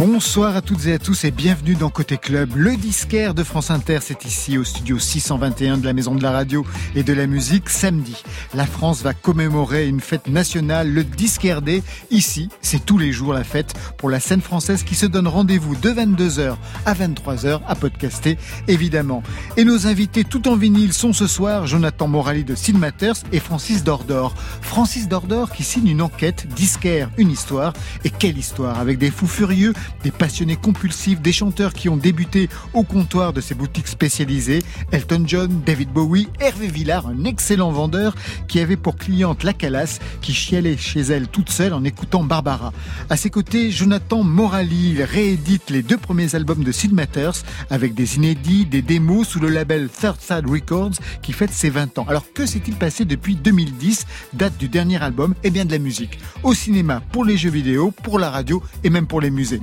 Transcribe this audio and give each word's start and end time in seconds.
Bonsoir 0.00 0.56
à 0.56 0.62
toutes 0.62 0.86
et 0.86 0.94
à 0.94 0.98
tous 0.98 1.24
et 1.24 1.30
bienvenue 1.30 1.74
dans 1.74 1.90
Côté 1.90 2.16
Club. 2.16 2.52
Le 2.56 2.74
disquaire 2.74 3.34
de 3.34 3.44
France 3.44 3.70
Inter, 3.70 3.98
c'est 4.00 4.24
ici 4.24 4.56
au 4.56 4.64
studio 4.64 4.98
621 4.98 5.76
de 5.76 5.84
la 5.84 5.92
Maison 5.92 6.14
de 6.14 6.22
la 6.22 6.30
Radio 6.30 6.64
et 6.94 7.02
de 7.02 7.12
la 7.12 7.26
Musique 7.26 7.68
samedi. 7.68 8.16
La 8.54 8.64
France 8.64 9.02
va 9.02 9.12
commémorer 9.12 9.86
une 9.86 10.00
fête 10.00 10.26
nationale, 10.26 10.90
le 10.90 11.04
Disquaire 11.04 11.60
Day. 11.60 11.82
Ici, 12.10 12.48
c'est 12.62 12.82
tous 12.82 12.96
les 12.96 13.12
jours 13.12 13.34
la 13.34 13.44
fête 13.44 13.74
pour 13.98 14.08
la 14.08 14.20
scène 14.20 14.40
française 14.40 14.84
qui 14.84 14.94
se 14.94 15.04
donne 15.04 15.28
rendez-vous 15.28 15.76
de 15.76 15.90
22h 15.90 16.56
à 16.86 16.94
23h 16.94 17.60
à 17.68 17.74
podcaster 17.74 18.38
évidemment. 18.68 19.22
Et 19.58 19.64
nos 19.64 19.86
invités 19.86 20.24
tout 20.24 20.48
en 20.48 20.56
vinyle 20.56 20.94
sont 20.94 21.12
ce 21.12 21.26
soir 21.26 21.66
Jonathan 21.66 22.08
Morali 22.08 22.44
de 22.44 22.54
Sid 22.54 22.78
Matters 22.78 23.22
et 23.32 23.38
Francis 23.38 23.84
Dordor. 23.84 24.34
Francis 24.62 25.08
Dordor 25.08 25.52
qui 25.52 25.62
signe 25.62 25.88
une 25.88 26.00
enquête, 26.00 26.46
disquaire, 26.56 27.10
une 27.18 27.30
histoire. 27.30 27.74
Et 28.04 28.10
quelle 28.10 28.38
histoire 28.38 28.78
avec 28.78 28.96
des 28.96 29.10
fous 29.10 29.26
furieux 29.26 29.74
des 30.02 30.10
passionnés 30.10 30.56
compulsifs, 30.56 31.20
des 31.20 31.32
chanteurs 31.32 31.72
qui 31.72 31.88
ont 31.88 31.96
débuté 31.96 32.48
au 32.74 32.82
comptoir 32.82 33.32
de 33.32 33.40
ces 33.40 33.54
boutiques 33.54 33.88
spécialisées, 33.88 34.60
Elton 34.92 35.24
John, 35.26 35.62
David 35.64 35.90
Bowie, 35.90 36.28
Hervé 36.40 36.68
Villard, 36.68 37.08
un 37.08 37.24
excellent 37.24 37.70
vendeur 37.70 38.14
qui 38.48 38.60
avait 38.60 38.76
pour 38.76 38.96
cliente 38.96 39.44
la 39.44 39.52
Calas, 39.52 39.98
qui 40.20 40.32
chialait 40.32 40.76
chez 40.76 41.00
elle 41.00 41.28
toute 41.28 41.50
seule 41.50 41.72
en 41.72 41.84
écoutant 41.84 42.24
Barbara. 42.24 42.72
À 43.08 43.16
ses 43.16 43.30
côtés, 43.30 43.70
Jonathan 43.70 44.22
Morali 44.24 45.02
réédite 45.02 45.70
les 45.70 45.82
deux 45.82 45.98
premiers 45.98 46.34
albums 46.34 46.64
de 46.64 46.72
Sid 46.72 46.92
Matters 46.92 47.42
avec 47.70 47.94
des 47.94 48.16
inédits, 48.16 48.66
des 48.66 48.82
démos 48.82 49.28
sous 49.28 49.40
le 49.40 49.48
label 49.48 49.88
Third 49.88 50.20
Side 50.20 50.48
Records 50.48 50.92
qui 51.22 51.32
fête 51.32 51.52
ses 51.52 51.70
20 51.70 51.98
ans. 51.98 52.06
Alors 52.08 52.32
que 52.32 52.46
s'est-il 52.46 52.74
passé 52.74 53.04
depuis 53.04 53.36
2010, 53.36 54.06
date 54.32 54.56
du 54.58 54.68
dernier 54.68 55.02
album? 55.02 55.34
Eh 55.44 55.50
bien 55.50 55.64
de 55.64 55.72
la 55.72 55.78
musique. 55.78 56.18
Au 56.42 56.54
cinéma, 56.54 57.00
pour 57.12 57.24
les 57.24 57.36
jeux 57.36 57.50
vidéo, 57.50 57.92
pour 58.02 58.18
la 58.18 58.30
radio 58.30 58.62
et 58.84 58.90
même 58.90 59.06
pour 59.06 59.20
les 59.20 59.30
musées. 59.30 59.60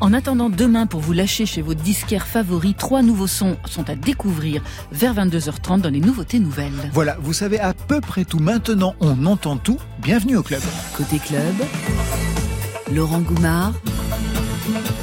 En 0.00 0.12
attendant 0.12 0.50
demain 0.50 0.86
pour 0.86 1.00
vous 1.00 1.12
lâcher 1.12 1.46
chez 1.46 1.62
vos 1.62 1.74
disquaires 1.74 2.26
favoris, 2.26 2.74
trois 2.76 3.02
nouveaux 3.02 3.26
sons 3.26 3.56
sont 3.66 3.88
à 3.88 3.94
découvrir 3.94 4.62
vers 4.92 5.14
22h30 5.14 5.80
dans 5.80 5.90
les 5.90 6.00
nouveautés 6.00 6.38
nouvelles. 6.38 6.90
Voilà, 6.92 7.16
vous 7.20 7.32
savez 7.32 7.58
à 7.58 7.74
peu 7.74 8.00
près 8.00 8.24
tout. 8.24 8.38
Maintenant, 8.38 8.94
on 9.00 9.26
entend 9.26 9.56
tout. 9.56 9.78
Bienvenue 10.00 10.36
au 10.36 10.42
club. 10.42 10.62
Côté 10.96 11.18
club, 11.18 11.54
Laurent 12.92 13.20
Goumard 13.20 13.72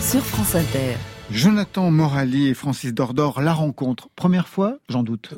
sur 0.02 0.22
France 0.26 0.56
Inter. 0.56 0.98
Jonathan 1.32 1.90
Morali 1.90 2.48
et 2.48 2.54
Francis 2.54 2.94
Dordor, 2.94 3.42
la 3.42 3.54
rencontre. 3.54 4.10
Première 4.16 4.48
fois, 4.48 4.78
j'en 4.90 5.04
doute. 5.04 5.36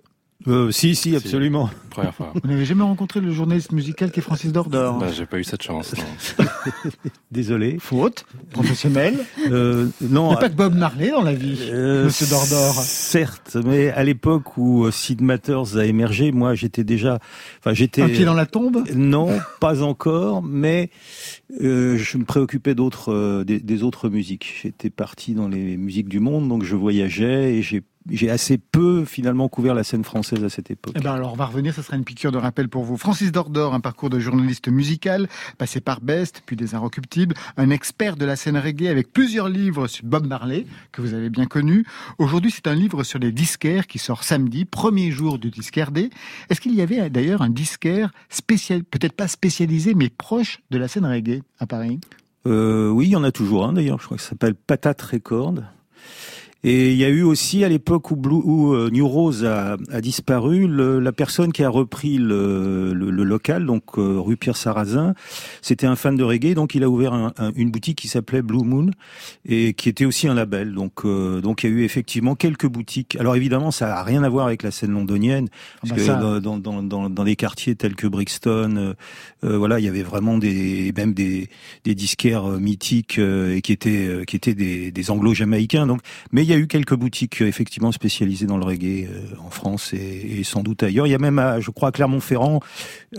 Euh, 0.48 0.72
si, 0.72 0.96
si, 0.96 1.16
absolument. 1.16 1.70
Première 1.90 2.14
fois. 2.14 2.34
Vous 2.34 2.48
n'avez 2.48 2.66
jamais 2.66 2.84
rencontré 2.84 3.20
le 3.20 3.32
journaliste 3.32 3.72
musical 3.72 4.12
qui 4.12 4.20
est 4.20 4.24
Francis 4.24 4.52
Dordor 4.52 5.00
bah, 5.00 5.08
J'ai 5.12 5.26
pas 5.26 5.40
eu 5.40 5.44
cette 5.44 5.64
chance. 5.64 5.96
Désolé. 7.32 7.78
Faute 7.80 8.26
professionnelle. 8.52 9.18
Euh, 9.50 9.88
non. 10.02 10.26
Il 10.26 10.30
n'y 10.30 10.34
a 10.36 10.38
pas 10.38 10.50
que 10.50 10.56
Bob 10.56 10.76
Marley 10.76 11.12
dans 11.12 11.22
la 11.22 11.34
vie, 11.34 11.58
euh, 11.62 12.06
Monsieur 12.06 12.28
Dordor. 12.28 12.74
Certes, 12.74 13.58
mais 13.64 13.90
à 13.90 14.04
l'époque 14.04 14.58
où 14.58 14.86
euh, 14.86 14.92
Sid 14.92 15.22
Matters 15.22 15.78
a 15.78 15.86
émergé, 15.86 16.32
moi 16.32 16.54
j'étais 16.54 16.84
déjà, 16.84 17.20
enfin 17.60 17.74
j'étais. 17.74 18.02
Un 18.02 18.10
pied 18.10 18.26
dans 18.26 18.34
la 18.34 18.46
tombe 18.46 18.84
Non, 18.94 19.30
pas 19.60 19.84
encore, 19.84 20.44
mais 20.44 20.90
euh, 21.62 21.98
je 21.98 22.18
me 22.18 22.26
préoccupais 22.26 22.76
d'autres, 22.76 23.14
euh, 23.14 23.44
des, 23.44 23.60
des 23.60 23.84
autres 23.84 24.10
musiques. 24.10 24.60
J'étais 24.62 24.90
parti 24.90 25.34
dans 25.34 25.48
les 25.48 25.78
musiques 25.78 26.10
du 26.10 26.20
monde, 26.20 26.50
donc 26.50 26.64
je 26.64 26.76
voyageais 26.76 27.56
et 27.56 27.62
j'ai 27.62 27.84
j'ai 28.10 28.30
assez 28.30 28.58
peu 28.58 29.06
finalement 29.06 29.50
couvert 29.50 29.74
la 29.74 29.84
scène 29.84 30.04
française 30.04 30.44
à 30.44 30.50
cette 30.50 30.70
époque. 30.70 30.94
Eh 30.96 31.02
ben 31.02 31.14
alors 31.14 31.34
on 31.34 31.36
va 31.36 31.46
revenir, 31.46 31.74
ça 31.74 31.82
sera 31.82 31.98
une 31.98 32.04
piqûre 32.04 32.32
de 32.32 32.38
rappel 32.38 32.70
pour 32.70 32.84
vous. 32.84 32.98
Francis 32.98 33.32
Dordor, 33.32 33.74
un 33.74 33.80
parcours 33.80 34.10
de 34.10 34.20
journaliste 34.20 34.68
musical, 34.68 35.28
passé 35.58 35.82
par 35.82 36.02
Best, 36.02 36.44
puis 36.46 36.56
des 36.56 36.76
Inrecuptibles, 36.76 37.36
un 37.58 37.70
expert 37.70 38.16
de 38.16 38.26
la 38.26 38.36
scène 38.36 38.58
reggae 38.58 38.88
avec 38.88 39.12
plusieurs 39.12 39.50
livres 39.50 39.88
sur 39.88 40.06
Bob 40.06 40.28
Marley, 40.28 40.66
que 40.92 41.02
vous 41.02 41.14
avez 41.14 41.30
bien 41.30 41.46
connu. 41.46 41.86
Aujourd'hui, 42.18 42.52
c'est 42.52 42.68
un 42.68 42.76
livre 42.76 43.04
sur 43.04 43.20
les 43.20 43.32
disquaires 43.32 43.88
qui 43.88 43.98
sort 43.98 44.24
samedi, 44.24 44.66
premier 44.66 45.12
jour 45.12 45.40
du 45.40 45.50
disquaire 45.50 45.92
D. 45.92 46.10
Est-ce 46.50 46.62
qu'il 46.62 46.76
y 46.76 46.82
avait 46.82 47.10
d'ailleurs 47.10 47.42
un 47.42 47.50
disquaire 47.50 48.12
spécial, 48.30 48.84
peut-être 48.84 49.14
pas 49.14 49.28
spécialisé, 49.28 49.94
mais 49.96 50.10
proche 50.10 50.60
de 50.70 50.78
la 50.78 50.88
scène 50.88 51.06
reggae 51.06 51.42
à 51.60 51.66
Paris? 51.66 52.00
Euh, 52.46 52.90
Oui, 52.90 53.08
il 53.08 53.12
y 53.12 53.16
en 53.16 53.24
a 53.24 53.32
toujours 53.32 53.66
un 53.66 53.74
d'ailleurs, 53.74 54.00
je 54.00 54.06
crois 54.06 54.18
que 54.18 54.24
ça 54.24 54.30
s'appelle 54.30 54.56
Patate 54.56 55.02
Record. 55.02 55.56
Et 56.68 56.94
il 56.94 56.98
y 56.98 57.06
a 57.06 57.10
eu 57.10 57.22
aussi 57.22 57.64
à 57.64 57.70
l'époque 57.70 58.10
où, 58.10 58.16
Blue, 58.16 58.42
où 58.44 58.74
euh, 58.74 58.90
New 58.92 59.08
Rose 59.08 59.46
a, 59.46 59.78
a 59.92 60.02
disparu, 60.02 60.66
le, 60.66 61.00
la 61.00 61.12
personne 61.12 61.54
qui 61.54 61.64
a 61.64 61.70
repris 61.70 62.18
le, 62.18 62.92
le, 62.92 63.12
le 63.12 63.24
local, 63.24 63.68
donc 63.68 63.84
euh, 64.00 64.20
rue 64.20 64.36
Pierre 64.36 64.58
Sarrazin, 64.58 65.14
c'était 65.62 65.86
un 65.86 65.96
fan 65.96 66.16
de 66.16 66.24
reggae, 66.24 66.56
donc 66.56 66.74
il 66.74 66.84
a 66.84 66.90
ouvert 66.90 67.14
un, 67.14 67.34
un, 67.38 67.52
une 67.56 67.70
boutique 67.70 68.00
qui 68.00 68.08
s'appelait 68.08 68.42
Blue 68.42 68.64
Moon 68.64 68.90
et 69.48 69.76
qui 69.76 69.90
était 69.90 70.06
aussi 70.06 70.28
un 70.28 70.34
label. 70.34 70.74
Donc 70.74 71.06
euh, 71.06 71.40
donc 71.40 71.64
il 71.64 71.70
y 71.70 71.74
a 71.74 71.76
eu 71.76 71.84
effectivement 71.84 72.34
quelques 72.34 72.66
boutiques. 72.66 73.16
Alors 73.20 73.36
évidemment, 73.36 73.70
ça 73.70 74.00
a 74.00 74.04
rien 74.04 74.24
à 74.24 74.30
voir 74.30 74.48
avec 74.48 74.64
la 74.64 74.72
scène 74.72 74.90
londonienne, 74.92 75.50
parce 75.82 75.94
ah 75.94 76.16
bah 76.16 76.22
que 76.38 76.40
dans, 76.40 76.58
dans, 76.58 76.82
dans, 76.82 77.12
dans, 77.12 77.24
des 77.24 77.36
quartiers 77.36 77.76
tels 77.76 77.96
que 77.96 78.08
Brixton, 78.08 78.96
voilà, 79.44 79.80
il 79.80 79.86
y 79.86 79.88
avait 79.88 80.02
vraiment 80.02 80.40
des 80.40 80.92
même 80.98 81.14
des, 81.14 81.48
des 81.84 81.94
disquaires 81.94 82.48
mythiques 82.60 83.20
et 83.20 83.62
qui 83.62 83.72
étaient 83.72 84.24
qui 84.26 84.36
étaient 84.36 84.56
des, 84.56 84.90
des 84.90 85.12
anglo-jamaïcains. 85.12 85.86
Donc, 85.86 86.02
mais 86.32 86.44
il 86.44 86.50
y 86.50 86.54
a 86.54 86.55
eu 86.58 86.68
quelques 86.68 86.96
boutiques 86.96 87.42
euh, 87.42 87.48
effectivement 87.48 87.92
spécialisées 87.92 88.46
dans 88.46 88.58
le 88.58 88.66
reggae 88.66 89.08
euh, 89.10 89.36
en 89.40 89.50
France 89.50 89.94
et, 89.94 90.40
et, 90.40 90.44
sans 90.44 90.64
doute 90.64 90.84
ailleurs. 90.84 91.08
Il 91.08 91.12
y 91.12 91.16
a 91.16 91.20
même, 91.20 91.40
à, 91.40 91.60
je 91.60 91.72
crois, 91.72 91.90
à 91.90 91.92
Clermont-Ferrand, 91.92 92.60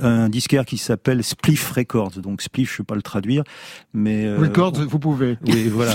un 0.00 0.28
disquaire 0.28 0.64
qui 0.64 0.78
s'appelle 0.78 1.22
Spliff 1.22 1.70
Records. 1.70 2.20
Donc 2.22 2.42
Spliff, 2.42 2.70
je 2.70 2.74
ne 2.74 2.78
vais 2.78 2.86
pas 2.86 2.94
le 2.94 3.02
traduire, 3.02 3.44
mais 3.92 4.26
euh, 4.26 4.38
Records, 4.38 4.74
on, 4.76 4.86
vous 4.86 4.98
pouvez. 4.98 5.38
Oui, 5.46 5.68
voilà. 5.68 5.94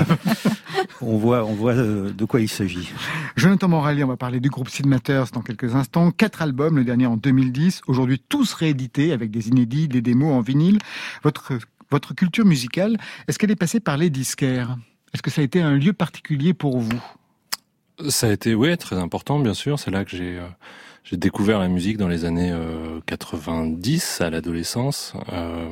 on 1.01 1.17
voit, 1.17 1.45
on 1.45 1.53
voit 1.53 1.75
de 1.75 2.25
quoi 2.25 2.41
il 2.41 2.49
s'agit. 2.49 2.89
Jonathan 3.35 3.67
Morali, 3.67 4.03
on 4.03 4.07
va 4.07 4.17
parler 4.17 4.39
du 4.39 4.49
groupe 4.49 4.69
Sid 4.69 4.85
Matters 4.85 5.31
dans 5.33 5.41
quelques 5.41 5.75
instants. 5.75 6.11
Quatre 6.11 6.41
albums, 6.41 6.77
le 6.77 6.83
dernier 6.83 7.05
en 7.05 7.17
2010. 7.17 7.81
Aujourd'hui, 7.87 8.21
tous 8.29 8.53
réédités 8.53 9.11
avec 9.11 9.31
des 9.31 9.47
inédits, 9.49 9.87
des 9.87 10.01
démos 10.01 10.33
en 10.33 10.41
vinyle. 10.41 10.79
Votre 11.23 11.53
votre 11.91 12.15
culture 12.15 12.45
musicale, 12.45 12.97
est-ce 13.27 13.37
qu'elle 13.37 13.51
est 13.51 13.55
passée 13.55 13.81
par 13.81 13.97
les 13.97 14.09
disquaires? 14.09 14.77
Est-ce 15.13 15.21
que 15.21 15.29
ça 15.29 15.41
a 15.41 15.43
été 15.43 15.61
un 15.61 15.75
lieu 15.75 15.91
particulier 15.91 16.53
pour 16.53 16.79
vous? 16.79 17.03
Ça 18.09 18.27
a 18.27 18.31
été, 18.31 18.55
oui, 18.55 18.75
très 18.77 18.97
important, 18.97 19.39
bien 19.39 19.53
sûr. 19.53 19.79
C'est 19.79 19.91
là 19.91 20.05
que 20.05 20.11
j'ai 20.15 20.37
euh, 20.37 20.47
j'ai 21.03 21.17
découvert 21.17 21.59
la 21.59 21.67
musique 21.67 21.97
dans 21.97 22.07
les 22.07 22.25
années 22.25 22.51
euh, 22.51 22.99
90, 23.05 24.21
à 24.21 24.29
l'adolescence. 24.29 25.13
Euh, 25.33 25.67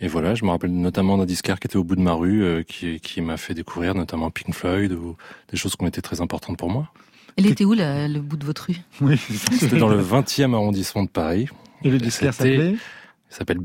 et 0.00 0.08
voilà, 0.08 0.34
je 0.34 0.44
me 0.44 0.50
rappelle 0.50 0.72
notamment 0.72 1.16
d'un 1.16 1.24
disquaire 1.24 1.58
qui 1.58 1.66
était 1.66 1.76
au 1.76 1.84
bout 1.84 1.96
de 1.96 2.02
ma 2.02 2.12
rue, 2.12 2.44
euh, 2.44 2.62
qui, 2.62 3.00
qui 3.00 3.20
m'a 3.20 3.36
fait 3.36 3.54
découvrir 3.54 3.94
notamment 3.94 4.30
Pink 4.30 4.54
Floyd 4.54 4.92
ou 4.92 5.16
des 5.50 5.56
choses 5.56 5.76
qui 5.76 5.84
ont 5.84 5.88
été 5.88 6.02
très 6.02 6.20
importantes 6.20 6.58
pour 6.58 6.70
moi. 6.70 6.88
Elle 7.36 7.46
était 7.46 7.64
où, 7.64 7.72
la, 7.72 8.06
le 8.06 8.20
bout 8.20 8.36
de 8.36 8.44
votre 8.44 8.66
rue? 8.66 8.76
Oui, 9.00 9.18
c'était 9.18 9.78
dans 9.78 9.88
le 9.88 10.00
20e 10.00 10.54
arrondissement 10.54 11.02
de 11.02 11.08
Paris. 11.08 11.48
Et 11.82 11.90
le 11.90 11.98
disquaire 11.98 12.34
s'appelait? 12.34 12.76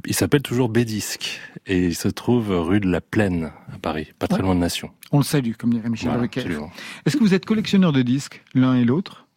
Il 0.06 0.14
s'appelle 0.14 0.42
toujours 0.42 0.70
Bédisque 0.70 1.40
et 1.68 1.86
il 1.88 1.96
se 1.96 2.08
trouve 2.08 2.50
rue 2.52 2.80
de 2.80 2.90
la 2.90 3.02
Plaine 3.02 3.52
à 3.74 3.78
Paris, 3.78 4.10
pas 4.18 4.28
très 4.28 4.42
loin 4.42 4.56
de 4.56 4.60
Nation. 4.60 4.92
On 5.12 5.18
le 5.18 5.24
salue, 5.24 5.54
comme 5.58 5.74
dirait 5.74 5.90
Michel 5.90 6.10
voilà, 6.10 6.28
Est-ce 7.06 7.18
que 7.18 7.24
vous 7.24 7.34
êtes 7.34 7.46
collectionneur 7.46 7.92
de 7.92 8.02
disques, 8.02 8.44
l'un 8.54 8.76
et 8.76 8.86
l'autre? 8.86 9.28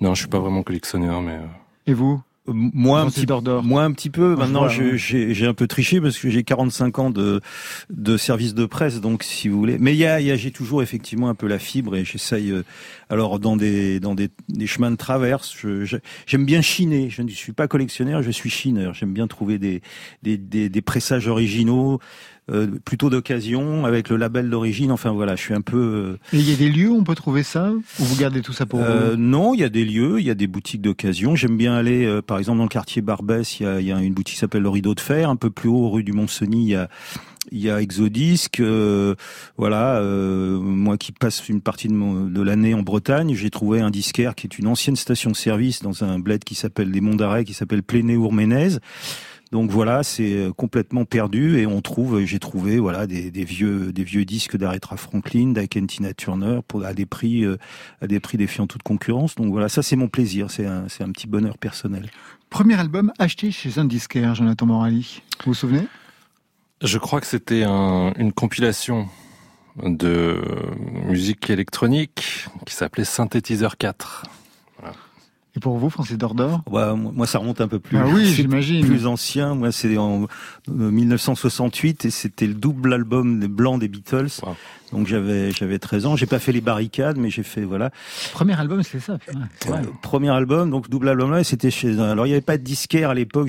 Non, 0.00 0.14
je 0.14 0.20
suis 0.20 0.28
pas 0.28 0.38
vraiment 0.38 0.62
collectionneur, 0.62 1.22
mais. 1.22 1.34
Euh, 1.34 1.46
et 1.86 1.94
vous? 1.94 2.22
Moi 2.48 3.00
un, 3.00 3.10
petit, 3.10 3.26
moi 3.62 3.82
un 3.82 3.92
petit 3.92 4.10
peu. 4.10 4.36
Maintenant, 4.36 4.68
j'ai 4.68 5.46
un 5.46 5.54
peu 5.54 5.66
triché 5.66 6.00
parce 6.00 6.18
que 6.18 6.30
j'ai 6.30 6.44
45 6.44 6.98
ans 6.98 7.10
de, 7.10 7.40
de 7.90 8.16
service 8.16 8.54
de 8.54 8.66
presse, 8.66 9.00
donc 9.00 9.22
si 9.22 9.48
vous 9.48 9.58
voulez. 9.58 9.78
Mais 9.78 9.92
il 9.92 9.98
y 9.98 10.06
a, 10.06 10.20
y 10.20 10.30
a 10.30 10.36
j'ai 10.36 10.50
toujours 10.50 10.82
effectivement 10.82 11.28
un 11.28 11.34
peu 11.34 11.46
la 11.46 11.58
fibre 11.58 11.96
et 11.96 12.04
j'essaye. 12.04 12.50
Euh, 12.50 12.64
alors 13.08 13.38
dans 13.38 13.56
des 13.56 14.00
dans 14.00 14.14
des, 14.14 14.30
des 14.48 14.66
chemins 14.66 14.90
de 14.90 14.96
traverse, 14.96 15.56
j'aime 16.26 16.44
bien 16.44 16.62
chiner. 16.62 17.10
Je 17.10 17.22
ne 17.22 17.28
suis 17.28 17.52
pas 17.52 17.68
collectionneur, 17.68 18.22
je 18.22 18.30
suis 18.30 18.50
chineur. 18.50 18.94
J'aime 18.94 19.12
bien 19.12 19.26
trouver 19.26 19.58
des 19.58 19.82
des, 20.22 20.36
des, 20.36 20.68
des 20.68 20.82
pressages 20.82 21.28
originaux. 21.28 22.00
Euh, 22.48 22.68
plutôt 22.84 23.10
d'occasion 23.10 23.86
avec 23.86 24.08
le 24.08 24.16
label 24.16 24.48
d'origine. 24.48 24.92
Enfin 24.92 25.10
voilà, 25.10 25.34
je 25.34 25.42
suis 25.42 25.54
un 25.54 25.62
peu. 25.62 25.76
Euh, 26.32 26.36
Et 26.36 26.38
il 26.38 26.48
y 26.48 26.52
a 26.52 26.56
des 26.56 26.68
lieux 26.68 26.90
où 26.90 26.96
on 26.96 27.02
peut 27.02 27.16
trouver 27.16 27.42
ça 27.42 27.72
Ou 27.72 28.04
vous 28.04 28.16
gardez 28.16 28.40
tout 28.40 28.52
ça 28.52 28.66
pour 28.66 28.80
euh, 28.80 29.10
vous 29.12 29.16
Non, 29.16 29.52
il 29.52 29.60
y 29.60 29.64
a 29.64 29.68
des 29.68 29.84
lieux, 29.84 30.20
il 30.20 30.26
y 30.26 30.30
a 30.30 30.34
des 30.34 30.46
boutiques 30.46 30.80
d'occasion. 30.80 31.34
J'aime 31.34 31.56
bien 31.56 31.74
aller, 31.74 32.04
euh, 32.04 32.22
par 32.22 32.38
exemple, 32.38 32.58
dans 32.58 32.64
le 32.64 32.68
quartier 32.68 33.02
Barbès, 33.02 33.58
il 33.58 33.64
y 33.64 33.66
a, 33.66 33.80
il 33.80 33.86
y 33.86 33.92
a 33.92 34.00
une 34.00 34.14
boutique 34.14 34.34
qui 34.34 34.40
s'appelle 34.40 34.62
le 34.62 34.68
Rideau 34.68 34.94
de 34.94 35.00
Fer. 35.00 35.28
Un 35.28 35.34
peu 35.34 35.50
plus 35.50 35.68
haut, 35.68 35.90
rue 35.90 36.04
du 36.04 36.12
Mont-Cenis, 36.12 36.62
il 36.62 36.68
y 36.68 36.74
a 36.76 36.88
il 37.52 37.60
y 37.60 37.70
a 37.70 37.80
Exodisque, 37.80 38.60
euh, 38.60 39.14
voilà. 39.56 39.96
Euh, 39.96 40.58
moi 40.58 40.96
qui 40.96 41.12
passe 41.12 41.48
une 41.48 41.60
partie 41.60 41.88
de, 41.88 41.92
mon, 41.92 42.24
de 42.24 42.42
l'année 42.42 42.74
en 42.74 42.82
Bretagne, 42.82 43.34
j'ai 43.34 43.50
trouvé 43.50 43.80
un 43.80 43.90
disquaire 43.90 44.34
qui 44.34 44.46
est 44.46 44.58
une 44.58 44.66
ancienne 44.66 44.96
station-service 44.96 45.82
dans 45.82 46.04
un 46.04 46.18
bled 46.18 46.44
qui 46.44 46.54
s'appelle 46.54 46.90
les 46.90 47.00
Monts 47.00 47.16
d'Arrêt, 47.16 47.44
qui 47.44 47.54
s'appelle 47.54 47.82
Pléné-Ourménez. 47.82 48.78
Donc 49.52 49.70
voilà, 49.70 50.02
c'est 50.02 50.32
euh, 50.32 50.52
complètement 50.52 51.04
perdu 51.04 51.58
et 51.58 51.66
on 51.66 51.80
trouve, 51.80 52.24
j'ai 52.24 52.40
trouvé 52.40 52.78
voilà 52.78 53.06
des, 53.06 53.30
des, 53.30 53.44
vieux 53.44 53.92
des 53.92 54.02
vieux 54.02 54.24
disques 54.24 54.56
d'Aretha 54.56 54.96
Franklin, 54.96 55.52
d'Akentina 55.52 56.12
Turner 56.14 56.60
pour 56.66 56.84
à 56.84 56.94
des 56.94 57.06
prix 57.06 57.44
euh, 57.44 57.56
à 58.00 58.08
des 58.08 58.18
prix 58.18 58.38
défiant 58.38 58.66
toute 58.66 58.82
concurrence. 58.82 59.36
Donc 59.36 59.52
voilà, 59.52 59.68
ça 59.68 59.82
c'est 59.82 59.94
mon 59.94 60.08
plaisir, 60.08 60.50
c'est 60.50 60.66
un 60.66 60.88
c'est 60.88 61.04
un 61.04 61.12
petit 61.12 61.28
bonheur 61.28 61.58
personnel. 61.58 62.10
Premier 62.50 62.74
album 62.74 63.12
acheté 63.18 63.52
chez 63.52 63.78
un 63.78 63.84
disquaire, 63.84 64.34
Jonathan 64.34 64.66
Morali. 64.66 65.22
Vous 65.44 65.52
vous 65.52 65.54
souvenez? 65.54 65.86
Je 66.82 66.98
crois 66.98 67.20
que 67.20 67.26
c'était 67.26 67.62
un, 67.62 68.12
une 68.16 68.32
compilation 68.32 69.08
de 69.82 70.42
musique 71.04 71.50
électronique 71.50 72.46
qui 72.66 72.74
s'appelait 72.74 73.04
Synthétiseur 73.04 73.76
4. 73.76 74.24
Et 75.56 75.60
pour 75.60 75.78
vous, 75.78 75.88
Francis 75.88 76.18
Dordor 76.18 76.62
bah, 76.70 76.94
Moi, 76.94 77.26
ça 77.26 77.38
remonte 77.38 77.60
un 77.60 77.68
peu 77.68 77.78
plus. 77.78 77.96
Ah 77.96 78.04
oui, 78.06 78.26
j'imagine. 78.26 78.84
Plus 78.84 79.06
ancien. 79.06 79.54
Moi, 79.54 79.72
c'est 79.72 79.96
en 79.96 80.26
1968 80.68 82.04
et 82.04 82.10
c'était 82.10 82.46
le 82.46 82.54
double 82.54 82.92
album 82.92 83.40
des 83.40 83.48
Blancs 83.48 83.80
des 83.80 83.88
Beatles. 83.88 84.28
Donc 84.92 85.06
j'avais 85.06 85.50
j'avais 85.52 85.78
13 85.78 86.06
ans. 86.06 86.16
J'ai 86.16 86.26
pas 86.26 86.38
fait 86.38 86.52
les 86.52 86.60
barricades, 86.60 87.16
mais 87.16 87.30
j'ai 87.30 87.42
fait 87.42 87.62
voilà. 87.62 87.90
Premier 88.32 88.58
album, 88.58 88.82
c'est 88.82 89.00
ça. 89.00 89.18
Premier 90.02 90.30
album, 90.30 90.70
donc 90.70 90.88
double 90.88 91.08
album 91.08 91.32
là. 91.32 91.42
C'était 91.44 91.70
chez. 91.70 91.98
Alors 91.98 92.26
il 92.26 92.30
y 92.30 92.32
avait 92.32 92.40
pas 92.40 92.58
de 92.58 92.62
disquaire 92.62 93.10
à 93.10 93.14
l'époque. 93.14 93.48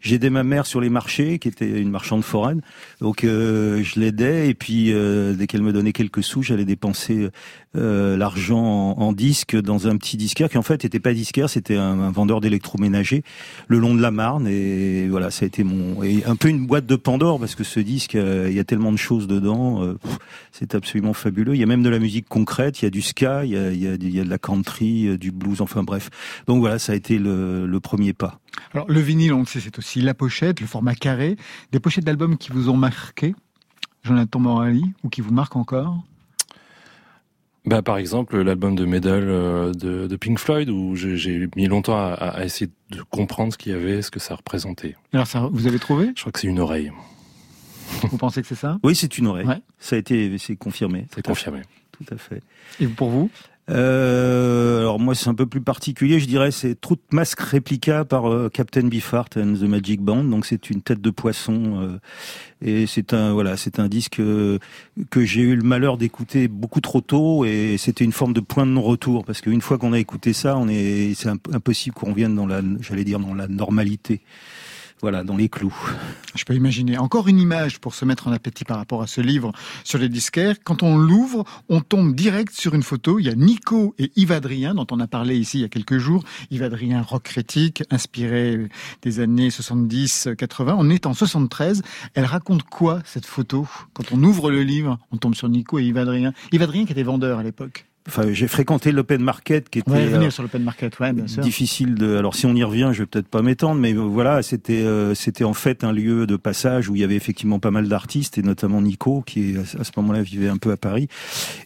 J'aidais 0.00 0.30
ma 0.30 0.42
mère 0.42 0.66
sur 0.66 0.80
les 0.80 0.88
marchés, 0.88 1.38
qui 1.38 1.48
était 1.48 1.80
une 1.80 1.90
marchande 1.90 2.24
foraine. 2.24 2.62
Donc 3.00 3.24
euh, 3.24 3.82
je 3.82 4.00
l'aidais 4.00 4.48
et 4.48 4.54
puis 4.54 4.92
euh, 4.92 5.34
dès 5.34 5.46
qu'elle 5.46 5.62
me 5.62 5.72
donnait 5.72 5.92
quelques 5.92 6.22
sous, 6.22 6.42
j'allais 6.42 6.64
dépenser 6.64 7.28
euh, 7.76 8.16
l'argent 8.16 8.64
en, 8.96 9.00
en, 9.00 9.12
disque 9.12 9.60
dans 9.60 9.88
un 9.88 9.96
petit 9.96 10.16
disquaire 10.16 10.48
qui 10.48 10.58
en 10.58 10.62
fait 10.62 10.84
était 10.84 11.00
pas 11.00 11.12
disquaire, 11.12 11.50
c'était 11.50 11.76
un, 11.76 12.00
un 12.00 12.10
vendeur 12.10 12.40
d'électroménager 12.40 13.24
le 13.68 13.78
long 13.78 13.94
de 13.94 14.00
la 14.00 14.10
Marne 14.10 14.46
et 14.46 15.08
voilà, 15.08 15.30
ça 15.30 15.44
a 15.44 15.46
été 15.46 15.64
mon 15.64 16.02
et 16.02 16.24
un 16.24 16.36
peu 16.36 16.48
une 16.48 16.66
boîte 16.66 16.86
de 16.86 16.96
Pandore 16.96 17.38
parce 17.38 17.54
que 17.54 17.64
ce 17.64 17.80
disque, 17.80 18.14
il 18.14 18.52
y 18.52 18.60
a 18.60 18.64
tellement 18.64 18.92
de 18.92 18.96
choses 18.96 19.26
dedans 19.26 19.96
c'est 20.52 20.74
absolument 20.74 21.12
fabuleux. 21.12 21.54
Il 21.54 21.60
y 21.60 21.62
a 21.62 21.66
même 21.66 21.82
de 21.82 21.88
la 21.88 21.98
musique 21.98 22.28
concrète, 22.28 22.80
il 22.82 22.84
y 22.84 22.88
a 22.88 22.90
du 22.90 23.02
ska, 23.02 23.44
il 23.44 23.52
y 23.52 23.56
a, 23.56 23.70
il 23.70 23.82
y 23.82 23.88
a, 23.88 23.94
il 23.94 24.14
y 24.14 24.20
a 24.20 24.24
de 24.24 24.30
la 24.30 24.38
country, 24.38 25.08
euh, 25.08 25.18
du 25.18 25.30
blues, 25.30 25.60
enfin 25.60 25.82
bref. 25.82 26.10
Donc 26.46 26.60
voilà, 26.60 26.78
ça 26.78 26.92
a 26.92 26.94
été 26.94 27.18
le, 27.18 27.66
le 27.66 27.80
premier 27.80 28.12
pas. 28.12 28.40
Alors 28.72 28.88
le 28.88 29.00
vinyle, 29.00 29.32
on 29.32 29.40
le 29.40 29.46
sait, 29.46 29.60
c'est 29.60 29.78
aussi 29.78 30.00
la 30.00 30.14
pochette, 30.14 30.60
le 30.60 30.66
format 30.66 30.94
carré. 30.94 31.36
Des 31.72 31.80
pochettes 31.80 32.04
d'albums 32.04 32.36
qui 32.36 32.50
vous 32.50 32.68
ont 32.68 32.76
marqué, 32.76 33.34
Jonathan 34.02 34.38
Morali, 34.38 34.84
ou 35.02 35.08
qui 35.08 35.20
vous 35.20 35.32
marquent 35.32 35.56
encore? 35.56 36.02
Bah, 37.66 37.80
par 37.80 37.96
exemple, 37.96 38.38
l'album 38.42 38.74
de 38.74 38.84
Medal 38.84 39.24
euh, 39.26 39.72
de, 39.72 40.06
de, 40.06 40.16
Pink 40.16 40.38
Floyd, 40.38 40.68
où 40.68 40.94
j'ai 40.94 41.48
mis 41.56 41.66
longtemps 41.66 41.96
à, 41.96 42.12
à, 42.12 42.44
essayer 42.44 42.70
de 42.90 43.02
comprendre 43.08 43.54
ce 43.54 43.58
qu'il 43.58 43.72
y 43.72 43.74
avait, 43.74 44.02
ce 44.02 44.10
que 44.10 44.20
ça 44.20 44.34
représentait. 44.34 44.96
Alors, 45.14 45.26
ça, 45.26 45.48
vous 45.50 45.66
avez 45.66 45.78
trouvé? 45.78 46.10
Je 46.14 46.20
crois 46.20 46.32
que 46.32 46.40
c'est 46.40 46.46
une 46.46 46.60
oreille. 46.60 46.92
Vous 48.10 48.18
pensez 48.18 48.42
que 48.42 48.48
c'est 48.48 48.54
ça? 48.54 48.78
Oui, 48.82 48.94
c'est 48.94 49.18
une 49.18 49.26
oreille. 49.26 49.46
Ça 49.78 49.96
a 49.96 49.98
été, 49.98 50.36
c'est 50.38 50.56
confirmé. 50.56 51.06
C'est 51.14 51.24
confirmé. 51.24 51.62
Tout 51.92 52.14
à 52.14 52.16
fait. 52.16 52.42
Et 52.80 52.86
pour 52.86 53.10
vous? 53.10 53.30
Euh, 53.70 54.80
alors 54.80 55.00
moi 55.00 55.14
c'est 55.14 55.28
un 55.30 55.34
peu 55.34 55.46
plus 55.46 55.62
particulier, 55.62 56.20
je 56.20 56.26
dirais 56.26 56.50
c'est 56.50 56.78
Trout 56.78 57.00
Mask 57.12 57.40
Replica 57.40 58.04
par 58.04 58.30
euh, 58.30 58.50
Captain 58.50 58.82
Beefheart 58.88 59.38
and 59.38 59.54
the 59.54 59.62
Magic 59.62 60.02
Band. 60.02 60.24
Donc 60.24 60.44
c'est 60.44 60.68
une 60.68 60.82
tête 60.82 61.00
de 61.00 61.08
poisson 61.08 61.80
euh, 61.80 61.98
et 62.60 62.86
c'est 62.86 63.14
un 63.14 63.32
voilà 63.32 63.56
c'est 63.56 63.78
un 63.78 63.88
disque 63.88 64.16
que 64.16 65.24
j'ai 65.24 65.40
eu 65.40 65.56
le 65.56 65.62
malheur 65.62 65.96
d'écouter 65.96 66.46
beaucoup 66.46 66.82
trop 66.82 67.00
tôt 67.00 67.46
et 67.46 67.76
c'était 67.78 68.04
une 68.04 68.12
forme 68.12 68.34
de 68.34 68.40
point 68.40 68.66
de 68.66 68.72
non-retour 68.72 69.24
parce 69.24 69.40
qu'une 69.40 69.62
fois 69.62 69.78
qu'on 69.78 69.94
a 69.94 69.98
écouté 69.98 70.34
ça, 70.34 70.58
on 70.58 70.68
est 70.68 71.14
c'est 71.14 71.30
impossible 71.30 71.94
qu'on 71.94 72.10
revienne 72.10 72.34
dans 72.34 72.46
la 72.46 72.60
j'allais 72.80 73.04
dire 73.04 73.18
dans 73.18 73.32
la 73.32 73.48
normalité 73.48 74.20
voilà, 75.00 75.24
dans 75.24 75.36
les 75.36 75.48
clous. 75.48 75.74
Je 76.34 76.44
peux 76.44 76.54
imaginer. 76.54 76.96
Encore 76.98 77.28
une 77.28 77.38
image 77.38 77.78
pour 77.78 77.94
se 77.94 78.04
mettre 78.04 78.26
en 78.28 78.32
appétit 78.32 78.64
par 78.64 78.78
rapport 78.78 79.02
à 79.02 79.06
ce 79.06 79.20
livre 79.20 79.52
sur 79.84 79.98
les 79.98 80.08
disquaires. 80.08 80.56
Quand 80.64 80.82
on 80.82 80.96
l'ouvre, 80.96 81.44
on 81.68 81.80
tombe 81.80 82.14
direct 82.14 82.54
sur 82.54 82.74
une 82.74 82.82
photo. 82.82 83.18
Il 83.18 83.26
y 83.26 83.28
a 83.28 83.34
Nico 83.34 83.94
et 83.98 84.10
Yves 84.16 84.32
Adrien, 84.32 84.74
dont 84.74 84.86
on 84.90 85.00
a 85.00 85.06
parlé 85.06 85.36
ici 85.36 85.58
il 85.58 85.60
y 85.62 85.64
a 85.64 85.68
quelques 85.68 85.98
jours. 85.98 86.24
Yves 86.50 86.62
Adrien, 86.62 87.02
rock 87.02 87.24
critique, 87.24 87.82
inspiré 87.90 88.68
des 89.02 89.20
années 89.20 89.48
70-80. 89.48 90.74
On 90.78 90.90
est 90.90 91.06
en 91.06 91.14
73. 91.14 91.82
Elle 92.14 92.24
raconte 92.24 92.62
quoi, 92.62 93.00
cette 93.04 93.26
photo? 93.26 93.68
Quand 93.92 94.12
on 94.12 94.22
ouvre 94.22 94.50
le 94.50 94.62
livre, 94.62 94.98
on 95.12 95.16
tombe 95.16 95.34
sur 95.34 95.48
Nico 95.48 95.78
et 95.78 95.84
Yves 95.84 95.98
Adrien. 95.98 96.32
Yves 96.52 96.62
Adrien 96.62 96.86
qui 96.86 96.92
était 96.92 97.02
vendeur 97.02 97.38
à 97.38 97.42
l'époque. 97.42 97.86
Enfin, 98.06 98.32
j'ai 98.32 98.48
fréquenté 98.48 98.92
l'open 98.92 99.22
market 99.22 99.70
qui 99.70 99.78
était 99.78 99.90
euh, 99.90 100.30
sur 100.30 100.42
l'open 100.42 100.62
market, 100.62 100.98
ouais, 101.00 101.12
bien 101.12 101.26
sûr. 101.26 101.42
difficile 101.42 101.94
de. 101.94 102.16
Alors 102.16 102.34
si 102.34 102.44
on 102.44 102.54
y 102.54 102.62
revient, 102.62 102.90
je 102.92 102.98
vais 103.00 103.06
peut-être 103.06 103.28
pas 103.28 103.40
m'étendre, 103.40 103.80
mais 103.80 103.94
voilà, 103.94 104.42
c'était 104.42 104.82
euh, 104.82 105.14
c'était 105.14 105.44
en 105.44 105.54
fait 105.54 105.84
un 105.84 105.92
lieu 105.92 106.26
de 106.26 106.36
passage 106.36 106.90
où 106.90 106.94
il 106.94 107.00
y 107.00 107.04
avait 107.04 107.16
effectivement 107.16 107.58
pas 107.58 107.70
mal 107.70 107.88
d'artistes 107.88 108.36
et 108.36 108.42
notamment 108.42 108.82
Nico 108.82 109.22
qui 109.22 109.56
à 109.56 109.84
ce 109.84 109.90
moment-là 109.96 110.22
vivait 110.22 110.48
un 110.48 110.58
peu 110.58 110.70
à 110.70 110.76
Paris 110.76 111.08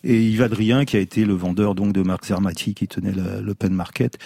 et 0.05 0.23
Yves 0.23 0.43
Adrien 0.43 0.85
qui 0.85 0.97
a 0.97 1.01
été 1.01 1.25
le 1.25 1.35
vendeur 1.35 1.75
donc 1.75 1.93
de 1.93 2.03
Marc 2.03 2.27
Zermati 2.27 2.75
qui 2.75 2.87
tenait 2.87 3.15
l'open 3.43 3.73
market. 3.73 4.17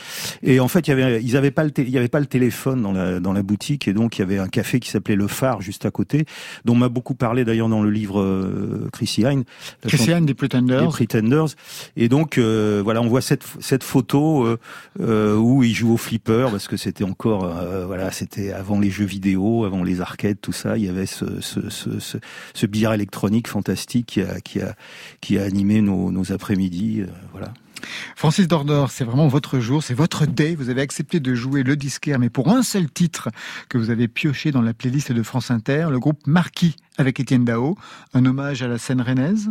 Et 0.43 0.61
en 0.61 0.69
fait, 0.69 0.87
il 0.89 0.91
y 0.91 0.93
avait 0.93 1.23
ils 1.23 1.37
avaient 1.37 1.51
pas 1.51 1.65
le 1.65 1.73
il 1.79 1.91
y 1.91 1.97
avait 1.97 2.09
pas 2.09 2.21
le 2.21 2.27
téléphone 2.27 2.83
dans 2.83 2.93
la 2.93 3.21
dans 3.21 3.33
la 3.33 3.43
boutique 3.43 3.89
et 3.89 3.95
donc 3.95 4.19
il 4.19 4.21
y 4.21 4.23
avait 4.23 4.39
un 4.39 4.49
café 4.49 4.81
qui 4.81 4.91
s'appelait 4.91 5.17
le 5.17 5.29
Phare 5.29 5.63
juste 5.63 5.87
à 5.87 5.91
côté, 5.91 6.27
dont 6.67 6.75
m'a 6.75 6.89
beaucoup 6.91 7.15
parlé 7.15 7.45
d'ailleurs 7.45 7.71
dans 7.71 7.83
le 7.83 7.91
livre 7.91 8.21
euh, 8.21 8.89
Chrissy 8.93 9.23
Hine. 9.23 9.45
Chrissy 9.87 10.11
Hine 10.11 10.27
des 10.27 10.35
Pretenders. 10.35 10.83
Des 10.83 10.89
Pretenders. 10.89 11.55
Et 11.97 12.02
donc 12.09 12.39
euh, 12.39 12.81
voilà, 12.83 13.03
on 13.03 13.09
voit 13.09 13.21
cette 13.21 13.45
cette 13.61 13.85
photo 13.85 14.45
euh, 14.45 14.59
euh, 15.01 15.37
où 15.37 15.63
il 15.63 15.75
joue 15.75 15.93
au 15.93 15.97
flipper 15.97 16.49
parce 16.51 16.69
que 16.69 16.77
c'était 16.77 17.05
encore 17.05 17.53
voilà, 17.87 18.11
c'était 18.11 18.53
avant 18.53 18.81
les 18.81 18.91
jeux 18.91 19.05
vidéo, 19.05 19.65
avant 19.65 19.83
les 19.83 20.01
arcades, 20.01 20.41
tout 20.41 20.53
ça. 20.53 20.79
Il 20.79 20.85
y 20.85 20.89
avait 20.89 21.07
ce 21.07 21.41
ce 21.41 21.69
ce, 21.71 22.19
ce, 22.55 22.67
billard 22.67 22.95
électronique 22.95 23.49
fantastique 23.49 24.07
qui 24.07 24.23
a 24.23 24.41
qui 24.41 24.61
a 24.61 24.75
qui 25.21 25.39
a 25.39 25.45
animé 25.45 25.81
nos, 25.81 26.11
nos 26.11 26.33
après-midi. 26.33 27.05
voilà. 27.33 27.53
Francis 28.17 28.47
Dordor, 28.47 28.91
c'est 28.91 29.05
vraiment 29.05 29.29
votre 29.29 29.59
jour, 29.59 29.83
c'est 29.83 29.95
votre 29.95 30.27
day. 30.27 30.55
Vous 30.55 30.71
avez 30.71 30.81
accepté 30.81 31.21
de 31.21 31.35
jouer 31.35 31.63
le 31.63 31.77
disquaire, 31.77 32.19
mais 32.19 32.31
pour 32.31 32.49
un 32.49 32.63
seul 32.63 32.91
titre 32.91 33.29
que 33.69 33.79
vous 33.79 33.91
avez 33.91 34.09
pioché 34.09 34.53
dans 34.53 34.63
la 34.63 34.73
playlist 34.73 35.13
de 35.13 35.23
France 35.23 35.51
Inter, 35.51 35.89
le 35.91 35.99
groupe 35.99 36.27
Marquis 36.27 36.77
avec 36.99 37.21
Étienne 37.21 37.45
Dao, 37.45 37.77
un 38.15 38.25
hommage 38.27 38.63
à 38.63 38.69
la 38.69 38.79
scène 38.79 39.01
rennaise? 39.01 39.51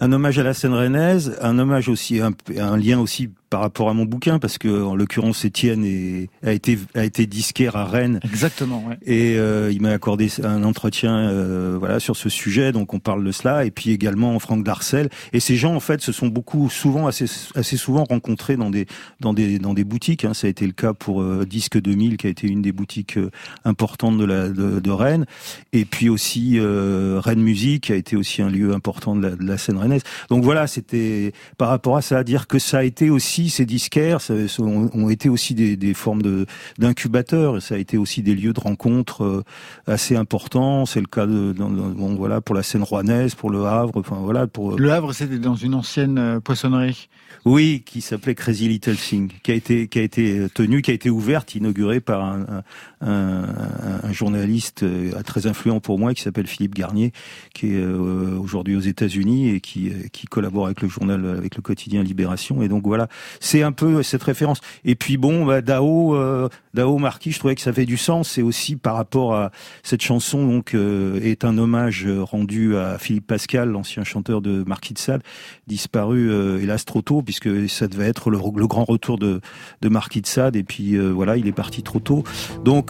Un 0.00 0.12
hommage 0.12 0.38
à 0.38 0.42
la 0.42 0.54
scène 0.54 0.74
rennaise, 0.74 1.36
un 1.40 1.58
hommage 1.58 1.88
aussi, 1.88 2.20
un, 2.20 2.32
un 2.58 2.76
lien 2.76 2.98
aussi 2.98 3.30
par 3.50 3.60
rapport 3.60 3.88
à 3.88 3.94
mon 3.94 4.04
bouquin, 4.04 4.38
parce 4.38 4.58
que 4.58 4.82
en 4.82 4.94
l'occurrence 4.94 5.44
Étienne 5.44 5.84
est, 5.84 6.28
a 6.42 6.52
été 6.52 6.78
a 6.94 7.04
été 7.04 7.26
disquaire 7.26 7.76
à 7.76 7.84
Rennes. 7.84 8.20
Exactement. 8.22 8.84
Ouais. 8.86 8.98
Et 9.02 9.38
euh, 9.38 9.72
il 9.72 9.80
m'a 9.80 9.90
accordé 9.90 10.28
un 10.42 10.62
entretien, 10.64 11.16
euh, 11.16 11.76
voilà, 11.78 11.98
sur 11.98 12.16
ce 12.16 12.28
sujet. 12.28 12.72
Donc 12.72 12.92
on 12.92 12.98
parle 12.98 13.24
de 13.24 13.32
cela, 13.32 13.64
et 13.64 13.70
puis 13.70 13.90
également 13.90 14.38
Franck 14.38 14.64
Darcel. 14.64 15.08
Et 15.32 15.40
ces 15.40 15.56
gens 15.56 15.74
en 15.74 15.80
fait 15.80 16.02
se 16.02 16.12
sont 16.12 16.28
beaucoup, 16.28 16.68
souvent 16.68 17.06
assez 17.06 17.24
assez 17.54 17.76
souvent 17.76 18.04
rencontrés 18.04 18.56
dans 18.56 18.70
des 18.70 18.86
dans 19.20 19.32
des 19.32 19.58
dans 19.58 19.74
des 19.74 19.84
boutiques. 19.84 20.24
Hein. 20.24 20.34
Ça 20.34 20.46
a 20.46 20.50
été 20.50 20.66
le 20.66 20.72
cas 20.72 20.92
pour 20.92 21.22
euh, 21.22 21.46
Disque 21.46 21.80
2000, 21.80 22.18
qui 22.18 22.26
a 22.26 22.30
été 22.30 22.46
une 22.46 22.60
des 22.60 22.72
boutiques 22.72 23.16
euh, 23.16 23.30
importantes 23.64 24.18
de 24.18 24.24
la 24.24 24.48
de, 24.48 24.78
de 24.78 24.90
Rennes, 24.90 25.24
et 25.72 25.84
puis 25.84 26.08
aussi 26.08 26.58
euh, 26.78 27.20
Rennes 27.20 27.42
Musique, 27.42 27.84
qui 27.84 27.92
a 27.92 27.96
été 27.96 28.16
aussi 28.16 28.42
un 28.42 28.50
lieu 28.50 28.72
important 28.72 29.16
de 29.16 29.22
la, 29.22 29.36
de 29.36 29.44
la 29.44 29.58
scène 29.58 29.76
rennaise. 29.78 30.02
Donc 30.30 30.44
voilà, 30.44 30.66
c'était 30.66 31.32
par 31.56 31.68
rapport 31.68 31.96
à 31.96 32.02
ça 32.02 32.18
à 32.18 32.24
dire 32.24 32.46
que 32.46 32.58
ça 32.58 32.78
a 32.78 32.82
été 32.82 33.10
aussi 33.10 33.50
ces 33.50 33.66
disquaires 33.66 34.20
ça, 34.20 34.34
ont, 34.60 35.10
été 35.10 35.28
aussi 35.28 35.54
des, 35.54 35.76
des 35.76 35.94
formes 35.94 36.22
de 36.22 36.46
d'incubateurs. 36.78 37.62
Ça 37.62 37.74
a 37.74 37.78
été 37.78 37.96
aussi 37.96 38.22
des 38.22 38.34
lieux 38.34 38.52
de 38.52 38.60
rencontre 38.60 39.24
euh, 39.24 39.44
assez 39.86 40.16
importants. 40.16 40.86
C'est 40.86 41.00
le 41.00 41.06
cas 41.06 41.26
de, 41.26 41.52
bon, 41.52 42.14
voilà 42.14 42.40
pour 42.40 42.54
la 42.54 42.62
scène 42.62 42.82
rouennaise, 42.82 43.34
pour 43.34 43.50
le 43.50 43.64
Havre. 43.64 43.92
Enfin 43.96 44.18
voilà 44.20 44.46
pour. 44.46 44.74
Euh, 44.74 44.76
le 44.78 44.92
Havre, 44.92 45.12
c'était 45.12 45.38
dans 45.38 45.54
une 45.54 45.74
ancienne 45.74 46.18
euh, 46.18 46.40
poissonnerie. 46.40 47.08
Oui, 47.44 47.82
qui 47.86 48.00
s'appelait 48.00 48.34
Crazy 48.34 48.68
Little 48.68 48.96
Thing, 48.96 49.30
qui 49.42 49.52
a 49.52 49.54
été 49.54 49.88
qui 49.88 49.98
a 50.00 50.02
été 50.02 50.46
tenue, 50.52 50.82
qui 50.82 50.90
a 50.90 50.94
été 50.94 51.08
ouverte, 51.08 51.54
inaugurée 51.54 52.00
par 52.00 52.22
un, 52.22 52.62
un, 52.97 52.97
un 53.00 54.12
journaliste 54.12 54.84
très 55.24 55.46
influent 55.46 55.80
pour 55.80 55.98
moi 55.98 56.14
qui 56.14 56.22
s'appelle 56.22 56.46
Philippe 56.46 56.74
Garnier, 56.74 57.12
qui 57.54 57.74
est 57.74 57.84
aujourd'hui 57.84 58.76
aux 58.76 58.80
États-Unis 58.80 59.50
et 59.50 59.60
qui 59.60 59.92
qui 60.12 60.26
collabore 60.26 60.66
avec 60.66 60.82
le 60.82 60.88
journal, 60.88 61.24
avec 61.26 61.56
le 61.56 61.62
quotidien 61.62 62.02
Libération. 62.02 62.62
Et 62.62 62.68
donc 62.68 62.84
voilà, 62.84 63.08
c'est 63.40 63.62
un 63.62 63.72
peu 63.72 64.02
cette 64.02 64.22
référence. 64.22 64.60
Et 64.84 64.94
puis 64.94 65.16
bon, 65.16 65.44
bah, 65.44 65.60
Dao, 65.60 66.14
euh, 66.16 66.48
Dao 66.74 66.98
Marquis, 66.98 67.32
je 67.32 67.38
trouvais 67.38 67.54
que 67.54 67.60
ça 67.60 67.72
fait 67.72 67.86
du 67.86 67.96
sens. 67.96 68.30
C'est 68.30 68.42
aussi 68.42 68.76
par 68.76 68.94
rapport 68.94 69.34
à 69.34 69.50
cette 69.82 70.02
chanson, 70.02 70.46
donc 70.46 70.74
euh, 70.74 71.20
est 71.22 71.44
un 71.44 71.58
hommage 71.58 72.06
rendu 72.08 72.76
à 72.76 72.98
Philippe 72.98 73.26
Pascal, 73.26 73.70
l'ancien 73.70 74.04
chanteur 74.04 74.40
de 74.40 74.64
Marquis 74.66 74.94
de 74.94 74.98
Sade, 74.98 75.22
disparu 75.66 76.30
euh, 76.30 76.60
hélas 76.60 76.84
trop 76.84 77.02
tôt, 77.02 77.22
puisque 77.22 77.68
ça 77.68 77.88
devait 77.88 78.06
être 78.06 78.30
le, 78.30 78.38
grand 78.66 78.84
retour 78.84 79.18
de, 79.18 79.40
de 79.80 79.88
Marquis 79.88 80.20
de 80.20 80.26
Sade. 80.26 80.56
Et 80.56 80.64
puis 80.64 80.96
euh, 80.96 81.10
voilà, 81.10 81.36
il 81.36 81.46
est 81.46 81.52
parti 81.52 81.82
trop 81.82 82.00
tôt. 82.00 82.24
Donc 82.64 82.87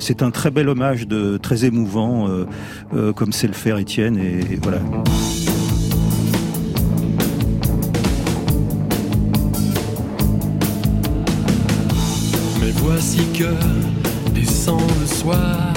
c'est 0.00 0.22
un 0.22 0.30
très 0.30 0.50
bel 0.50 0.68
hommage, 0.68 1.06
de 1.06 1.36
très 1.36 1.64
émouvant, 1.64 2.28
comme 3.14 3.32
sait 3.32 3.46
le 3.46 3.52
faire 3.52 3.78
Étienne. 3.78 4.18
et 4.18 4.58
voilà. 4.62 4.80
voici 12.96 13.20
que 13.34 13.52
descend 14.32 14.80
le 15.00 15.06
soir. 15.06 15.72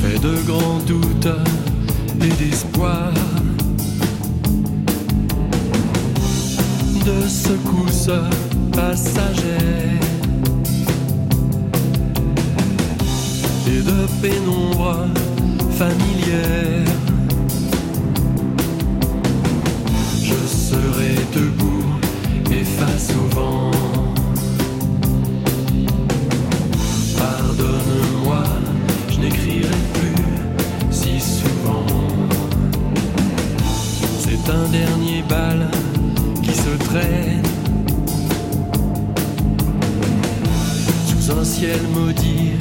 Fait 0.00 0.18
de 0.20 0.34
grands 0.46 0.78
doutes 0.86 1.28
et 2.22 2.44
d'espoir. 2.44 3.12
De 7.04 7.26
secousses 7.26 8.10
passagères 8.72 9.58
et 13.66 13.80
de 13.80 14.06
pénombre 14.20 15.06
familière. 15.70 16.84
Je 20.22 20.34
serai 20.46 21.14
debout 21.34 21.86
et 22.50 22.64
face 22.64 23.10
au 23.16 23.34
vent. 23.34 23.70
Pardonne-moi, 27.16 28.44
je 29.08 29.20
n'écrirai 29.20 29.80
plus 29.94 30.24
si 30.90 31.18
souvent. 31.18 31.86
C'est 34.18 34.50
un 34.50 34.68
dernier 34.68 35.22
bal 35.28 35.70
qui 36.50 36.56
se 36.56 36.76
traîne 36.88 37.42
sous 41.06 41.30
un 41.32 41.44
ciel 41.44 41.80
maudit 41.94 42.52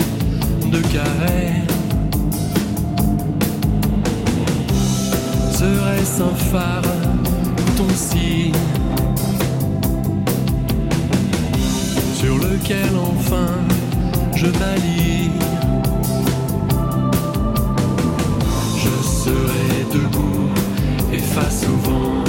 de 0.71 0.79
carême. 0.79 1.65
Serait-ce 5.53 6.21
un 6.21 6.35
phare 6.51 6.83
ou 7.57 7.77
ton 7.77 7.89
signe 7.95 8.53
sur 12.15 12.35
lequel 12.37 12.91
enfin 12.95 13.53
je 14.35 14.45
m'aligne? 14.45 15.31
Je 18.77 18.95
serai 19.23 19.85
debout 19.93 20.49
et 21.11 21.17
face 21.17 21.63
au 21.63 21.89
vent. 21.89 22.23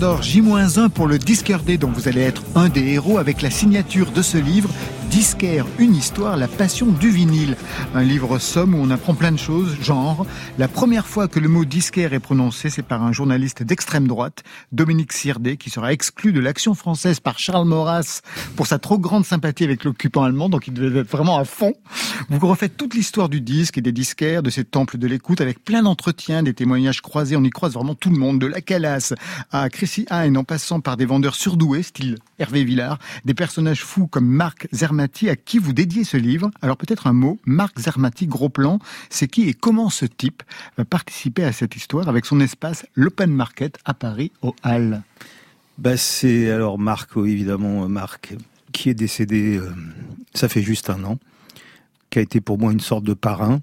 Dordor, 0.00 0.22
J-1 0.22 0.88
pour 0.88 1.06
le 1.06 1.18
Disquaire 1.18 1.62
Day 1.62 1.76
dont 1.76 1.90
vous 1.90 2.08
allez 2.08 2.22
être 2.22 2.42
un 2.54 2.68
des 2.68 2.92
héros 2.92 3.18
avec 3.18 3.42
la 3.42 3.50
signature 3.50 4.12
de 4.12 4.22
ce 4.22 4.38
livre, 4.38 4.70
Disquaire, 5.20 5.66
une 5.78 5.94
histoire, 5.94 6.38
la 6.38 6.48
passion 6.48 6.86
du 6.86 7.10
vinyle. 7.10 7.54
Un 7.94 8.02
livre 8.02 8.38
somme 8.38 8.74
où 8.74 8.78
on 8.78 8.88
apprend 8.88 9.12
plein 9.12 9.32
de 9.32 9.38
choses, 9.38 9.76
genre, 9.82 10.24
la 10.56 10.66
première 10.66 11.06
fois 11.06 11.28
que 11.28 11.38
le 11.38 11.46
mot 11.46 11.66
disquaire 11.66 12.14
est 12.14 12.20
prononcé, 12.20 12.70
c'est 12.70 12.80
par 12.82 13.02
un 13.02 13.12
journaliste 13.12 13.62
d'extrême 13.62 14.08
droite, 14.08 14.44
Dominique 14.72 15.12
Sirdé, 15.12 15.58
qui 15.58 15.68
sera 15.68 15.92
exclu 15.92 16.32
de 16.32 16.40
l'action 16.40 16.74
française 16.74 17.20
par 17.20 17.38
Charles 17.38 17.68
Maurras 17.68 18.22
pour 18.56 18.66
sa 18.66 18.78
trop 18.78 18.98
grande 18.98 19.26
sympathie 19.26 19.64
avec 19.64 19.84
l'occupant 19.84 20.22
allemand, 20.22 20.48
donc 20.48 20.68
il 20.68 20.72
devait 20.72 21.00
être 21.00 21.10
vraiment 21.10 21.36
à 21.36 21.44
fond. 21.44 21.74
Vous 22.30 22.48
refaites 22.48 22.78
toute 22.78 22.94
l'histoire 22.94 23.28
du 23.28 23.42
disque 23.42 23.76
et 23.76 23.82
des 23.82 23.92
disquaires, 23.92 24.42
de 24.42 24.48
ces 24.48 24.64
temples 24.64 24.96
de 24.96 25.06
l'écoute, 25.06 25.42
avec 25.42 25.62
plein 25.62 25.82
d'entretiens, 25.82 26.42
des 26.42 26.54
témoignages 26.54 27.02
croisés, 27.02 27.36
on 27.36 27.44
y 27.44 27.50
croise 27.50 27.74
vraiment 27.74 27.94
tout 27.94 28.08
le 28.08 28.16
monde, 28.16 28.38
de 28.38 28.46
la 28.46 28.62
Calas 28.62 29.12
à 29.52 29.68
Chrissy 29.68 30.06
Hine, 30.10 30.38
en 30.38 30.44
passant 30.44 30.80
par 30.80 30.96
des 30.96 31.04
vendeurs 31.04 31.34
surdoués, 31.34 31.82
style 31.82 32.16
Hervé 32.40 32.64
Villard, 32.64 32.98
des 33.26 33.34
personnages 33.34 33.84
fous 33.84 34.06
comme 34.06 34.26
Marc 34.26 34.66
Zermati, 34.72 35.28
à 35.28 35.36
qui 35.36 35.58
vous 35.58 35.74
dédiez 35.74 36.04
ce 36.04 36.16
livre. 36.16 36.50
Alors 36.62 36.78
peut-être 36.78 37.06
un 37.06 37.12
mot, 37.12 37.38
Marc 37.44 37.78
Zermati, 37.78 38.26
gros 38.26 38.48
plan, 38.48 38.78
c'est 39.10 39.28
qui 39.28 39.48
et 39.48 39.54
comment 39.54 39.90
ce 39.90 40.06
type 40.06 40.42
va 40.78 40.86
participer 40.86 41.44
à 41.44 41.52
cette 41.52 41.76
histoire 41.76 42.08
avec 42.08 42.24
son 42.24 42.40
espace, 42.40 42.86
l'Open 42.94 43.30
Market 43.30 43.78
à 43.84 43.92
Paris, 43.92 44.32
au 44.40 44.56
Halles 44.62 45.02
Bah 45.76 45.98
c'est 45.98 46.50
alors 46.50 46.78
Marc, 46.78 47.10
évidemment 47.16 47.86
Marc, 47.88 48.34
qui 48.72 48.88
est 48.88 48.94
décédé, 48.94 49.58
euh, 49.58 49.70
ça 50.34 50.48
fait 50.48 50.62
juste 50.62 50.88
un 50.88 51.04
an, 51.04 51.18
qui 52.08 52.18
a 52.18 52.22
été 52.22 52.40
pour 52.40 52.58
moi 52.58 52.72
une 52.72 52.80
sorte 52.80 53.04
de 53.04 53.14
parrain. 53.14 53.60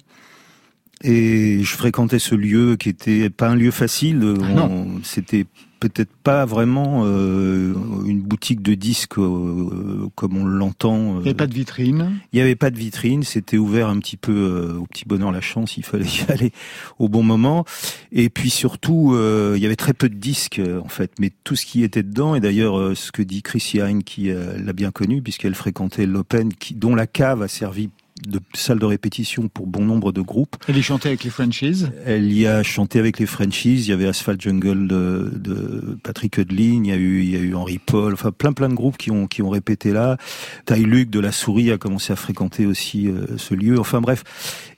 Et 1.04 1.60
je 1.64 1.76
fréquentais 1.76 2.20
ce 2.20 2.36
lieu 2.36 2.76
qui 2.76 2.90
était 2.90 3.30
pas 3.30 3.50
un 3.50 3.56
lieu 3.56 3.72
facile. 3.72 4.36
Ah 4.58 4.70
C'était 5.04 5.46
peut-être 5.80 6.12
pas 6.24 6.46
vraiment 6.46 7.04
euh, 7.06 7.74
une 8.06 8.22
boutique 8.22 8.62
de 8.62 8.74
disques 8.74 9.18
euh, 9.18 10.10
comme 10.16 10.38
on 10.38 10.46
l'entend. 10.46 11.18
Il 11.18 11.24
n'y 11.24 11.30
avait 11.30 11.34
pas 11.34 11.48
de 11.48 11.54
vitrine. 11.54 12.20
Il 12.32 12.38
n'y 12.38 12.42
avait 12.42 12.56
pas 12.56 12.70
de 12.70 12.78
vitrine, 12.78 13.24
c'était 13.24 13.58
ouvert 13.58 13.88
un 13.88 14.00
petit 14.00 14.18
peu 14.18 14.32
euh, 14.32 14.80
au 14.80 14.86
petit 14.86 15.06
bonheur 15.06 15.32
la 15.32 15.42
chance, 15.42 15.78
il 15.78 15.86
fallait 15.86 16.06
y 16.06 16.26
aller 16.32 16.52
au 17.00 17.10
bon 17.10 17.24
moment. 17.24 17.66
Et 18.12 18.30
puis 18.30 18.50
surtout, 18.50 19.14
euh, 19.14 19.54
il 19.56 19.64
y 19.64 19.66
avait 19.66 19.76
très 19.76 19.94
peu 19.94 20.10
de 20.10 20.16
disques 20.16 20.60
euh, 20.60 20.82
en 20.82 20.90
fait, 20.90 21.12
mais 21.20 21.32
tout 21.44 21.56
ce 21.56 21.66
qui 21.66 21.84
était 21.84 22.04
dedans, 22.04 22.36
et 22.36 22.40
d'ailleurs 22.40 22.80
euh, 22.80 22.96
ce 22.96 23.12
que 23.12 23.22
dit 23.22 23.42
Chrissy 23.42 23.78
Hine, 23.78 24.04
qui 24.04 24.32
euh, 24.32 24.58
l'a 24.58 24.74
bien 24.74 24.92
connu, 24.92 25.22
puisqu'elle 25.22 25.56
fréquentait 25.56 26.06
l'Open, 26.06 26.52
dont 26.76 26.96
la 26.96 27.08
cave 27.08 27.42
a 27.42 27.48
servi 27.48 27.90
de 28.26 28.40
salle 28.54 28.80
de 28.80 28.86
répétition 28.86 29.48
pour 29.48 29.68
bon 29.68 29.84
nombre 29.84 30.12
de 30.12 30.22
groupes. 30.22 30.56
Elle 30.68 30.78
y 30.78 30.84
chantait 30.84 31.10
avec 31.10 31.24
les 31.24 31.30
franchises. 31.30 31.92
Elle 32.06 32.32
y 32.32 32.48
a 32.48 32.64
chanté 32.64 33.00
avec 33.00 33.20
les 33.20 33.26
Frenchies. 33.26 33.76
Il 33.76 33.88
y 33.88 33.92
avait 33.92 34.08
Asphalt 34.08 34.40
Jungle 34.42 34.88
de, 34.88 35.32
de 35.36 35.98
Patrick 36.04 36.38
Hudlin. 36.38 36.84
Il 36.84 36.88
y 36.88 36.92
a 36.92 36.96
eu, 36.96 37.22
il 37.22 37.30
y 37.30 37.36
a 37.36 37.40
eu 37.40 37.54
Henry 37.54 37.80
Paul. 37.80 38.14
Enfin, 38.14 38.32
plein, 38.32 38.54
plein 38.54 38.70
de 38.70 38.74
groupes 38.74 38.98
qui 38.98 39.12
ont, 39.12 39.28
qui 39.28 39.42
ont 39.42 39.50
répété 39.50 39.92
là. 39.92 40.18
Ty 40.66 40.76
Luke 40.76 41.10
de 41.10 41.20
La 41.20 41.32
Souris 41.32 41.72
a 41.72 41.78
commencé 41.78 42.14
à 42.14 42.16
fréquenter 42.16 42.66
aussi 42.66 43.08
euh, 43.08 43.38
ce 43.38 43.54
lieu. 43.54 43.80
Enfin, 43.80 44.02
bref. 44.02 44.24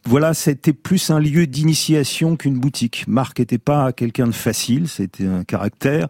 Voilà, 0.05 0.34
c'était 0.34 0.74
plus 0.74 1.10
un 1.10 1.19
lieu 1.19 1.46
d'initiation 1.46 2.38
qu'une 2.38 2.58
boutique. 2.58 3.03
Marc 3.08 3.39
était 3.39 3.58
pas 3.58 3.91
quelqu'un 3.91 4.27
de 4.27 4.31
facile. 4.31 4.88
C'était 4.88 5.25
un 5.25 5.43
caractère. 5.43 6.08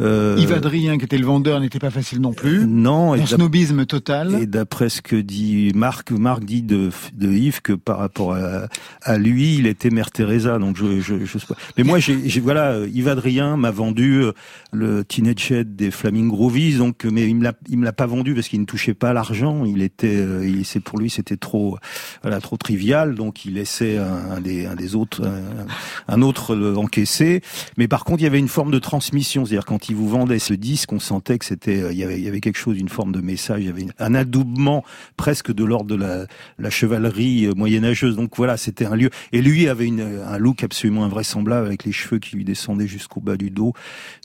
Euh, 0.00 0.36
Yves 0.40 0.52
Adrien, 0.52 0.98
qui 0.98 1.04
était 1.04 1.18
le 1.18 1.24
vendeur, 1.26 1.60
n'était 1.60 1.78
pas 1.78 1.90
facile 1.90 2.20
non 2.20 2.32
plus. 2.32 2.66
Non, 2.66 3.12
Un 3.12 3.26
snobisme 3.26 3.86
total. 3.86 4.34
et 4.42 4.46
d'après 4.46 4.88
ce 4.88 5.00
que 5.00 5.14
dit 5.14 5.70
Marc, 5.74 6.10
Marc 6.10 6.44
dit 6.44 6.62
de, 6.62 6.90
de 7.14 7.30
Yves 7.30 7.62
que 7.62 7.72
par 7.74 7.98
rapport 7.98 8.34
à, 8.34 8.66
à 9.02 9.18
lui, 9.18 9.54
il 9.56 9.66
était 9.68 9.90
Mère 9.90 10.10
Teresa. 10.10 10.58
Donc 10.58 10.76
je, 10.76 11.00
je, 11.00 11.24
je 11.24 11.38
sais 11.38 11.46
pas. 11.46 11.54
Mais 11.78 11.84
moi, 11.84 12.00
j'ai, 12.00 12.28
j'ai- 12.28 12.40
voilà, 12.40 12.78
Yves 12.92 13.06
Adrien 13.08 13.56
m'a 13.56 13.70
vendu 13.70 14.14
euh, 14.22 14.32
le 14.72 15.04
Teenage 15.04 15.52
Head 15.52 15.76
des 15.76 15.92
Flaming 15.92 16.28
Groovies. 16.28 16.74
Donc, 16.78 17.06
euh, 17.06 17.10
mais 17.12 17.28
il 17.28 17.36
me 17.36 17.44
l'a, 17.44 17.52
il 17.68 17.78
me 17.78 17.84
l'a 17.84 17.92
pas 17.92 18.06
vendu 18.06 18.34
parce 18.34 18.48
qu'il 18.48 18.60
ne 18.60 18.66
touchait 18.66 18.94
pas 18.94 19.12
l'argent. 19.12 19.64
Il 19.64 19.80
était, 19.80 20.16
euh, 20.16 20.44
il, 20.44 20.64
c'est 20.64 20.80
pour 20.80 20.98
lui, 20.98 21.08
c'était 21.08 21.36
trop, 21.36 21.78
voilà, 22.22 22.40
trop 22.40 22.56
trivial. 22.56 23.14
Donc, 23.14 23.44
il 23.44 23.54
laissait 23.54 23.98
un, 23.98 24.32
un 24.36 24.40
des, 24.40 24.66
un 24.66 24.74
des 24.74 24.96
autres, 24.96 25.22
un, 25.24 26.12
un 26.12 26.22
autre 26.22 26.56
encaissé. 26.76 27.42
Mais 27.76 27.86
par 27.86 28.04
contre, 28.04 28.20
il 28.22 28.24
y 28.24 28.26
avait 28.26 28.40
une 28.40 28.48
forme 28.48 28.72
de 28.72 28.78
transmission, 28.80 29.44
c'est-à-dire 29.44 29.64
quand 29.64 29.83
ils 29.88 29.96
vous 29.96 30.08
vendaient 30.08 30.38
ce 30.38 30.54
disque, 30.54 30.92
on 30.92 30.98
sentait 30.98 31.38
que 31.38 31.44
c'était, 31.44 31.92
il 31.92 31.98
y 31.98 32.04
avait, 32.04 32.18
il 32.18 32.24
y 32.24 32.28
avait 32.28 32.40
quelque 32.40 32.58
chose, 32.58 32.78
une 32.78 32.88
forme 32.88 33.12
de 33.12 33.20
message, 33.20 33.60
il 33.60 33.66
y 33.66 33.70
avait 33.70 33.86
un 33.98 34.14
adoubement 34.14 34.84
presque 35.16 35.52
de 35.52 35.64
l'ordre 35.64 35.90
de 35.90 35.96
la, 35.96 36.26
la 36.58 36.70
chevalerie 36.70 37.48
moyenâgeuse. 37.56 38.16
Donc 38.16 38.36
voilà, 38.36 38.56
c'était 38.56 38.86
un 38.86 38.96
lieu. 38.96 39.10
Et 39.32 39.42
lui 39.42 39.68
avait 39.68 39.86
une, 39.86 40.22
un 40.26 40.38
look 40.38 40.64
absolument 40.64 41.04
invraisemblable 41.04 41.66
avec 41.66 41.84
les 41.84 41.92
cheveux 41.92 42.18
qui 42.18 42.36
lui 42.36 42.44
descendaient 42.44 42.86
jusqu'au 42.86 43.20
bas 43.20 43.36
du 43.36 43.50
dos, 43.50 43.72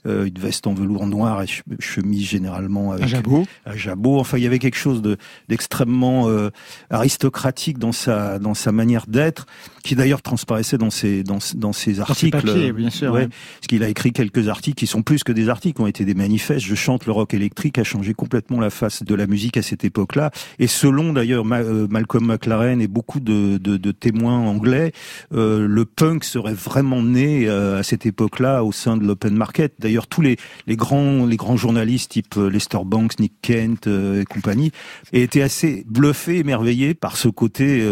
euh, 0.06 0.26
une 0.26 0.38
veste 0.38 0.66
en 0.66 0.74
velours 0.74 1.06
noir 1.06 1.42
et 1.42 1.46
chemise 1.78 2.26
généralement 2.26 2.92
avec 2.92 3.04
un 3.04 3.08
jabot. 3.08 3.46
Un 3.66 3.76
jabot. 3.76 4.18
Enfin, 4.18 4.38
il 4.38 4.44
y 4.44 4.46
avait 4.46 4.58
quelque 4.58 4.78
chose 4.78 5.02
de 5.02 5.16
d'extrêmement 5.48 6.28
euh, 6.28 6.50
aristocratique 6.90 7.78
dans 7.78 7.92
sa 7.92 8.38
dans 8.38 8.54
sa 8.54 8.72
manière 8.72 9.06
d'être, 9.06 9.46
qui 9.82 9.94
d'ailleurs 9.94 10.22
transparaissait 10.22 10.78
dans 10.78 10.90
ses 10.90 11.22
dans, 11.22 11.38
dans 11.54 11.72
ses 11.72 12.00
articles. 12.00 12.46
Dans 12.46 12.52
ses 12.52 12.72
bien 12.72 12.90
sûr. 12.90 13.12
Ouais, 13.12 13.28
Parce 13.28 13.66
qu'il 13.68 13.82
a 13.82 13.88
écrit 13.88 14.12
quelques 14.12 14.48
articles 14.48 14.76
qui 14.76 14.86
sont 14.86 15.02
plus 15.02 15.24
que 15.24 15.32
des 15.32 15.48
articles, 15.50 15.80
ont 15.82 15.86
été 15.86 16.04
des 16.04 16.14
manifestes. 16.14 16.64
Je 16.64 16.74
chante 16.74 17.06
le 17.06 17.12
rock 17.12 17.34
électrique 17.34 17.78
a 17.78 17.84
changé 17.84 18.14
complètement 18.14 18.60
la 18.60 18.70
face 18.70 19.02
de 19.02 19.14
la 19.14 19.26
musique 19.26 19.56
à 19.56 19.62
cette 19.62 19.84
époque-là. 19.84 20.30
Et 20.58 20.66
selon 20.66 21.12
d'ailleurs 21.12 21.44
euh, 21.50 21.86
Malcolm 21.90 22.26
McLaren 22.26 22.80
et 22.80 22.86
beaucoup 22.86 23.20
de, 23.20 23.58
témoins 23.92 24.38
anglais, 24.38 24.92
euh, 25.34 25.66
le 25.66 25.84
punk 25.84 26.24
serait 26.24 26.54
vraiment 26.54 27.02
né 27.02 27.48
euh, 27.48 27.80
à 27.80 27.82
cette 27.82 28.06
époque-là 28.06 28.64
au 28.64 28.72
sein 28.72 28.96
de 28.96 29.04
l'open 29.04 29.34
market. 29.34 29.74
D'ailleurs, 29.78 30.06
tous 30.06 30.22
les, 30.22 30.36
grands 30.68 31.56
journalistes 31.56 32.12
type 32.12 32.36
Lester 32.36 32.78
Banks, 32.84 33.18
Nick 33.18 33.34
Kent 33.42 33.86
et 33.88 34.24
compagnie 34.24 34.72
étaient 35.12 35.42
assez 35.42 35.84
bluffés, 35.88 36.38
émerveillés 36.38 36.94
par 36.94 37.16
ce 37.16 37.28
côté 37.28 37.84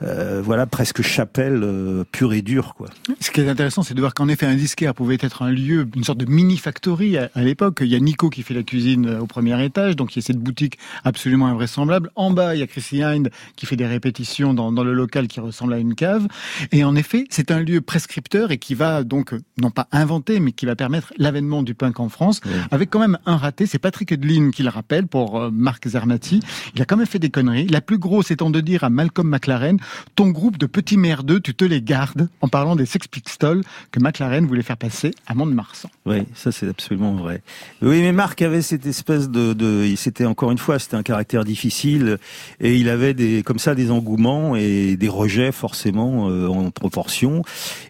voilà 0.00 0.66
presque 0.66 1.02
chapelle 1.02 1.64
pure 2.10 2.32
et 2.32 2.42
dure 2.42 2.74
quoi. 2.74 2.88
Ce 3.20 3.30
qui 3.30 3.40
est 3.40 3.48
intéressant, 3.48 3.82
c'est 3.82 3.94
de 3.94 4.00
voir 4.00 4.14
qu'en 4.14 4.28
effet 4.28 4.46
un 4.46 4.54
disquaire 4.54 4.94
pouvait 4.94 5.18
être 5.20 5.42
un 5.42 5.50
lieu, 5.50 5.86
une 5.94 6.04
sorte 6.04 6.18
de 6.18 6.26
mini 6.26 6.56
factory 6.56 6.85
à, 6.88 7.42
l'époque. 7.42 7.78
Il 7.80 7.88
y 7.88 7.96
a 7.96 8.00
Nico 8.00 8.30
qui 8.30 8.42
fait 8.42 8.54
la 8.54 8.62
cuisine 8.62 9.18
au 9.20 9.26
premier 9.26 9.62
étage, 9.64 9.96
donc 9.96 10.14
il 10.14 10.20
y 10.20 10.22
a 10.22 10.22
cette 10.22 10.38
boutique 10.38 10.78
absolument 11.04 11.46
invraisemblable. 11.46 12.10
En 12.14 12.30
bas, 12.30 12.54
il 12.54 12.60
y 12.60 12.62
a 12.62 12.66
Chrissy 12.66 13.02
Hind 13.02 13.30
qui 13.56 13.66
fait 13.66 13.76
des 13.76 13.86
répétitions 13.86 14.54
dans, 14.54 14.70
dans 14.70 14.84
le 14.84 14.92
local 14.92 15.26
qui 15.26 15.40
ressemble 15.40 15.74
à 15.74 15.78
une 15.78 15.94
cave. 15.94 16.26
Et 16.70 16.84
en 16.84 16.94
effet, 16.94 17.24
c'est 17.30 17.50
un 17.50 17.60
lieu 17.60 17.80
prescripteur 17.80 18.52
et 18.52 18.58
qui 18.58 18.74
va 18.74 19.02
donc, 19.02 19.34
non 19.60 19.70
pas 19.70 19.88
inventer, 19.90 20.38
mais 20.38 20.52
qui 20.52 20.66
va 20.66 20.76
permettre 20.76 21.12
l'avènement 21.18 21.62
du 21.62 21.74
punk 21.74 22.00
en 22.00 22.08
France, 22.08 22.40
avec 22.70 22.90
quand 22.90 23.00
même 23.00 23.18
un 23.26 23.36
raté. 23.36 23.66
C'est 23.66 23.78
Patrick 23.78 24.12
Edlin 24.12 24.50
qui 24.50 24.62
le 24.62 24.68
rappelle 24.68 25.06
pour 25.06 25.40
euh, 25.40 25.50
Marc 25.52 25.88
Zermati. 25.88 26.40
Il 26.74 26.82
a 26.82 26.84
quand 26.84 26.96
même 26.96 27.06
fait 27.06 27.18
des 27.18 27.30
conneries. 27.30 27.66
La 27.66 27.80
plus 27.80 27.98
grosse 27.98 28.30
étant 28.30 28.50
de 28.50 28.60
dire 28.60 28.84
à 28.84 28.90
Malcolm 28.90 29.28
McLaren, 29.28 29.78
ton 30.14 30.28
groupe 30.28 30.58
de 30.58 30.66
petits 30.66 30.96
merdeux, 30.96 31.40
tu 31.40 31.54
te 31.54 31.64
les 31.64 31.82
gardes, 31.82 32.28
en 32.40 32.48
parlant 32.48 32.76
des 32.76 32.86
Sex 32.86 33.08
Pistols 33.08 33.62
que 33.90 34.00
McLaren 34.00 34.46
voulait 34.46 34.62
faire 34.62 34.76
passer 34.76 35.12
à 35.26 35.34
Mont-de-Marsan. 35.34 35.90
Oui, 36.04 36.18
ça 36.34 36.52
c'est 36.52 36.66
absolument 36.76 37.14
vrai. 37.14 37.40
Oui, 37.80 38.02
mais 38.02 38.12
Marc 38.12 38.42
avait 38.42 38.60
cette 38.60 38.84
espèce 38.84 39.30
de, 39.30 39.54
de 39.54 39.94
c'était 39.96 40.26
encore 40.26 40.50
une 40.50 40.58
fois, 40.58 40.78
c'était 40.78 40.96
un 40.96 41.02
caractère 41.02 41.44
difficile 41.44 42.18
et 42.60 42.76
il 42.76 42.90
avait 42.90 43.14
des, 43.14 43.42
comme 43.42 43.58
ça, 43.58 43.74
des 43.74 43.90
engouements 43.90 44.56
et 44.56 44.96
des 44.96 45.08
rejets 45.08 45.52
forcément 45.52 46.28
euh, 46.28 46.48
en 46.48 46.70
proportion. 46.70 47.42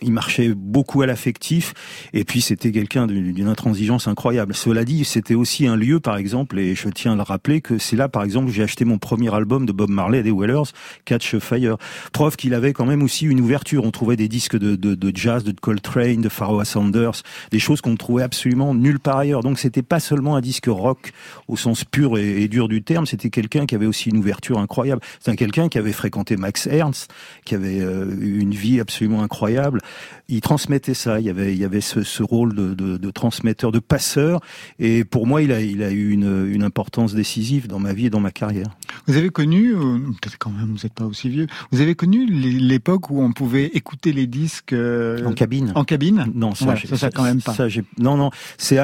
Il 0.03 0.13
marchait 0.13 0.55
beaucoup 0.55 1.03
à 1.03 1.07
l'affectif 1.07 1.75
et 2.13 2.23
puis 2.25 2.41
c'était 2.41 2.71
quelqu'un 2.71 3.09
d'une 3.09 3.49
intransigeance 3.49 4.07
incroyable. 4.07 4.55
Cela 4.55 4.85
dit, 4.85 5.05
c'était 5.05 5.35
aussi 5.35 5.67
un 5.67 5.75
lieu, 5.75 5.99
par 5.99 6.17
exemple, 6.17 6.57
et 6.61 6.77
je 6.77 6.89
tiens 6.89 7.15
à 7.15 7.17
le 7.17 7.23
rappeler 7.23 7.61
que 7.61 7.79
c'est 7.79 7.97
là, 7.97 8.09
par 8.09 8.23
exemple, 8.23 8.53
j'ai 8.53 8.63
acheté 8.63 8.85
mon 8.85 8.99
premier 8.99 9.35
album 9.35 9.67
de 9.67 9.73
Bob 9.73 9.91
Marley 9.91 10.23
des 10.23 10.33
Wellers, 10.33 10.71
Catch 11.05 11.39
Fire. 11.39 11.77
Preuve 12.13 12.37
qu'il 12.37 12.55
avait 12.55 12.73
quand 12.73 12.87
même 12.87 13.03
aussi 13.03 13.27
une 13.27 13.41
ouverture. 13.41 13.85
On 13.85 13.91
trouvait 13.91 14.17
des 14.17 14.29
disques 14.29 14.57
de, 14.57 14.77
de, 14.77 14.95
de 14.95 15.17
jazz, 15.17 15.43
de 15.43 15.53
Coltrane, 15.61 16.21
de 16.21 16.29
Pharaoh 16.29 16.63
Sanders, 16.63 17.23
des 17.51 17.59
choses 17.59 17.81
qu'on 17.81 17.97
trouvait 17.97 18.23
absolument 18.23 18.76
nulle 18.77 19.01
part 19.01 19.19
ailleurs. 19.19 19.43
Donc 19.43 19.59
c'était 19.59 19.83
pas 19.83 20.01
seulement 20.01 20.37
un 20.37 20.41
disque 20.41 20.67
rock 20.67 21.13
au 21.49 21.57
sens 21.57 21.85
pur 21.85 22.19
et, 22.19 22.49
dur 22.49 22.69
du 22.69 22.83
terme, 22.83 23.07
c'était 23.07 23.31
quelqu'un 23.31 23.67
qui 23.67 23.75
avait 23.75 23.87
aussi 23.87 24.11
une 24.11 24.19
ouverture 24.19 24.59
incroyable. 24.59 25.01
C'est 25.21 25.35
quelqu'un 25.37 25.69
qui 25.69 25.79
avait 25.79 25.93
fréquenté 25.93 26.37
Max 26.37 26.67
Ernst, 26.67 27.13
qui 27.45 27.55
avait 27.55 27.81
euh, 27.81 28.15
une 28.21 28.55
vie 28.55 28.81
absolument 28.81 29.23
incroyable. 29.23 29.81
Il 30.29 30.41
transmettait 30.41 30.95
ça. 30.95 31.21
Il 31.21 31.27
y 31.27 31.31
avait, 31.31 31.53
il 31.53 31.59
y 31.59 31.65
avait 31.65 31.81
ce, 31.81 32.03
ce 32.03 32.23
rôle 32.23 32.55
de, 32.55 32.75
de, 32.75 32.97
de, 32.97 33.11
transmetteur, 33.11 33.73
de 33.73 33.79
passeur. 33.79 34.41
Et 34.79 35.05
pour 35.05 35.27
moi, 35.27 35.43
il 35.43 35.53
a, 35.53 35.61
il 35.61 35.83
a 35.83 35.91
eu 35.91 36.11
une, 36.11 36.47
une 36.49 36.63
importance 36.63 37.15
décisive 37.15 37.69
dans 37.69 37.79
ma 37.79 37.93
vie 37.93 38.07
et 38.07 38.11
dans 38.11 38.21
ma 38.21 38.31
carrière. 38.31 38.77
Vous 39.07 39.17
avez 39.17 39.31
connu, 39.31 39.75
euh, 39.75 39.99
peut-être 40.21 40.39
quand 40.39 40.51
même, 40.51 40.67
vous 40.67 40.83
n'êtes 40.83 40.95
pas 40.95 41.05
aussi 41.05 41.29
vieux. 41.29 41.47
Vous 41.71 41.81
avez 41.81 41.95
connu 41.95 42.27
l'époque 42.27 43.11
où 43.11 43.23
on 43.23 43.33
pouvait 43.33 43.67
écouter 43.67 44.13
les 44.13 44.27
disques 44.27 44.73
euh, 44.73 45.25
en 45.25 45.33
cabine. 45.33 45.73
En 45.75 45.85
cabine? 45.85 46.27
Non, 46.35 46.55
ça, 46.55 46.75
ça, 46.77 46.97
ça, 46.97 47.11
quand 47.11 47.23
même 47.23 47.41
pas. 47.41 47.55
Ça, 47.55 47.67
non, 47.99 48.17
non, 48.17 48.31
c'est 48.67 48.79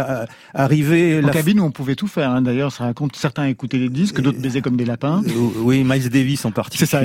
arrivé. 0.55 1.21
En 1.25 1.29
cabine 1.29 1.61
où 1.61 1.65
on 1.65 1.71
pouvait 1.71 1.95
tout 1.95 2.07
faire. 2.07 2.31
Hein. 2.31 2.43
D'ailleurs, 2.43 2.73
ça 2.73 2.85
raconte 2.85 3.17
certains 3.17 3.47
écoutaient 3.47 3.79
les 3.79 3.89
disques, 3.89 4.21
d'autres 4.21 4.41
baisaient 4.41 4.61
comme 4.61 4.77
des 4.77 4.85
lapins. 4.85 5.23
Oui, 5.57 5.85
Miles 5.85 6.09
Davis 6.09 6.45
en 6.45 6.51
particulier. 6.51 6.87
Ça, 6.87 7.03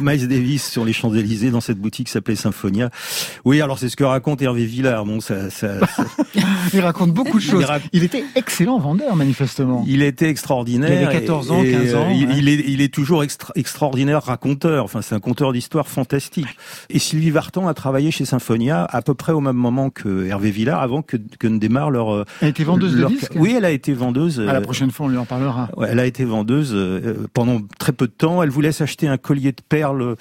Miles 0.00 0.28
Davis 0.28 0.70
sur 0.70 0.84
les 0.84 0.92
Champs 0.92 1.12
Élysées 1.12 1.50
dans 1.50 1.60
cette 1.60 1.78
boutique 1.78 2.06
qui 2.06 2.12
s'appelait 2.12 2.36
Symphonia. 2.36 2.90
Oui, 3.44 3.60
alors 3.60 3.78
c'est 3.78 3.88
ce 3.88 3.96
que 3.96 4.04
raconte 4.04 4.42
Hervé 4.42 4.64
Villard. 4.64 5.04
Bon, 5.04 5.20
ça, 5.20 5.50
ça, 5.50 5.74
il 6.74 6.80
raconte 6.80 7.12
beaucoup 7.12 7.38
de 7.38 7.42
choses. 7.42 7.66
Il, 7.92 8.04
était 8.04 8.24
excellent 8.34 8.78
vendeur, 8.78 9.16
manifestement. 9.16 9.84
Il 9.86 10.02
était 10.02 10.28
extraordinaire. 10.28 10.90
Il 10.90 11.06
avait 11.06 11.20
14 11.20 11.50
ans, 11.50 11.62
15 11.62 11.94
ans. 11.94 12.10
il, 12.10 12.48
est, 12.48 12.64
il 12.66 12.80
est 12.80 12.92
toujours 12.92 13.22
extraordinaire 13.22 14.22
raconteur. 14.22 14.84
Enfin, 14.84 15.02
c'est 15.02 15.14
un 15.14 15.20
conteur 15.20 15.52
d'histoire 15.52 15.88
fantastique. 15.88 16.48
Et 16.90 16.98
Sylvie 16.98 17.30
Vartan 17.30 17.68
a 17.68 17.74
travaillé 17.74 18.10
chez 18.10 18.24
Symphonia 18.24 18.84
à 18.84 19.02
peu 19.02 19.14
près 19.14 19.32
au 19.32 19.40
même 19.40 19.56
moment 19.56 19.90
que 19.90 20.26
Hervé 20.26 20.50
Villard, 20.50 20.82
avant 20.82 21.02
que, 21.02 21.16
que 21.38 21.46
ne 21.46 21.58
démarre 21.58 21.90
leur. 21.90 22.07
Euh, 22.14 22.24
elle 22.40 22.46
a 22.46 22.50
été 22.50 22.64
vendeuse 22.64 22.96
de 22.96 23.04
disques. 23.06 23.32
Oui, 23.36 23.54
elle 23.56 23.64
a 23.64 23.70
été 23.70 23.92
vendeuse. 23.92 24.40
À 24.40 24.52
la 24.52 24.60
prochaine 24.60 24.90
fois, 24.90 25.06
on 25.06 25.08
lui 25.08 25.18
en 25.18 25.24
parlera. 25.24 25.68
Ouais, 25.76 25.88
elle 25.90 25.98
a 25.98 26.06
été 26.06 26.24
vendeuse 26.24 26.72
euh, 26.74 27.26
pendant 27.34 27.60
très 27.78 27.92
peu 27.92 28.06
de 28.06 28.12
temps. 28.12 28.42
Elle 28.42 28.50
voulait 28.50 28.72
s'acheter 28.72 29.08
un 29.08 29.16
collier 29.16 29.52
de 29.52 29.62
perles 29.68 30.16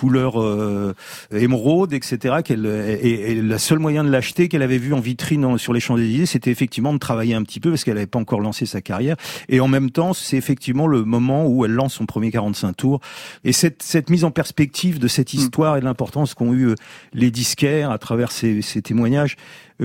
couleur 0.00 0.40
euh, 0.40 0.94
émeraude, 1.30 1.92
etc. 1.92 2.36
Qu'elle 2.44 2.64
et, 2.66 3.32
et, 3.32 3.42
la 3.42 3.58
seule 3.58 3.78
moyen 3.78 4.02
de 4.02 4.10
l'acheter 4.10 4.48
qu'elle 4.48 4.62
avait 4.62 4.78
vu 4.78 4.94
en 4.94 5.00
vitrine 5.00 5.58
sur 5.58 5.72
les 5.72 5.80
Champs-Élysées, 5.80 6.26
c'était 6.26 6.50
effectivement 6.50 6.94
de 6.94 6.98
travailler 6.98 7.34
un 7.34 7.42
petit 7.42 7.60
peu 7.60 7.70
parce 7.70 7.84
qu'elle 7.84 7.94
n'avait 7.94 8.06
pas 8.06 8.18
encore 8.18 8.40
lancé 8.40 8.66
sa 8.66 8.80
carrière. 8.80 9.16
Et 9.48 9.60
en 9.60 9.68
même 9.68 9.90
temps, 9.90 10.14
c'est 10.14 10.36
effectivement 10.36 10.86
le 10.86 11.04
moment 11.04 11.46
où 11.46 11.64
elle 11.64 11.72
lance 11.72 11.94
son 11.94 12.06
premier 12.06 12.30
45 12.30 12.76
tours. 12.76 13.00
Et 13.44 13.52
cette, 13.52 13.82
cette 13.82 14.10
mise 14.10 14.24
en 14.24 14.30
perspective 14.30 14.98
de 14.98 15.08
cette 15.08 15.32
hmm. 15.34 15.38
histoire 15.38 15.76
et 15.76 15.80
de 15.80 15.84
l'importance 15.84 16.34
qu'ont 16.34 16.52
eu 16.52 16.68
euh, 16.68 16.74
les 17.12 17.30
disquaires 17.30 17.90
à 17.90 17.98
travers 17.98 18.32
ces, 18.32 18.62
ces 18.62 18.82
témoignages, 18.82 19.36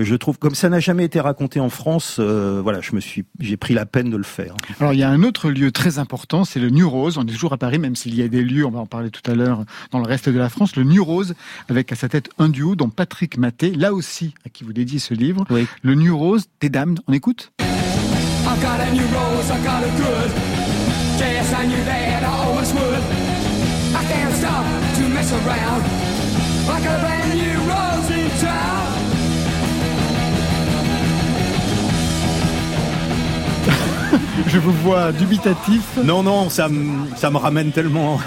je 0.04 0.14
trouve, 0.14 0.38
comme 0.38 0.54
ça 0.54 0.68
n'a 0.68 0.80
jamais 0.80 1.04
été 1.04 1.20
raconté 1.20 1.60
en 1.60 1.68
France, 1.68 2.16
euh, 2.18 2.60
voilà, 2.62 2.80
je 2.80 2.94
me 2.94 3.00
suis, 3.00 3.24
j'ai 3.40 3.56
pris 3.56 3.74
la 3.74 3.86
peine 3.86 4.10
de 4.10 4.16
le 4.16 4.22
faire. 4.22 4.54
Alors 4.80 4.92
il 4.92 4.98
y 4.98 5.02
a 5.02 5.10
un 5.10 5.22
autre 5.22 5.50
lieu 5.50 5.72
très 5.72 5.98
important, 5.98 6.44
c'est 6.44 6.60
le 6.60 6.70
New 6.70 6.88
Rose. 6.88 7.18
On 7.18 7.22
est 7.22 7.32
toujours 7.32 7.52
à 7.52 7.56
Paris, 7.56 7.78
même 7.78 7.96
s'il 7.96 8.14
y 8.14 8.22
a 8.22 8.28
des 8.28 8.42
lieux, 8.42 8.66
on 8.66 8.70
va 8.70 8.80
en 8.80 8.86
parler 8.86 9.10
tout 9.10 9.28
à 9.30 9.34
l'heure, 9.34 9.64
dans 9.90 9.98
le 9.98 10.06
reste 10.06 10.28
de 10.28 10.38
la 10.38 10.48
France. 10.48 10.76
Le 10.76 10.84
New 10.84 11.04
Rose, 11.04 11.34
avec 11.68 11.92
à 11.92 11.96
sa 11.96 12.08
tête 12.08 12.28
un 12.38 12.48
duo, 12.48 12.76
dont 12.76 12.90
Patrick 12.90 13.38
Maté, 13.38 13.70
là 13.70 13.92
aussi, 13.94 14.34
à 14.44 14.50
qui 14.50 14.64
vous 14.64 14.72
dédiez 14.72 14.98
ce 14.98 15.14
livre. 15.14 15.44
Oui. 15.50 15.66
Le 15.82 15.94
New 15.94 16.16
Rose, 16.16 16.46
des 16.60 16.68
dames, 16.68 16.96
on 17.06 17.12
écoute 17.12 17.52
Je 34.46 34.58
vous 34.58 34.72
vois 34.72 35.12
dubitatif. 35.12 35.82
Non, 36.04 36.22
non, 36.22 36.48
ça 36.50 36.68
me, 36.68 37.14
ça 37.16 37.30
me 37.30 37.36
ramène 37.36 37.70
tellement, 37.70 38.20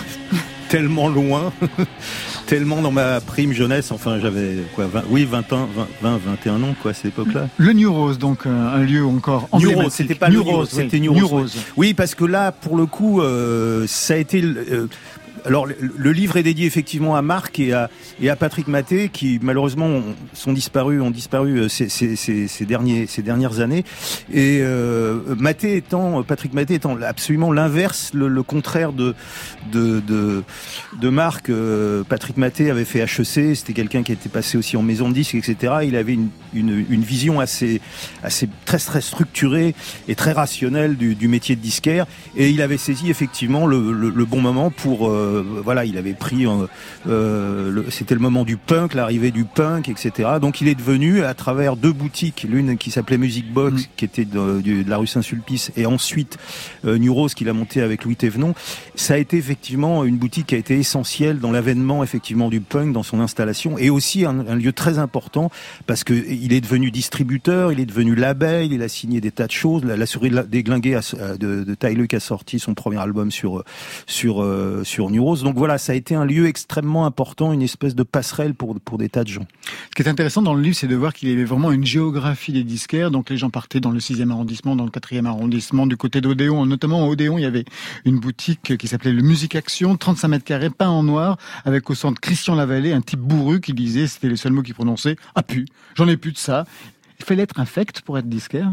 tellement 0.69 1.07
loin, 1.07 1.51
tellement 2.45 2.81
dans 2.81 2.91
ma 2.91 3.21
prime 3.21 3.53
jeunesse. 3.53 3.91
Enfin, 3.91 4.19
j'avais 4.19 4.57
quoi, 4.75 4.85
20, 4.87 5.03
oui, 5.09 5.25
20 5.25 5.53
ans, 5.53 5.69
20, 6.01 6.19
21 6.25 6.63
ans, 6.63 6.75
quoi, 6.81 6.91
à 6.91 6.93
cette 6.93 7.07
époque-là. 7.07 7.47
Le 7.57 7.73
New 7.73 7.91
Rose, 7.91 8.17
donc 8.17 8.45
euh, 8.45 8.75
un 8.75 8.81
lieu 8.81 9.05
encore 9.05 9.47
New 9.53 9.71
Rose, 9.71 9.93
c'était 9.93 10.15
pas 10.15 10.29
New 10.29 10.43
Rose, 10.43 10.69
c'était 10.71 10.99
New, 10.99 11.13
Rose. 11.27 11.55
Oui, 11.77 11.93
parce 11.93 12.15
que 12.15 12.25
là, 12.25 12.51
pour 12.51 12.75
le 12.75 12.85
coup, 12.85 13.21
euh, 13.21 13.85
ça 13.87 14.13
a 14.13 14.17
été 14.17 14.43
euh, 14.43 14.87
alors 15.45 15.65
le, 15.65 16.11
livre 16.11 16.37
est 16.37 16.43
dédié 16.43 16.65
effectivement 16.65 17.15
à 17.15 17.21
Marc 17.21 17.59
et 17.59 17.73
à, 17.73 17.89
et 18.21 18.29
à 18.29 18.35
Patrick 18.35 18.67
Maté 18.67 19.09
qui 19.09 19.39
malheureusement 19.41 20.01
sont 20.33 20.53
disparus, 20.53 21.01
ont 21.01 21.11
disparu 21.11 21.59
euh, 21.59 21.67
ces, 21.69 22.65
derniers, 22.65 23.07
ces 23.07 23.21
dernières 23.21 23.59
années. 23.59 23.83
Et 24.31 24.59
euh, 24.61 25.19
Maté 25.37 25.75
étant, 25.75 26.23
Patrick 26.23 26.53
Maté 26.53 26.75
étant 26.75 26.99
absolument 27.01 27.51
l'inverse, 27.51 28.11
le, 28.13 28.43
contraire 28.43 28.93
de 28.93 29.15
de, 29.71 30.01
de, 30.99 31.09
Marc. 31.09 31.49
Euh, 31.49 32.03
Patrick 32.03 32.37
Maté 32.37 32.71
avait 32.71 32.85
fait 32.85 32.99
HEC, 32.99 33.55
c'était 33.55 33.73
quelqu'un 33.73 34.03
qui 34.03 34.11
était 34.11 34.29
passé 34.29 34.57
aussi 34.57 34.77
en 34.77 34.81
maison 34.81 35.09
de 35.09 35.13
disques, 35.13 35.35
etc. 35.35 35.73
Il 35.83 35.95
avait 35.95 36.13
une, 36.13 36.29
une, 36.53 37.01
vision 37.01 37.39
assez, 37.39 37.81
assez 38.23 38.49
très 38.65 38.77
très 38.77 39.01
structurée 39.01 39.75
et 40.07 40.15
très 40.15 40.31
rationnelle 40.31 40.95
du, 40.97 41.27
métier 41.27 41.55
de 41.55 41.61
disquaire. 41.61 42.05
Et 42.35 42.49
il 42.49 42.61
avait 42.61 42.77
saisi 42.77 43.09
effectivement 43.09 43.67
le, 43.67 43.91
le, 43.91 44.09
le 44.09 44.25
bon 44.25 44.41
moment 44.41 44.69
pour 44.71 45.09
euh, 45.09 45.28
euh, 45.29 45.61
voilà, 45.63 45.85
il 45.85 45.97
avait 45.97 46.13
pris, 46.13 46.45
euh, 47.07 47.83
c'était 47.89 48.15
le 48.15 48.21
moment 48.21 48.43
du 48.43 48.57
punk, 48.57 48.93
l'arrivée 48.93 49.31
du 49.31 49.45
punk, 49.45 49.89
etc. 49.89 50.29
Donc 50.41 50.61
il 50.61 50.67
est 50.67 50.75
devenu, 50.75 51.23
à 51.23 51.33
travers 51.33 51.75
deux 51.75 51.93
boutiques, 51.93 52.45
l'une 52.49 52.77
qui 52.77 52.91
s'appelait 52.91 53.17
Music 53.17 53.51
Box, 53.51 53.83
mm. 53.83 53.85
qui 53.95 54.05
était 54.05 54.25
de, 54.25 54.61
de, 54.61 54.89
la 54.89 54.97
rue 54.97 55.07
Saint-Sulpice, 55.07 55.71
et 55.77 55.85
ensuite 55.85 56.37
New 56.83 57.13
Rose 57.13 57.33
qu'il 57.33 57.49
a 57.49 57.53
monté 57.53 57.81
avec 57.81 58.03
Louis 58.05 58.15
Thévenon. 58.15 58.53
Ça 58.95 59.15
a 59.15 59.17
été 59.17 59.37
effectivement 59.37 60.03
une 60.03 60.17
boutique 60.17 60.47
qui 60.47 60.55
a 60.55 60.57
été 60.57 60.77
essentielle 60.77 61.39
dans 61.39 61.51
l'avènement 61.51 62.03
effectivement 62.03 62.49
du 62.49 62.61
punk, 62.61 62.93
dans 62.93 63.03
son 63.03 63.19
installation, 63.19 63.77
et 63.77 63.89
aussi 63.89 64.25
un, 64.25 64.39
un 64.47 64.55
lieu 64.55 64.73
très 64.73 64.99
important 64.99 65.51
parce 65.87 66.03
que 66.03 66.13
il 66.13 66.53
est 66.53 66.61
devenu 66.61 66.91
distributeur, 66.91 67.71
il 67.71 67.79
est 67.79 67.85
devenu 67.85 68.15
label, 68.15 68.71
il 68.71 68.81
a 68.81 68.87
signé 68.87 69.21
des 69.21 69.31
tas 69.31 69.47
de 69.47 69.51
choses. 69.51 69.83
La, 69.83 69.97
la 69.97 70.05
souris 70.05 70.31
déglinguée 70.47 70.99
de, 71.39 71.63
de 71.63 71.75
Ty 71.75 71.95
Luke 71.95 72.13
a 72.13 72.19
sorti 72.19 72.59
son 72.59 72.73
premier 72.73 72.99
album 72.99 73.31
sur 73.31 73.63
sur 74.05 74.41
euh, 74.41 74.83
sur 74.83 75.09
New 75.09 75.18
Donc 75.19 75.57
voilà, 75.57 75.77
ça 75.77 75.91
a 75.91 75.95
été 75.95 76.15
un 76.15 76.23
lieu 76.23 76.47
extrêmement 76.47 77.05
important, 77.05 77.51
une 77.51 77.61
espèce 77.61 77.93
de 77.93 78.03
passerelle 78.03 78.53
pour 78.53 78.79
pour 78.79 78.97
des 78.97 79.09
tas 79.09 79.23
de 79.23 79.29
gens. 79.29 79.45
Ce 79.63 79.95
qui 79.95 80.01
est 80.01 80.07
intéressant 80.07 80.41
dans 80.41 80.53
le 80.53 80.61
livre, 80.61 80.75
c'est 80.75 80.87
de 80.87 80.95
voir 80.95 81.13
qu'il 81.13 81.29
y 81.29 81.33
avait 81.33 81.43
vraiment 81.43 81.71
une 81.71 81.85
géographie 81.85 82.53
des 82.53 82.63
disquaires. 82.63 83.11
Donc 83.11 83.29
les 83.29 83.37
gens 83.37 83.49
partaient 83.49 83.81
dans 83.81 83.91
le 83.91 83.99
6e 83.99 84.31
arrondissement, 84.31 84.75
dans 84.75 84.85
le 84.85 84.91
4e 84.91 85.25
arrondissement, 85.25 85.87
du 85.87 85.97
côté 85.97 86.21
d'Odéon. 86.21 86.65
Notamment 86.65 87.05
au 87.05 87.11
Odéon, 87.11 87.37
il 87.37 87.41
y 87.41 87.45
avait 87.45 87.65
une 88.05 88.19
boutique 88.19 88.77
qui 88.77 88.87
s'appelait 88.87 89.11
le 89.11 89.21
Musique 89.21 89.55
Action, 89.55 89.97
35 89.97 90.27
mètres 90.29 90.45
carrés, 90.45 90.69
peint 90.69 90.89
en 90.89 91.03
noir, 91.03 91.37
avec 91.65 91.89
au 91.89 91.95
centre 91.95 92.21
Christian 92.21 92.55
Lavallée, 92.55 92.93
un 92.93 93.01
type 93.01 93.19
bourru 93.19 93.59
qui 93.59 93.73
disait, 93.73 94.07
c'était 94.07 94.29
les 94.29 94.37
seuls 94.37 94.53
mots 94.53 94.61
qu'il 94.61 94.73
prononçait, 94.73 95.17
ah 95.35 95.43
pu, 95.43 95.65
j'en 95.95 96.07
ai 96.07 96.15
plus 96.15 96.31
de 96.31 96.37
ça. 96.37 96.65
Il 97.19 97.25
fallait 97.25 97.43
être 97.43 97.59
infect 97.59 98.01
pour 98.01 98.17
être 98.17 98.29
disquaire? 98.29 98.71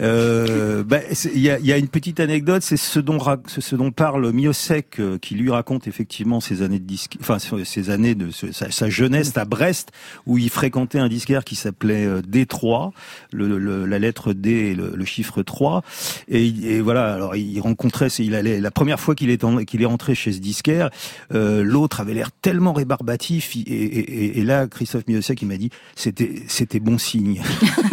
Euh, 0.00 0.82
bah, 0.82 0.98
il 1.34 1.40
y, 1.40 1.50
a, 1.50 1.58
y, 1.58 1.72
a, 1.72 1.76
une 1.76 1.88
petite 1.88 2.20
anecdote, 2.20 2.62
c'est 2.62 2.76
ce 2.76 3.00
dont 3.00 3.18
ce 3.46 3.76
dont 3.76 3.90
parle 3.90 4.32
Miosek, 4.32 4.98
euh, 4.98 5.18
qui 5.18 5.34
lui 5.34 5.50
raconte 5.50 5.86
effectivement 5.86 6.40
ses 6.40 6.62
années 6.62 6.78
de 6.78 6.84
disque, 6.84 7.16
enfin 7.20 7.38
ses 7.38 7.90
années 7.90 8.14
de 8.14 8.30
sa, 8.30 8.88
jeunesse 8.88 9.36
à 9.36 9.44
Brest, 9.44 9.90
où 10.26 10.38
il 10.38 10.48
fréquentait 10.48 10.98
un 10.98 11.08
disquaire 11.08 11.44
qui 11.44 11.54
s'appelait 11.54 12.06
euh, 12.06 12.22
D3, 12.22 12.92
le, 13.32 13.84
la 13.84 13.98
lettre 13.98 14.32
D 14.32 14.50
et 14.50 14.74
le, 14.74 15.04
chiffre 15.04 15.42
3, 15.42 15.82
et, 16.28 16.46
et, 16.46 16.80
voilà. 16.80 17.14
Alors 17.14 17.36
il 17.36 17.60
rencontrait, 17.60 18.08
il 18.18 18.34
allait 18.34 18.60
la 18.60 18.70
première 18.70 19.00
fois 19.00 19.14
qu'il 19.14 19.30
est 19.30 19.40
qu'il 19.64 19.82
est 19.82 19.86
rentré 19.86 20.14
chez 20.14 20.32
ce 20.32 20.38
disquaire, 20.38 20.90
euh, 21.34 21.62
l'autre 21.62 22.00
avait 22.00 22.14
l'air 22.14 22.30
tellement 22.32 22.72
rébarbatif, 22.72 23.56
et, 23.56 23.60
et, 23.60 24.38
et 24.38 24.44
là 24.44 24.66
Christophe 24.66 25.04
Miosek 25.08 25.42
il 25.42 25.48
m'a 25.48 25.56
dit 25.56 25.70
c'était 25.96 26.42
c'était 26.46 26.80
bon 26.80 26.98
signe, 26.98 27.42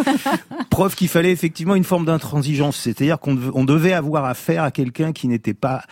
preuve 0.70 0.96
qu'il 0.96 1.08
fallait 1.08 1.32
effectivement 1.32 1.76
une 1.76 1.84
forme 1.84 1.97
d'intransigeance, 2.06 2.78
c'est-à-dire 2.78 3.20
qu'on 3.20 3.66
devait 3.66 3.94
avoir 3.94 4.26
affaire 4.26 4.64
à 4.64 4.72
quelqu'un 4.72 5.14
qui 5.14 5.28
n'était 5.28 5.54
pas 5.54 5.84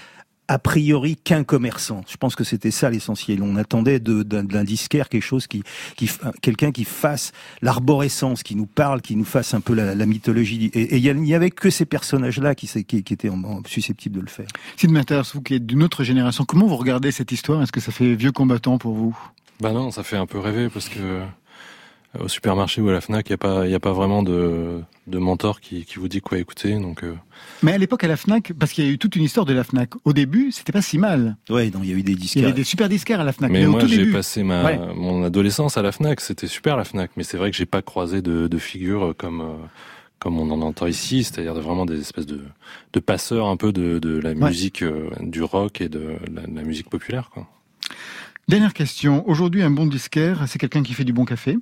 a 0.47 0.59
priori 0.59 1.15
qu'un 1.15 1.43
commerçant. 1.43 2.01
Je 2.07 2.17
pense 2.17 2.35
que 2.35 2.43
c'était 2.43 2.71
ça 2.71 2.89
l'essentiel. 2.89 3.41
On 3.41 3.55
attendait 3.55 3.99
d'un 3.99 4.63
disquaire 4.63 5.09
quelque 5.09 5.23
chose 5.23 5.47
qui, 5.47 5.63
qui 5.95 6.09
quelqu'un 6.41 6.71
qui 6.71 6.85
fasse 6.85 7.31
l'arborescence, 7.61 8.43
qui 8.43 8.55
nous 8.55 8.67
parle, 8.67 9.01
qui 9.01 9.15
nous 9.15 9.25
fasse 9.25 9.53
un 9.53 9.61
peu 9.61 9.73
la, 9.73 10.05
mythologie. 10.05 10.69
Et 10.73 10.97
il 10.97 11.15
n'y 11.15 11.33
avait 11.33 11.49
que 11.49 11.69
ces 11.69 11.85
personnages-là 11.85 12.53
qui, 12.55 12.67
qui, 12.67 13.03
qui, 13.03 13.13
étaient 13.13 13.31
susceptibles 13.65 14.17
de 14.17 14.21
le 14.21 14.27
faire. 14.27 14.47
Sid 14.77 14.91
Matters, 14.91 15.23
vous 15.33 15.41
qui 15.41 15.55
êtes 15.55 15.65
d'une 15.65 15.83
autre 15.83 16.03
génération, 16.03 16.45
comment 16.45 16.67
vous 16.67 16.77
regardez 16.77 17.11
cette 17.11 17.31
histoire? 17.31 17.61
Est-ce 17.63 17.71
que 17.71 17.81
ça 17.81 17.91
fait 17.91 18.13
vieux 18.13 18.31
combattant 18.31 18.77
pour 18.77 18.93
vous? 18.93 19.17
Ben 19.61 19.73
non, 19.73 19.89
ça 19.89 20.03
fait 20.03 20.17
un 20.17 20.25
peu 20.25 20.37
rêver 20.37 20.69
parce 20.69 20.89
que 20.89 21.21
au 22.19 22.27
supermarché 22.27 22.81
ou 22.81 22.89
à 22.89 22.93
la 22.93 23.01
Fnac, 23.01 23.27
il 23.27 23.31
n'y 23.31 23.35
a 23.35 23.37
pas, 23.37 23.63
a 23.63 23.79
pas 23.79 23.93
vraiment 23.93 24.23
de, 24.23 24.81
de 25.07 25.17
mentor 25.17 25.61
qui, 25.61 25.85
qui 25.85 25.99
vous 25.99 26.07
dit 26.07 26.21
quoi 26.21 26.37
écouter. 26.37 26.73
Donc. 26.79 27.03
Euh. 27.03 27.15
Mais 27.63 27.73
à 27.73 27.77
l'époque 27.77 28.03
à 28.03 28.07
la 28.07 28.17
Fnac, 28.17 28.53
parce 28.53 28.71
qu'il 28.71 28.85
y 28.85 28.87
a 28.87 28.91
eu 28.91 28.97
toute 28.97 29.15
une 29.15 29.23
histoire 29.23 29.45
de 29.45 29.53
la 29.53 29.63
Fnac. 29.63 29.91
Au 30.03 30.13
début, 30.13 30.51
c'était 30.51 30.71
pas 30.71 30.81
si 30.81 30.97
mal. 30.97 31.37
Ouais, 31.49 31.67
il 31.67 31.85
y 31.85 31.93
a 31.93 31.95
eu 31.95 32.03
des 32.03 32.15
disquaires. 32.15 32.41
Il 32.41 32.45
y 32.45 32.47
avait 32.47 32.55
des 32.55 32.63
super 32.63 32.89
disquaires 32.89 33.19
à 33.19 33.23
la 33.23 33.33
Fnac. 33.33 33.51
Mais, 33.51 33.61
mais 33.61 33.67
moi, 33.67 33.85
j'ai 33.85 34.11
passé 34.11 34.43
ma 34.43 34.77
mon 34.93 35.23
adolescence 35.23 35.77
à 35.77 35.81
la 35.81 35.91
Fnac. 35.91 36.21
C'était 36.21 36.47
super 36.47 36.77
la 36.77 36.83
Fnac, 36.83 37.11
mais 37.17 37.23
c'est 37.23 37.37
vrai 37.37 37.51
que 37.51 37.57
j'ai 37.57 37.65
pas 37.65 37.81
croisé 37.81 38.21
de, 38.21 38.47
de 38.47 38.57
figures 38.57 39.13
comme. 39.17 39.41
Euh, 39.41 39.55
comme 40.17 40.39
on 40.39 40.49
en 40.49 40.61
entend 40.61 40.87
ici, 40.87 41.25
c'est-à-dire 41.25 41.53
vraiment 41.53 41.85
des 41.85 41.99
espèces 41.99 42.25
de, 42.25 42.39
de 42.93 42.99
passeurs 42.99 43.47
un 43.47 43.57
peu 43.57 43.73
de, 43.73 43.99
de 43.99 44.17
la 44.17 44.33
musique, 44.33 44.81
euh, 44.81 45.09
du 45.19 45.43
rock 45.43 45.81
et 45.81 45.89
de 45.89 46.15
la, 46.33 46.43
la 46.47 46.63
musique 46.63 46.89
populaire. 46.89 47.29
Quoi. 47.31 47.47
Dernière 48.47 48.73
question. 48.73 49.27
Aujourd'hui, 49.27 49.61
un 49.61 49.69
bon 49.69 49.85
disquaire, 49.85 50.45
c'est 50.47 50.57
quelqu'un 50.57 50.83
qui 50.83 50.93
fait 50.93 51.03
du 51.03 51.13
bon 51.13 51.25
café 51.25 51.57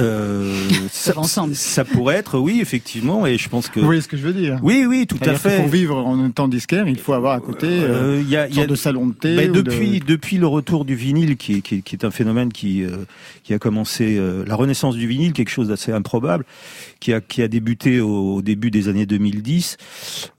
euh, 0.00 0.52
ça, 0.90 1.14
ça, 1.52 1.84
pourrait 1.84 2.16
être, 2.16 2.38
oui, 2.38 2.58
effectivement, 2.60 3.26
et 3.26 3.38
je 3.38 3.48
pense 3.48 3.68
que. 3.68 3.78
Vous 3.78 3.86
voyez 3.86 4.00
ce 4.00 4.08
que 4.08 4.16
je 4.16 4.22
veux 4.22 4.32
dire? 4.32 4.58
Oui, 4.62 4.84
oui, 4.88 5.06
tout 5.06 5.18
à 5.22 5.34
fait. 5.34 5.58
pour 5.58 5.68
vivre 5.68 5.96
en 5.96 6.30
temps 6.30 6.48
disquaire, 6.48 6.88
il 6.88 6.98
faut 6.98 7.12
avoir 7.12 7.34
à 7.34 7.40
côté 7.40 7.68
euh, 7.68 8.20
il 8.20 8.28
y 8.28 8.36
a, 8.36 8.48
y 8.48 8.60
a 8.60 8.66
de 8.66 8.74
salon 8.74 9.06
de 9.06 9.14
thé. 9.14 9.36
Ben, 9.36 9.52
depuis, 9.52 10.00
depuis 10.00 10.38
le 10.38 10.48
retour 10.48 10.84
du 10.84 10.96
vinyle, 10.96 11.36
qui, 11.36 11.62
qui, 11.62 11.82
qui 11.82 11.94
est 11.94 12.04
un 12.04 12.10
phénomène 12.10 12.52
qui, 12.52 12.82
euh, 12.82 13.04
qui 13.44 13.54
a 13.54 13.60
commencé, 13.60 14.16
euh, 14.18 14.44
la 14.46 14.56
renaissance 14.56 14.96
du 14.96 15.06
vinyle, 15.06 15.32
quelque 15.32 15.50
chose 15.50 15.68
d'assez 15.68 15.92
improbable, 15.92 16.44
qui 16.98 17.12
a, 17.12 17.20
qui 17.20 17.42
a 17.42 17.48
débuté 17.48 18.00
au, 18.00 18.42
début 18.42 18.72
des 18.72 18.88
années 18.88 19.06
2010, 19.06 19.76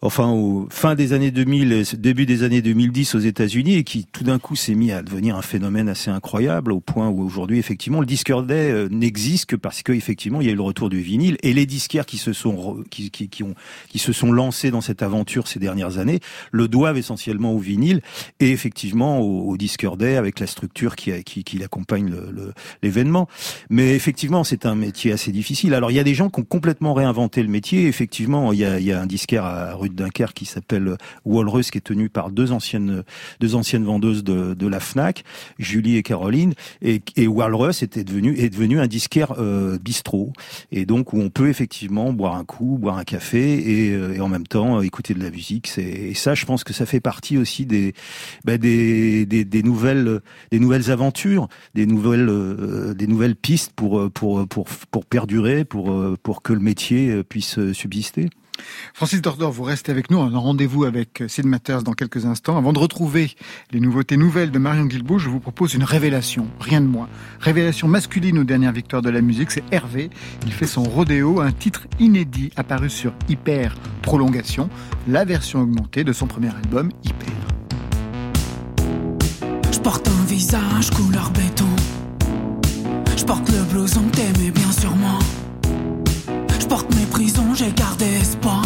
enfin 0.02 0.30
au 0.32 0.68
fin 0.70 0.96
des 0.96 1.13
années 1.13 1.32
2000, 1.32 1.86
début 1.98 2.26
des 2.26 2.44
années 2.44 2.62
2010 2.62 3.15
aux 3.15 3.20
États-Unis, 3.20 3.76
et 3.76 3.84
qui 3.86 4.06
tout 4.12 4.26
d'un 4.26 4.38
coup 4.38 4.58
s'est 4.58 4.76
mis 4.76 4.91
à 4.91 5.02
devenir 5.02 5.38
un 5.38 5.41
phénomène 5.41 5.88
assez 5.88 6.12
incroyable, 6.12 6.74
au 6.74 6.82
point 6.82 7.08
où 7.08 7.24
aujourd'hui, 7.24 7.58
effectivement, 7.58 8.02
le 8.02 8.06
disque 8.06 8.34
day 8.46 8.88
n'existe 8.91 9.44
que 9.45 9.55
parce 9.55 9.84
que 9.84 9.91
effectivement 9.91 10.41
il 10.41 10.47
y 10.47 10.49
a 10.49 10.53
eu 10.53 10.55
le 10.55 10.62
retour 10.62 10.89
du 10.89 10.99
vinyle 10.99 11.38
et 11.41 11.53
les 11.53 11.65
disquaires 11.65 12.05
qui 12.05 12.17
se 12.17 12.34
sont 12.34 12.84
qui, 12.89 13.12
qui, 13.12 13.29
qui, 13.29 13.43
ont 13.43 13.55
qui 13.89 13.99
se 13.99 14.13
sont 14.13 14.31
lancés 14.31 14.71
dans 14.71 14.81
cette 14.81 15.01
aventure 15.01 15.47
ces 15.47 15.60
dernières 15.60 15.97
années 15.97 16.19
le 16.51 16.67
doivent 16.67 16.97
essentiellement 16.97 17.53
au 17.53 17.60
vinyle 17.60 18.01
et 18.39 18.51
effectivement 18.51 19.19
au, 19.19 19.49
au 19.49 19.58
disqueur 19.58 19.97
day 19.97 20.15
avec 20.15 20.39
la 20.39 20.47
structure 20.47 20.95
qui, 20.95 21.23
qui, 21.23 21.43
qui 21.43 21.63
accompagne 21.63 22.13
l'événement. 22.81 23.27
Mais 23.69 23.95
effectivement 23.95 24.43
c'est 24.43 24.65
un 24.65 24.75
métier 24.75 25.12
assez 25.12 25.31
difficile. 25.31 25.73
Alors 25.73 25.91
il 25.91 25.95
y 25.95 25.99
a 25.99 26.03
des 26.03 26.15
gens 26.15 26.29
qui 26.29 26.39
ont 26.39 26.45
complètement 26.45 26.93
réinventé 26.93 27.41
le 27.43 27.49
métier. 27.49 27.88
Effectivement 27.88 28.53
il 28.53 28.60
y 28.60 28.65
a, 28.65 28.79
il 28.79 28.86
y 28.86 28.91
a 28.91 29.01
un 29.01 29.05
disquaire 29.05 29.45
à 29.45 29.73
rue 29.73 29.89
de 29.89 29.95
Dunkerque 29.95 30.36
qui 30.36 30.45
s'appelle 30.45 30.97
Walrus 31.25 31.71
qui 31.71 31.77
est 31.77 31.81
tenu 31.81 32.10
par 32.10 32.31
deux 32.31 32.51
anciennes 32.51 33.03
deux 33.39 33.55
anciennes 33.55 33.86
vendeuses 33.86 34.23
de, 34.23 34.53
de 34.53 34.67
la 34.67 34.79
Fnac, 34.79 35.23
Julie 35.60 35.97
et 35.97 36.03
Caroline 36.03 36.53
et, 36.81 37.01
et 37.15 37.27
Walrus 37.27 37.84
était 37.84 38.03
devenu 38.03 38.36
est 38.38 38.49
devenu 38.49 38.79
un 38.79 38.88
disquaire 38.88 39.35
euh, 39.38 39.78
bistrot 39.80 40.34
et 40.71 40.86
donc 40.86 41.13
où 41.13 41.19
on 41.19 41.30
peut 41.30 41.50
effectivement 41.50 42.13
boire 42.13 42.36
un 42.36 42.45
coup, 42.45 42.78
boire 42.80 42.98
un 42.98 43.04
café 43.04 43.88
et, 43.88 43.91
euh, 43.91 44.19
en 44.19 44.28
même 44.28 44.48
temps 44.48 44.78
euh, 44.78 44.82
écouter 44.82 45.13
de 45.13 45.24
la 45.24 45.30
musique. 45.30 45.71
Et 45.78 46.13
ça, 46.13 46.36
je 46.36 46.45
pense 46.45 46.63
que 46.63 46.74
ça 46.74 46.86
fait 46.86 47.00
partie 47.00 47.38
aussi 47.38 47.65
des 47.65 47.93
bah, 48.43 48.54
nouvelles 48.58 50.21
des 50.52 50.60
nouvelles 50.60 50.91
aventures, 50.91 51.48
des 51.74 51.86
nouvelles 51.86 52.95
des 52.95 53.08
nouvelles 53.08 53.36
pistes 53.36 53.74
pour 53.76 54.12
pour 54.12 54.48
pour 54.48 54.67
pour 54.91 55.06
perdurer, 55.06 55.65
pour 55.65 55.93
pour 56.21 56.41
que 56.41 56.54
le 56.54 56.60
métier 56.60 57.24
puisse 57.24 57.60
subsister. 57.74 58.30
Francis 58.94 59.22
Dordor, 59.22 59.52
vous 59.52 59.63
restez 59.63 59.91
avec 59.91 60.10
nous. 60.10 60.18
On 60.18 60.34
a 60.34 60.38
rendez-vous 60.38 60.86
avec 60.86 61.24
Sid 61.28 61.46
Matters 61.46 61.84
dans 61.84 61.94
quelques 61.94 62.26
instants. 62.26 62.58
Avant 62.58 62.74
de 62.74 62.80
retrouver 62.80 63.36
les 63.72 63.80
nouveautés 63.80 64.18
nouvelles 64.18 64.52
de 64.52 64.60
Marion 64.60 64.86
Guilbault, 64.86 65.20
je 65.20 65.30
vous 65.30 65.39
propose 65.39 65.74
une 65.74 65.84
révélation, 65.84 66.48
rien 66.60 66.82
de 66.82 66.88
moins. 66.88 67.10
Révélation 67.39 67.88
masculine 67.88 68.39
aux 68.39 68.44
dernières 68.44 68.72
victoires 68.72 69.02
de 69.02 69.10
la 69.10 69.22
musique, 69.22 69.52
c'est 69.52 69.63
Hervé. 69.72 70.10
Il 70.46 70.54
fait 70.54 70.68
son 70.68 70.84
rodéo, 70.84 71.41
un 71.41 71.52
titre 71.52 71.88
inédit 72.00 72.52
apparu 72.56 72.89
sur 72.89 73.13
Hyper 73.28 73.76
Prolongation, 74.02 74.70
la 75.08 75.26
version 75.26 75.62
augmentée 75.62 76.04
de 76.04 76.13
son 76.13 76.28
premier 76.28 76.50
album 76.50 76.91
Hyper. 77.04 77.34
Je 79.72 79.80
porte 79.80 80.08
un 80.08 80.26
visage 80.26 80.89
couleur 80.91 81.32
béton. 81.32 81.65
Je 83.18 83.24
porte 83.26 83.50
le 83.50 83.63
blouson 83.72 84.04
que 84.10 84.18
t'aimais 84.18 84.52
bien 84.52 84.72
sûrement. 84.72 85.20
Je 86.65 86.69
porte 86.69 86.95
mes 86.95 87.06
prisons, 87.06 87.54
j'ai 87.54 87.71
gardé 87.73 88.06
espoir. 88.06 88.63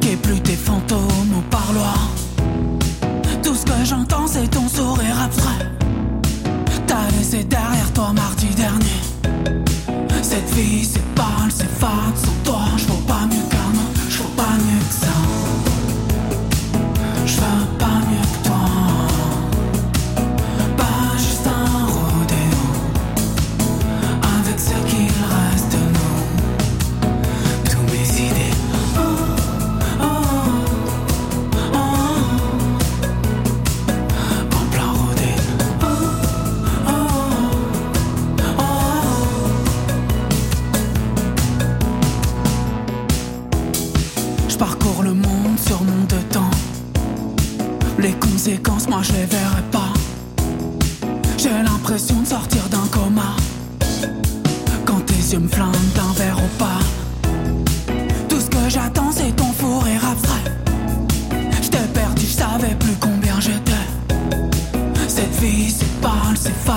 Qu'est 0.00 0.14
plus 0.14 0.40
tes 0.40 0.54
fantômes 0.54 1.34
au 1.36 1.40
parloir. 1.50 1.98
Tout 3.42 3.56
ce 3.56 3.66
que 3.66 3.84
j'entends, 3.84 4.28
c'est 4.28 4.46
ton 4.46 4.68
sourire 4.68 5.20
abstrait. 5.20 5.66
T'as 6.86 7.10
laissé 7.18 7.42
derrière 7.42 7.92
toi 7.92 8.12
mardi 8.12 8.46
dernier. 8.54 9.00
Cette 10.22 10.48
vie, 10.54 10.84
c'est 10.84 11.04
pâle, 11.16 11.50
c'est 11.52 11.68
fade. 11.80 12.14
Sans 12.14 12.52
toi, 12.52 12.62
je 12.76 12.84
vaux 12.84 13.02
pas 13.08 13.26
mieux 13.26 13.48
qu'un 13.50 13.53
conséquences, 48.44 48.88
moi 48.88 49.00
je 49.02 49.12
les 49.12 49.24
verrai 49.24 49.62
pas. 49.72 49.92
J'ai 51.38 51.62
l'impression 51.62 52.20
de 52.20 52.26
sortir 52.26 52.68
d'un 52.68 52.86
coma. 52.90 53.36
Quand 54.84 55.00
tes 55.06 55.32
yeux 55.32 55.38
me 55.38 55.48
flinguent 55.48 55.92
d'un 55.94 56.12
verre 56.12 56.36
au 56.36 56.58
pas. 56.58 56.80
Tout 58.28 58.40
ce 58.40 58.50
que 58.50 58.68
j'attends, 58.68 59.10
c'est 59.12 59.34
ton 59.34 59.50
four 59.52 59.86
et 59.86 59.96
abstrait. 59.96 60.52
Je 61.62 61.68
t'ai 61.70 61.86
perdu, 61.94 62.26
je 62.26 62.36
savais 62.36 62.74
plus 62.74 62.96
combien 63.00 63.40
j'étais. 63.40 63.86
Cette 65.08 65.34
vie, 65.40 65.70
c'est 65.70 66.00
pâle, 66.02 66.36
c'est 66.36 66.58
fade, 66.66 66.74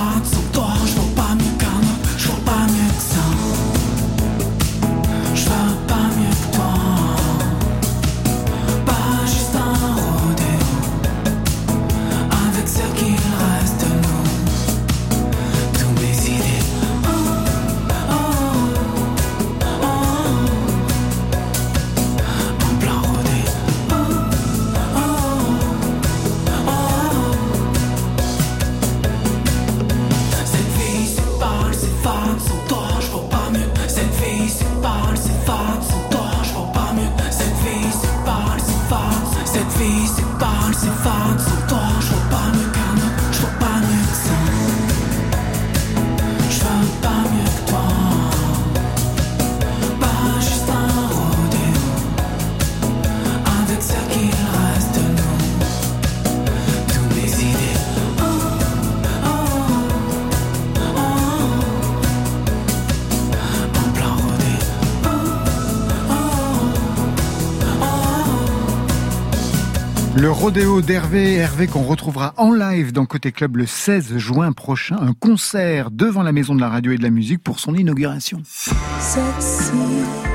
rodéo 70.48 70.82
d'Hervé, 70.82 71.34
Hervé 71.36 71.68
qu'on 71.68 71.84
retrouvera 71.84 72.34
en 72.38 72.54
live 72.54 72.94
dans 72.94 73.06
Côté 73.06 73.34
Club 73.34 73.58
le 73.58 73.66
16 73.66 74.18
juin 74.18 74.54
prochain, 74.54 74.96
un 75.02 75.12
concert 75.12 75.92
devant 75.92 76.24
la 76.24 76.32
Maison 76.32 76.56
de 76.56 76.62
la 76.62 76.70
Radio 76.70 76.94
et 76.94 76.98
de 76.98 77.04
la 77.04 77.10
Musique 77.10 77.44
pour 77.44 77.60
son 77.60 77.76
inauguration. 77.76 78.42
Sexy, 78.46 79.74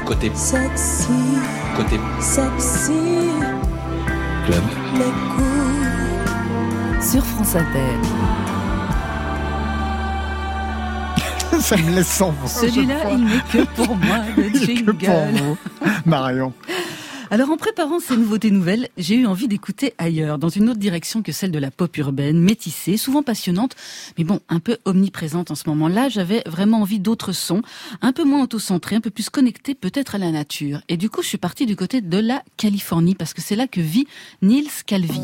Côté 0.05 0.31
sexy, 0.35 1.09
côté 1.79 1.99
sexy, 2.21 2.93
club. 4.45 4.63
les 4.97 5.05
coups. 5.35 7.11
Sur 7.11 7.25
France 7.25 7.57
Inter. 7.57 7.97
Ça 11.61 11.77
me 11.79 11.91
laisse 11.95 12.07
sans 12.09 12.33
voix. 12.33 12.49
Celui-là, 12.51 13.13
il 13.13 13.25
n'est 13.25 13.41
que 13.51 13.65
pour 13.77 13.97
moi, 13.97 14.19
le 14.37 14.43
Que 14.51 14.91
pour 14.91 14.99
jingle. 15.01 15.39
vous, 15.43 15.57
Marion. 16.05 16.53
Alors 17.33 17.49
en 17.49 17.57
préparant 17.57 17.99
ces 17.99 18.15
nouveautés 18.15 18.51
nouvelles, 18.51 18.91
j'ai 18.99 19.15
eu 19.15 19.25
envie 19.25 19.49
d'écouter 19.49 19.95
ailleurs, 19.97 20.37
dans 20.37 20.51
une 20.51 20.69
autre 20.69 20.79
direction 20.79 21.23
que 21.23 21.33
celle 21.33 21.51
de 21.51 21.59
la 21.59 21.71
pop 21.71 21.97
urbaine, 21.97 22.39
métissée, 22.39 22.99
souvent 22.99 23.23
passionnante, 23.23 23.75
mais 24.19 24.25
bon, 24.25 24.41
un 24.51 24.61
peu 24.61 24.77
omniprésente 24.85 25.51
en 25.51 25.55
ce 25.55 25.67
moment-là. 25.71 26.11
J'avais 26.11 26.43
vraiment 26.45 26.83
envie 26.83 26.99
d'autres 26.99 27.33
sons, 27.33 27.63
un 28.03 28.13
peu 28.13 28.25
moins 28.25 28.43
autocentrés, 28.43 28.97
un 28.97 29.01
peu 29.01 29.09
plus 29.09 29.31
connectés 29.31 29.75
peut-être 29.75 30.15
à 30.15 30.19
la 30.19 30.31
nature. 30.31 30.83
Et 30.91 30.99
du 30.99 31.09
coup, 31.09 31.23
je 31.23 31.29
suis 31.29 31.39
partie 31.39 31.65
du 31.65 31.75
côté 31.75 32.03
de 32.03 32.19
la 32.19 32.43
Californie, 32.59 33.15
parce 33.15 33.33
que 33.33 33.41
c'est 33.41 33.57
là 33.57 33.67
que 33.67 33.81
vit 33.81 34.07
Niels 34.43 34.67
Calvi. 34.85 35.23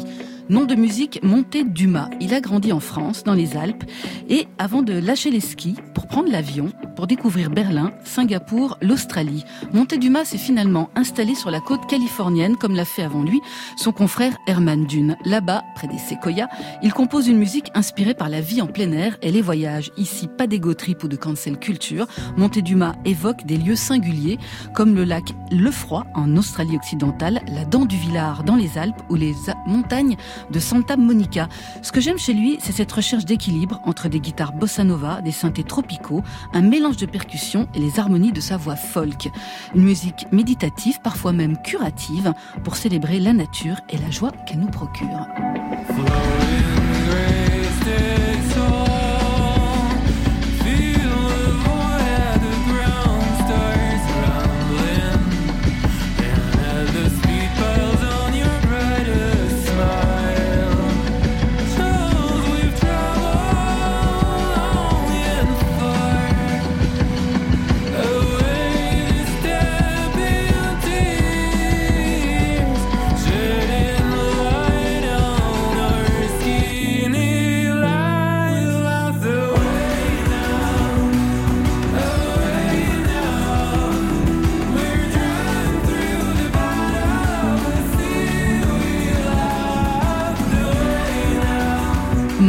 Nom 0.48 0.64
de 0.64 0.74
musique 0.74 1.20
Monté 1.22 1.62
Dumas. 1.62 2.08
Il 2.22 2.32
a 2.32 2.40
grandi 2.40 2.72
en 2.72 2.80
France, 2.80 3.22
dans 3.22 3.34
les 3.34 3.54
Alpes, 3.54 3.84
et 4.30 4.46
avant 4.56 4.80
de 4.80 4.94
lâcher 4.94 5.30
les 5.30 5.40
skis, 5.40 5.76
pour 5.92 6.08
prendre 6.08 6.32
l'avion, 6.32 6.72
pour 6.98 7.06
découvrir 7.06 7.48
Berlin, 7.48 7.92
Singapour, 8.02 8.76
l'Australie. 8.82 9.44
Monté 9.72 9.98
Dumas 9.98 10.24
s'est 10.24 10.36
finalement 10.36 10.90
installé 10.96 11.36
sur 11.36 11.48
la 11.48 11.60
côte 11.60 11.86
californienne, 11.86 12.56
comme 12.56 12.74
l'a 12.74 12.84
fait 12.84 13.04
avant 13.04 13.22
lui 13.22 13.40
son 13.76 13.92
confrère 13.92 14.36
Herman 14.48 14.84
Dune. 14.84 15.16
Là-bas, 15.24 15.62
près 15.76 15.86
des 15.86 15.96
séquoias, 15.96 16.48
il 16.82 16.92
compose 16.92 17.28
une 17.28 17.38
musique 17.38 17.70
inspirée 17.76 18.14
par 18.14 18.28
la 18.28 18.40
vie 18.40 18.60
en 18.60 18.66
plein 18.66 18.90
air 18.90 19.16
et 19.22 19.30
les 19.30 19.42
voyages. 19.42 19.92
Ici, 19.96 20.26
pas 20.26 20.48
d'ego 20.48 20.74
trip 20.74 21.04
ou 21.04 21.06
de 21.06 21.14
cancel 21.14 21.56
culture. 21.60 22.08
Monté 22.36 22.62
Dumas 22.62 22.96
évoque 23.04 23.46
des 23.46 23.58
lieux 23.58 23.76
singuliers, 23.76 24.40
comme 24.74 24.96
le 24.96 25.04
lac 25.04 25.34
Le 25.52 25.70
Froid 25.70 26.04
en 26.16 26.36
Australie 26.36 26.74
occidentale, 26.74 27.42
la 27.46 27.64
Dent 27.64 27.84
du 27.84 27.96
Villard 27.96 28.42
dans 28.42 28.56
les 28.56 28.76
Alpes 28.76 29.02
ou 29.08 29.14
les 29.14 29.36
montagnes 29.68 30.16
de 30.50 30.58
Santa 30.58 30.96
Monica. 30.96 31.48
Ce 31.82 31.92
que 31.92 32.00
j'aime 32.00 32.18
chez 32.18 32.32
lui, 32.32 32.58
c'est 32.60 32.72
cette 32.72 32.90
recherche 32.90 33.24
d'équilibre 33.24 33.80
entre 33.84 34.08
des 34.08 34.18
guitares 34.18 34.52
bossa 34.52 34.82
nova, 34.82 35.20
des 35.22 35.30
synthés 35.30 35.62
tropicaux, 35.62 36.24
un 36.52 36.62
mélange 36.62 36.87
de 36.96 37.06
percussions 37.06 37.68
et 37.74 37.78
les 37.78 38.00
harmonies 38.00 38.32
de 38.32 38.40
sa 38.40 38.56
voix 38.56 38.76
folk. 38.76 39.28
Une 39.74 39.82
musique 39.82 40.26
méditative, 40.32 41.00
parfois 41.02 41.32
même 41.32 41.60
curative, 41.62 42.32
pour 42.64 42.76
célébrer 42.76 43.20
la 43.20 43.32
nature 43.32 43.76
et 43.88 43.98
la 43.98 44.10
joie 44.10 44.32
qu'elle 44.46 44.60
nous 44.60 44.70
procure. 44.70 45.26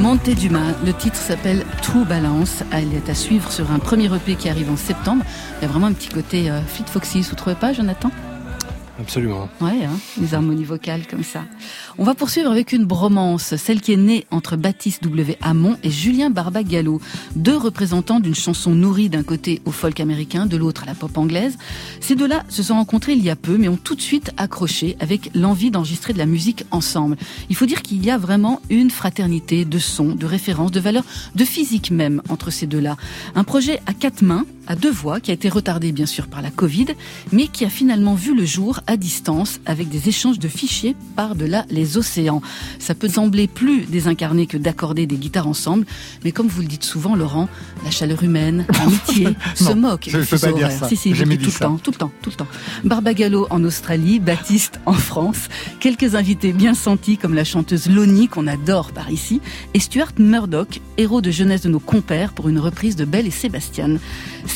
Monté 0.09 0.33
Dumas, 0.33 0.73
le 0.83 0.91
titre 0.91 1.17
s'appelle 1.17 1.63
True 1.83 2.03
Balance. 2.03 2.63
Elle 2.71 2.95
est 2.95 3.11
à 3.11 3.13
suivre 3.13 3.51
sur 3.51 3.71
un 3.71 3.77
premier 3.77 4.05
EP 4.05 4.33
qui 4.33 4.49
arrive 4.49 4.71
en 4.71 4.75
septembre. 4.75 5.23
Il 5.59 5.61
y 5.61 5.65
a 5.65 5.67
vraiment 5.67 5.85
un 5.85 5.93
petit 5.93 6.09
côté 6.09 6.49
euh, 6.49 6.61
Fit 6.63 6.83
Foxy, 6.87 7.21
vous 7.21 7.35
trouvez 7.35 7.55
pas, 7.55 7.73
Jonathan? 7.73 8.09
Absolument. 8.99 9.47
Ouais, 9.61 9.85
hein, 9.85 9.97
les 10.19 10.33
harmonies 10.33 10.65
vocales 10.65 11.07
comme 11.07 11.23
ça. 11.23 11.45
On 11.97 12.03
va 12.03 12.15
poursuivre 12.15 12.51
avec 12.51 12.73
une 12.73 12.85
bromance, 12.85 13.55
celle 13.55 13.79
qui 13.79 13.93
est 13.93 13.97
née 13.97 14.25
entre 14.29 14.57
Baptiste 14.57 15.03
W. 15.03 15.37
Hamon 15.41 15.77
et 15.83 15.89
Julien 15.89 16.29
Barbagallo, 16.29 16.99
deux 17.35 17.55
représentants 17.55 18.19
d'une 18.19 18.35
chanson 18.35 18.71
nourrie 18.71 19.09
d'un 19.09 19.23
côté 19.23 19.61
au 19.63 19.71
folk 19.71 20.01
américain, 20.01 20.45
de 20.45 20.57
l'autre 20.57 20.83
à 20.83 20.85
la 20.85 20.95
pop 20.95 21.17
anglaise. 21.17 21.57
Ces 22.01 22.15
deux-là 22.15 22.43
se 22.49 22.61
sont 22.61 22.75
rencontrés 22.75 23.13
il 23.13 23.23
y 23.23 23.29
a 23.29 23.37
peu, 23.37 23.57
mais 23.57 23.69
ont 23.69 23.77
tout 23.77 23.95
de 23.95 24.01
suite 24.01 24.31
accroché 24.35 24.97
avec 24.99 25.31
l'envie 25.33 25.71
d'enregistrer 25.71 26.11
de 26.11 26.17
la 26.17 26.25
musique 26.25 26.65
ensemble. 26.71 27.15
Il 27.49 27.55
faut 27.55 27.65
dire 27.65 27.81
qu'il 27.81 28.03
y 28.05 28.11
a 28.11 28.17
vraiment 28.17 28.61
une 28.69 28.91
fraternité 28.91 29.63
de 29.63 29.79
sons, 29.79 30.13
de 30.13 30.25
références, 30.25 30.71
de 30.71 30.79
valeurs, 30.81 31.05
de 31.35 31.45
physique 31.45 31.91
même 31.91 32.21
entre 32.27 32.51
ces 32.51 32.67
deux-là. 32.67 32.97
Un 33.35 33.45
projet 33.45 33.79
à 33.85 33.93
quatre 33.93 34.21
mains, 34.21 34.45
à 34.69 34.75
deux 34.75 34.91
voix, 34.91 35.19
qui 35.19 35.31
a 35.31 35.33
été 35.33 35.49
retardé 35.49 35.91
bien 35.91 36.05
sûr 36.05 36.27
par 36.27 36.43
la 36.43 36.51
Covid, 36.51 36.85
mais 37.31 37.47
qui 37.47 37.65
a 37.65 37.69
finalement 37.69 38.13
vu 38.13 38.35
le 38.35 38.45
jour 38.45 38.79
à 38.85 38.97
distance 38.97 39.59
avec 39.65 39.89
des 39.89 40.07
échanges 40.07 40.37
de 40.37 40.47
fichiers 40.47 40.95
par-delà 41.15 41.65
les 41.71 41.97
océans. 41.97 42.41
Ça 42.77 42.93
peut 42.93 43.09
sembler 43.09 43.47
plus 43.47 43.85
désincarné 43.85 44.45
que 44.45 44.57
d'accorder 44.57 45.07
des 45.07 45.17
guitares 45.17 45.47
ensemble, 45.47 45.87
mais 46.23 46.31
comme 46.31 46.47
vous 46.47 46.61
le 46.61 46.67
dites 46.67 46.83
souvent, 46.83 47.15
Laurent, 47.15 47.49
la 47.83 47.89
chaleur 47.89 48.23
humaine, 48.23 48.65
l'amitié 48.73 49.35
se 49.55 49.73
moque. 49.73 50.07
je 50.07 50.19
des 50.19 50.25
peux 50.25 50.37
pas 50.37 50.51
dire 50.51 50.71
ça. 50.71 50.87
Si, 50.87 50.95
si, 50.95 51.15
je 51.15 51.25
le 51.25 51.37
tout 51.37 51.49
ça. 51.49 51.65
le 51.65 51.71
temps, 51.71 51.77
tout 51.77 51.91
le 51.91 51.97
temps, 51.97 52.11
tout 52.21 52.29
le 52.29 52.35
temps. 52.35 52.47
Barbagallo 52.83 53.47
en 53.49 53.63
Australie, 53.63 54.19
Baptiste 54.19 54.79
en 54.85 54.93
France, 54.93 55.49
quelques 55.79 56.13
invités 56.13 56.53
bien 56.53 56.75
sentis 56.75 57.17
comme 57.17 57.33
la 57.33 57.43
chanteuse 57.43 57.89
Loni 57.89 58.27
qu'on 58.27 58.45
adore 58.45 58.91
par 58.91 59.09
ici, 59.09 59.41
et 59.73 59.79
Stuart 59.79 60.11
Murdoch, 60.19 60.79
héros 60.97 61.21
de 61.21 61.31
jeunesse 61.31 61.61
de 61.61 61.69
nos 61.69 61.79
compères 61.79 62.33
pour 62.33 62.49
une 62.49 62.59
reprise 62.59 62.95
de 62.95 63.05
Belle 63.05 63.25
et 63.25 63.31
Sébastien. 63.31 63.97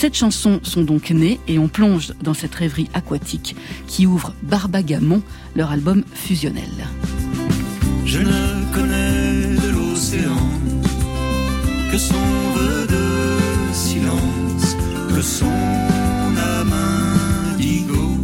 Sept 0.04 0.18
chansons 0.18 0.60
sont 0.64 0.82
donc 0.82 1.12
nées 1.12 1.40
et 1.48 1.58
on 1.58 1.70
plonge 1.70 2.12
dans 2.22 2.34
cette 2.34 2.54
rêverie 2.56 2.90
aquatique 2.94 3.56
qui 3.88 4.06
ouvre 4.06 4.34
Barbagamon, 4.42 5.22
leur 5.56 5.72
album 5.72 6.04
fusionnel. 6.14 6.90
Je 8.06 8.20
ne 8.20 8.74
connais 8.74 9.56
de 9.66 9.70
l'océan 9.70 10.50
que 11.90 11.98
son 11.98 12.20
vœu 12.54 12.86
de 12.86 13.74
silence, 13.74 14.76
que 15.16 15.22
son 15.22 15.46
âme 15.46 16.74
indigo. 17.54 18.18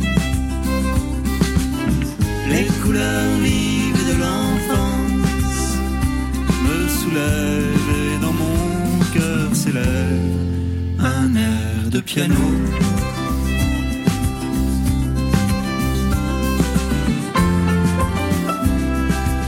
Les 2.49 2.67
couleurs 2.83 3.37
vives 3.41 4.05
de 4.05 4.19
l'enfance 4.19 5.77
me 6.61 6.89
soulèvent 6.89 7.48
de 11.89 11.99
piano. 12.01 12.35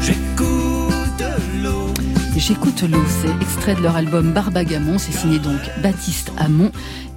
J'écoute 0.01 1.23
l'eau. 1.61 1.93
J'écoute 2.35 2.83
l'eau, 2.83 3.03
c'est 3.07 3.29
extrait 3.41 3.75
de 3.75 3.81
leur 3.81 3.95
album 3.95 4.31
Barbagamon, 4.31 4.97
c'est 4.97 5.11
signé 5.11 5.37
donc 5.39 5.59
Baptiste 5.83 6.31
Hamon 6.37 6.71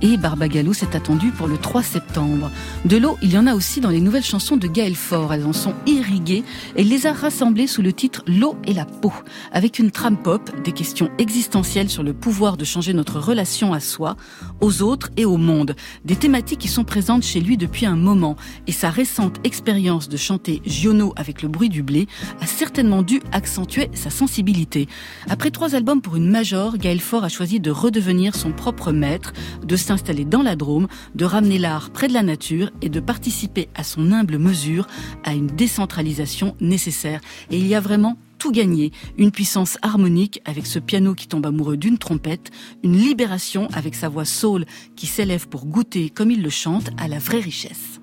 et 0.04 0.18
Barbagallo 0.18 0.74
s'est 0.74 0.94
attendu 0.94 1.30
pour 1.30 1.48
le 1.48 1.56
3 1.56 1.82
septembre. 1.82 2.50
De 2.84 2.98
l'eau, 2.98 3.16
il 3.22 3.32
y 3.32 3.38
en 3.38 3.46
a 3.46 3.54
aussi 3.54 3.80
dans 3.80 3.88
les 3.88 4.02
nouvelles 4.02 4.22
chansons 4.22 4.58
de 4.58 4.68
Gaël 4.68 4.94
Faure, 4.94 5.32
elles 5.32 5.46
en 5.46 5.54
sont 5.54 5.72
irriguées 5.86 6.44
et 6.76 6.84
les 6.84 7.06
a 7.06 7.14
rassemblées 7.14 7.66
sous 7.66 7.80
le 7.80 7.94
titre 7.94 8.22
L'eau 8.26 8.54
et 8.66 8.74
la 8.74 8.84
peau, 8.84 9.14
avec 9.50 9.78
une 9.78 9.90
trame 9.90 10.18
pop, 10.18 10.50
des 10.62 10.72
questions 10.72 11.08
existentielles 11.16 11.88
sur 11.88 12.02
le 12.02 12.12
pouvoir 12.12 12.58
de 12.58 12.66
changer 12.66 12.92
notre 12.92 13.18
relation 13.18 13.72
à 13.72 13.80
soi, 13.80 14.16
aux 14.60 14.82
autres 14.82 15.08
et 15.16 15.24
au 15.24 15.38
monde, 15.38 15.74
des 16.04 16.16
thématiques 16.16 16.60
qui 16.60 16.68
sont 16.68 16.84
présentes 16.84 17.22
chez 17.22 17.40
lui 17.40 17.56
depuis 17.56 17.86
un 17.86 17.96
moment 17.96 18.36
et 18.66 18.72
sa 18.72 18.90
récente 18.90 19.38
expérience 19.42 20.10
de 20.10 20.18
chanter 20.18 20.60
Giono 20.66 21.14
avec 21.16 21.40
le 21.40 21.48
bruit 21.48 21.70
du 21.70 21.82
blé 21.82 22.08
a 22.42 22.46
certainement 22.46 23.00
dû 23.00 23.22
accentuer 23.32 23.88
sa 23.94 24.10
sensibilité. 24.10 24.86
Après 25.30 25.50
trois 25.50 25.74
albums 25.74 26.02
pour 26.02 26.16
une 26.16 26.30
major, 26.30 26.76
Gaël 26.76 27.00
Faure 27.00 27.24
a 27.24 27.30
choisi 27.30 27.58
de 27.58 27.70
redevenir 27.70 28.34
son 28.34 28.52
propre 28.52 28.92
maître, 28.92 29.32
de 29.64 29.76
s'installer 29.94 30.24
dans 30.24 30.42
la 30.42 30.57
Drôme, 30.57 30.88
de 31.14 31.24
ramener 31.24 31.59
l'art 31.59 31.90
près 31.90 32.09
de 32.09 32.12
la 32.12 32.24
nature 32.24 32.70
et 32.83 32.88
de 32.88 32.98
participer 32.98 33.68
à 33.76 33.85
son 33.85 34.11
humble 34.11 34.38
mesure 34.38 34.88
à 35.22 35.35
une 35.35 35.46
décentralisation 35.46 36.57
nécessaire. 36.61 37.20
Et 37.50 37.59
il 37.59 37.66
y 37.66 37.76
a 37.76 37.80
vraiment 37.80 38.18
tout 38.38 38.50
gagné. 38.50 38.90
Une 39.16 39.30
puissance 39.30 39.78
harmonique 39.83 40.40
avec 40.44 40.66
ce 40.66 40.80
piano 40.80 41.14
qui 41.14 41.28
tombe 41.28 41.46
amoureux 41.46 41.76
d'une 41.76 41.98
trompette, 41.98 42.50
une 42.83 42.96
libération 42.96 43.68
avec 43.72 43.94
sa 43.94 44.09
voix 44.09 44.24
soul 44.24 44.64
qui 44.96 45.07
s'élève 45.07 45.48
pour 45.48 45.64
goûter, 45.66 46.11
comme 46.11 46.33
il 46.33 46.42
le 46.42 46.50
chante, 46.50 46.90
à 46.98 47.07
la 47.07 47.20
vraie 47.20 47.40
richesse. 47.40 48.00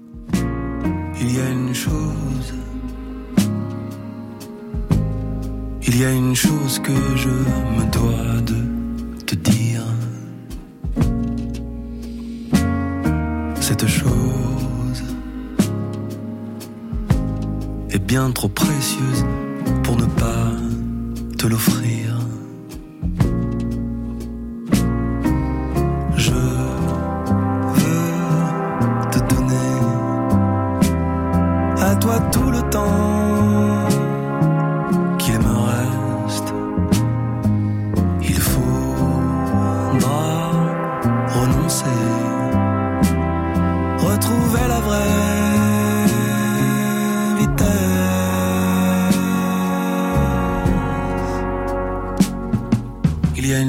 Il 1.19 1.35
y 1.35 1.39
a 1.39 1.49
une 1.49 1.75
chose. 1.75 2.53
Il 5.85 5.99
y 5.99 6.05
a 6.05 6.11
une 6.13 6.35
chose 6.35 6.79
que 6.79 6.93
je 7.17 7.29
me 7.29 7.91
dois 7.91 8.41
de 8.41 9.25
te 9.25 9.35
dire. 9.35 9.70
Cette 13.71 13.87
chose 13.87 15.01
est 17.89 18.05
bien 18.05 18.29
trop 18.31 18.49
précieuse 18.49 19.25
pour 19.83 19.95
ne 19.95 20.03
pas 20.07 20.51
te 21.37 21.47
l'offrir. 21.47 22.19
Je 26.17 26.33
veux 26.33 27.89
te 29.09 29.19
donner 29.33 29.79
à 31.79 31.95
toi 31.95 32.19
tout 32.33 32.51
le 32.51 32.61
temps 32.69 33.30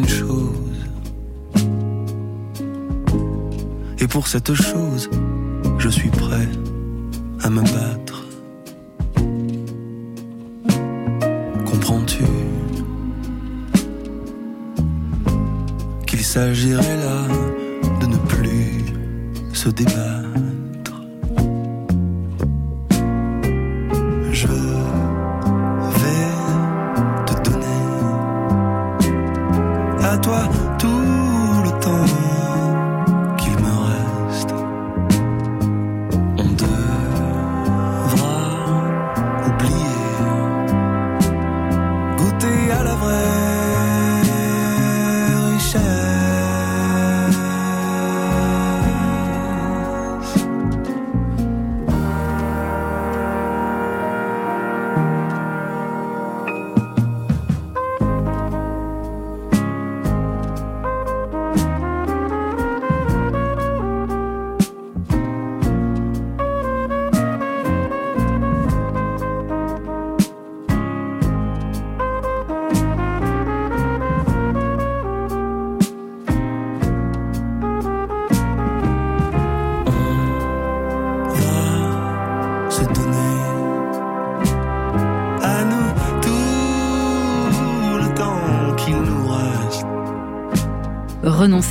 chose, 0.09 0.89
et 3.99 4.07
pour 4.07 4.27
cette 4.27 4.55
chose, 4.55 5.11
je 5.79 5.89
suis 5.89 6.09
prêt 6.09 6.49
à 7.43 7.51
me 7.51 7.61
battre. 7.61 8.25
Comprends-tu 11.71 12.25
qu'il 16.07 16.25
s'agirait 16.25 16.97
là 16.97 17.27
de 18.01 18.07
ne 18.07 18.17
plus 18.17 18.85
se 19.53 19.69
débattre? 19.69 20.42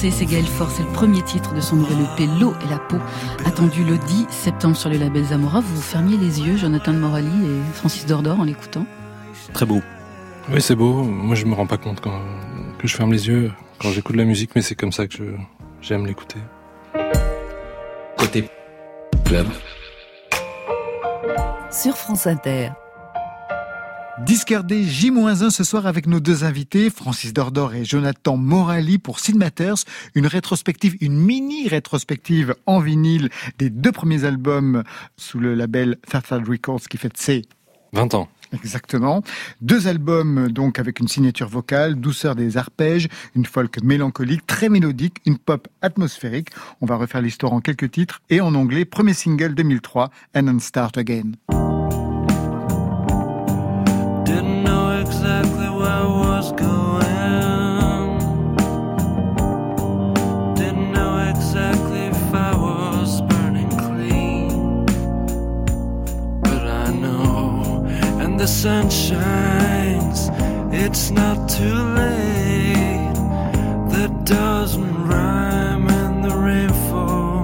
C'est 0.10 0.26
Gaël 0.26 0.48
Faure, 0.48 0.72
c'est 0.72 0.82
le 0.82 0.90
premier 0.90 1.22
titre 1.22 1.54
de 1.54 1.62
son 1.62 1.76
nouvel 1.76 2.00
EP 2.02 2.26
L'eau 2.40 2.56
et 2.66 2.70
la 2.72 2.80
peau, 2.80 2.98
attendu 3.46 3.84
le 3.84 4.00
10 4.00 4.26
septembre 4.32 4.76
sur 4.76 4.90
le 4.90 4.98
label 4.98 5.26
Zamora. 5.26 5.60
Vous 5.60 5.76
vous 5.76 5.82
fermiez 5.82 6.18
les 6.18 6.42
yeux, 6.42 6.58
Jonathan 6.58 6.92
de 6.92 6.98
Morali 6.98 7.28
et 7.28 7.74
Francis 7.76 8.08
Dordor 8.08 8.40
en 8.40 8.44
l'écoutant 8.44 8.88
Très 9.54 9.68
beau. 9.68 9.80
Oui, 10.52 10.60
c'est 10.60 10.74
beau. 10.74 11.04
Moi, 11.04 11.36
je 11.36 11.46
me 11.46 11.54
rends 11.54 11.68
pas 11.68 11.78
compte 11.78 12.02
quand, 12.02 12.20
que 12.80 12.88
je 12.88 12.96
ferme 12.96 13.12
les 13.12 13.28
yeux 13.28 13.52
quand 13.80 13.92
j'écoute 13.92 14.16
la 14.16 14.26
musique, 14.26 14.56
mais 14.56 14.64
c'est 14.64 14.74
comme 14.74 14.92
ça 14.92 15.06
que 15.06 15.18
je, 15.18 15.24
j'aime 15.84 16.08
l'écouter. 16.08 16.40
Côté 18.18 18.50
club. 19.24 19.46
Sur 21.70 21.96
France 21.96 22.26
Inter. 22.26 22.72
Discardé 24.26 24.84
J-1 24.84 25.50
ce 25.50 25.64
soir 25.64 25.88
avec 25.88 26.08
nos 26.08 26.20
deux 26.20 26.44
invités, 26.44 26.90
Francis 26.90 27.34
Dordor 27.34 27.74
et 27.74 27.84
Jonathan 27.84 28.38
Morali 28.38 28.98
pour 28.98 29.20
Sid 29.20 29.36
Matters, 29.36 29.84
une 30.16 30.28
rétrospective, 30.28 30.96
une 31.02 31.16
mini 31.18 31.68
rétrospective 31.68 32.56
en 32.66 32.80
vinyle 32.80 33.30
des 33.58 33.70
deux 33.70 33.92
premiers 33.92 34.24
albums 34.24 34.84
sous 35.18 35.40
le 35.40 35.56
label 35.56 35.98
Third 36.10 36.48
Records 36.48 36.82
qui 36.90 36.98
fête 36.98 37.18
ses 37.18 37.44
20 37.94 38.14
ans. 38.14 38.30
Exactement. 38.54 39.24
Deux 39.62 39.88
albums 39.88 40.50
donc 40.50 40.78
avec 40.78 41.00
une 41.00 41.08
signature 41.08 41.48
vocale, 41.48 41.96
douceur 41.96 42.36
des 42.36 42.58
arpèges, 42.58 43.08
une 43.36 43.46
folk 43.46 43.82
mélancolique, 43.82 44.46
très 44.46 44.69
mélodique, 44.69 45.17
une 45.26 45.38
pop 45.38 45.67
atmosphérique. 45.82 46.50
On 46.82 46.86
va 46.86 46.96
refaire 46.96 47.22
l'histoire 47.22 47.54
en 47.54 47.62
quelques 47.62 47.92
titres 47.92 48.22
et 48.30 48.42
en 48.42 48.54
anglais. 48.56 48.86
Premier 48.86 49.13
single 49.13 49.56
2003, 49.56 50.10
And 50.36 50.46
Then 50.46 50.60
Start 50.60 50.98
Again. 50.98 51.32
The 68.42 68.48
sunshine 68.48 70.02
It's 70.73 71.12
not 71.12 71.48
too 71.48 71.77
late. 71.94 73.13
That 73.92 74.25
doesn't 74.25 75.08
rhyme 75.08 75.87
and 75.87 76.23
the 76.23 76.35
rainfall 76.35 77.44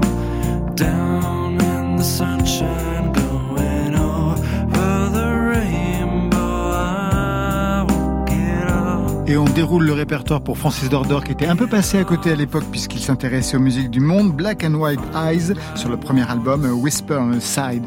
down 0.73 1.61
in 1.61 1.97
the 1.97 2.03
sunshine 2.03 3.11
going 3.13 3.93
over 3.95 5.09
the 5.11 5.29
rainbow. 5.53 6.71
I 6.71 7.85
won't 7.87 8.27
get 8.27 8.67
up. 8.67 9.29
Et 9.29 9.37
on 9.37 9.45
déroule 9.45 9.85
le 9.85 9.93
répertoire 9.93 10.41
pour 10.41 10.57
Francis 10.57 10.89
Dordor 10.89 11.23
qui 11.23 11.33
était 11.33 11.45
un 11.45 11.55
peu 11.55 11.67
passé 11.67 11.99
à 11.99 12.05
côté 12.05 12.31
à 12.31 12.35
l'époque 12.35 12.65
puisqu'il 12.71 13.01
s'intéressait 13.01 13.57
aux 13.57 13.61
musiques 13.61 13.91
du 13.91 13.99
monde. 13.99 14.31
Black 14.31 14.63
and 14.63 14.73
White 14.73 15.01
Eyes 15.13 15.53
sur 15.75 15.89
le 15.89 15.97
premier 15.97 16.27
album 16.27 16.65
A 16.65 16.73
Whisper 16.73 17.17
on 17.19 17.33
a 17.33 17.39
Side. 17.39 17.85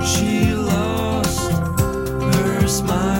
She 0.00 0.56
smile 2.76 3.15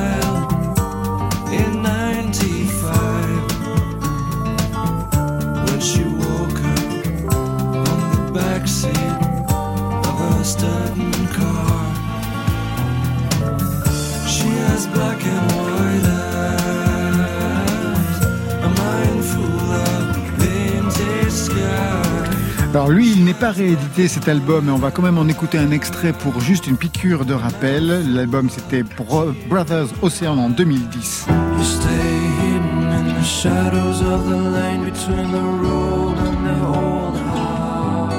Alors 22.76 22.90
lui, 22.90 23.10
il 23.10 23.24
n'est 23.24 23.32
pas 23.32 23.52
réédité 23.52 24.06
cet 24.06 24.28
album, 24.28 24.66
mais 24.66 24.70
on 24.70 24.76
va 24.76 24.90
quand 24.90 25.00
même 25.00 25.16
en 25.16 25.26
écouter 25.28 25.56
un 25.56 25.70
extrait 25.70 26.12
pour 26.12 26.40
juste 26.42 26.66
une 26.66 26.76
piqûre 26.76 27.24
de 27.24 27.32
rappel. 27.32 28.12
L'album 28.12 28.50
c'était 28.50 28.82
Bro- 28.82 29.32
Brothers 29.48 29.86
Ocean 30.02 30.36
en 30.36 30.50
2010. 30.50 31.24
You 31.56 31.64
stay 31.64 31.86
hidden 31.88 32.90
in 32.92 33.14
the 33.18 33.24
shadows 33.24 34.02
of 34.02 34.26
the 34.28 34.36
lane 34.52 34.84
between 34.84 35.32
the 35.32 35.40
road 35.40 36.18
and 36.18 36.44
the 36.44 36.66
old 36.66 37.16
house. 37.16 38.12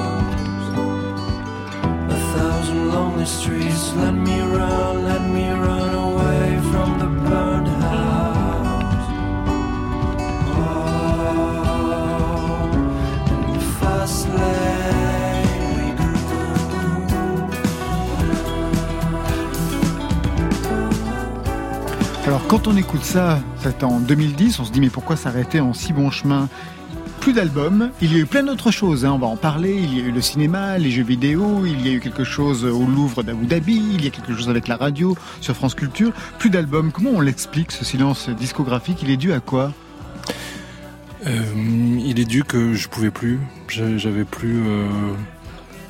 A 2.10 2.18
thousand 2.36 2.92
lonely 2.92 3.26
streets, 3.26 3.92
let 4.02 4.10
me 4.10 4.40
run, 4.40 5.04
let 5.04 5.20
me 5.20 5.50
run 5.52 5.57
Alors 22.28 22.46
quand 22.46 22.66
on 22.68 22.76
écoute 22.76 23.04
ça, 23.04 23.40
c'est 23.56 23.82
en 23.84 24.00
2010, 24.00 24.60
on 24.60 24.64
se 24.66 24.70
dit 24.70 24.80
mais 24.80 24.90
pourquoi 24.90 25.16
s'arrêter 25.16 25.60
en 25.60 25.72
si 25.72 25.94
bon 25.94 26.10
chemin? 26.10 26.50
Plus 27.20 27.32
d'albums, 27.32 27.88
il 28.02 28.12
y 28.12 28.16
a 28.16 28.18
eu 28.18 28.26
plein 28.26 28.42
d'autres 28.42 28.70
choses, 28.70 29.06
hein, 29.06 29.12
on 29.12 29.18
va 29.18 29.26
en 29.28 29.36
parler, 29.38 29.74
il 29.74 29.96
y 29.98 30.00
a 30.02 30.04
eu 30.04 30.12
le 30.12 30.20
cinéma, 30.20 30.76
les 30.76 30.90
jeux 30.90 31.02
vidéo, 31.02 31.64
il 31.64 31.84
y 31.86 31.88
a 31.88 31.92
eu 31.94 32.00
quelque 32.00 32.24
chose 32.24 32.64
au 32.66 32.84
Louvre 32.84 33.22
d'Abu 33.22 33.46
Dhabi, 33.46 33.82
il 33.94 34.04
y 34.04 34.06
a 34.06 34.10
quelque 34.10 34.34
chose 34.34 34.50
avec 34.50 34.68
la 34.68 34.76
radio, 34.76 35.16
sur 35.40 35.54
France 35.56 35.74
Culture, 35.74 36.12
plus 36.38 36.50
d'albums, 36.50 36.92
comment 36.92 37.10
on 37.14 37.20
l'explique 37.20 37.72
ce 37.72 37.84
silence 37.84 38.28
discographique, 38.28 38.98
il 39.02 39.10
est 39.10 39.16
dû 39.16 39.32
à 39.32 39.40
quoi? 39.40 39.72
Euh, 41.26 41.42
il 41.98 42.20
est 42.20 42.24
dû 42.28 42.44
que 42.44 42.74
je 42.74 42.88
pouvais 42.88 43.10
plus, 43.10 43.40
J'a- 43.68 43.96
j'avais 43.96 44.24
plus 44.24 44.62
euh, 44.66 44.86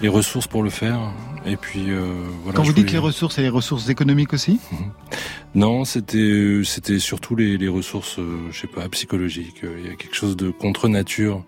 les 0.01 0.09
ressources 0.09 0.47
pour 0.47 0.63
le 0.63 0.71
faire. 0.71 0.99
Et 1.47 1.57
puis 1.57 1.91
euh, 1.91 2.13
voilà. 2.43 2.57
Quand 2.57 2.63
vous 2.63 2.73
dites 2.73 2.93
les 2.93 2.99
ressources, 2.99 3.37
c'est 3.37 3.43
les 3.43 3.49
ressources 3.49 3.89
économiques 3.89 4.33
aussi? 4.33 4.61
Non, 5.55 5.85
c'était 5.85 6.61
c'était 6.65 6.99
surtout 6.99 7.37
les, 7.37 7.57
les 7.57 7.69
ressources, 7.69 8.19
euh, 8.19 8.39
je 8.51 8.61
sais 8.61 8.67
pas, 8.67 8.89
psychologiques. 8.89 9.63
Il 9.63 9.87
y 9.87 9.91
a 9.91 9.95
quelque 9.95 10.15
chose 10.15 10.37
de 10.37 10.51
contre 10.51 10.89
nature 10.89 11.43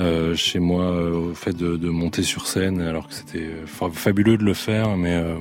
euh, 0.00 0.34
chez 0.34 0.60
moi 0.60 0.84
euh, 0.84 1.30
au 1.30 1.34
fait 1.34 1.54
de, 1.56 1.76
de 1.76 1.88
monter 1.90 2.22
sur 2.22 2.46
scène, 2.46 2.80
alors 2.80 3.08
que 3.08 3.14
c'était 3.14 3.50
fa- 3.66 3.90
fabuleux 3.92 4.38
de 4.38 4.44
le 4.44 4.54
faire, 4.54 4.96
mais 4.96 5.14
euh, 5.14 5.36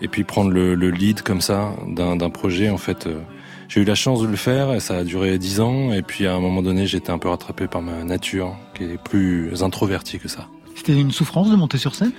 et 0.00 0.08
puis 0.08 0.24
prendre 0.24 0.50
le, 0.50 0.74
le 0.74 0.90
lead 0.90 1.22
comme 1.22 1.40
ça 1.40 1.76
d'un 1.86 2.16
d'un 2.16 2.30
projet. 2.30 2.68
En 2.70 2.78
fait, 2.78 3.06
euh, 3.06 3.20
j'ai 3.68 3.80
eu 3.82 3.84
la 3.84 3.94
chance 3.94 4.22
de 4.22 4.26
le 4.26 4.36
faire 4.36 4.72
et 4.72 4.80
ça 4.80 4.96
a 4.96 5.04
duré 5.04 5.38
dix 5.38 5.60
ans. 5.60 5.92
Et 5.92 6.02
puis 6.02 6.26
à 6.26 6.34
un 6.34 6.40
moment 6.40 6.62
donné, 6.62 6.86
j'étais 6.86 7.10
un 7.10 7.18
peu 7.18 7.28
rattrapé 7.28 7.68
par 7.68 7.82
ma 7.82 8.02
nature, 8.02 8.56
qui 8.74 8.84
est 8.84 9.02
plus 9.02 9.62
introvertie 9.62 10.18
que 10.18 10.28
ça. 10.28 10.48
C'était 10.84 11.00
une 11.00 11.12
souffrance 11.12 11.48
de 11.48 11.54
monter 11.54 11.78
sur 11.78 11.94
scène? 11.94 12.10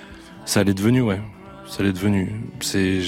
Ça 0.46 0.64
l'est 0.64 0.72
devenu, 0.72 1.02
ouais. 1.02 1.20
Ça 1.66 1.82
l'est 1.82 1.92
devenu. 1.92 2.40
C'est, 2.60 3.02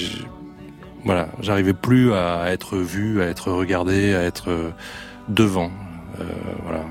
voilà, 1.03 1.29
j'arrivais 1.41 1.73
plus 1.73 2.13
à 2.13 2.51
être 2.51 2.77
vu, 2.77 3.23
à 3.23 3.25
être 3.25 3.51
regardé, 3.51 4.13
à 4.13 4.21
être 4.21 4.51
euh, 4.51 4.69
devant. 5.29 5.71
Euh, 6.19 6.25
voilà. 6.61 6.85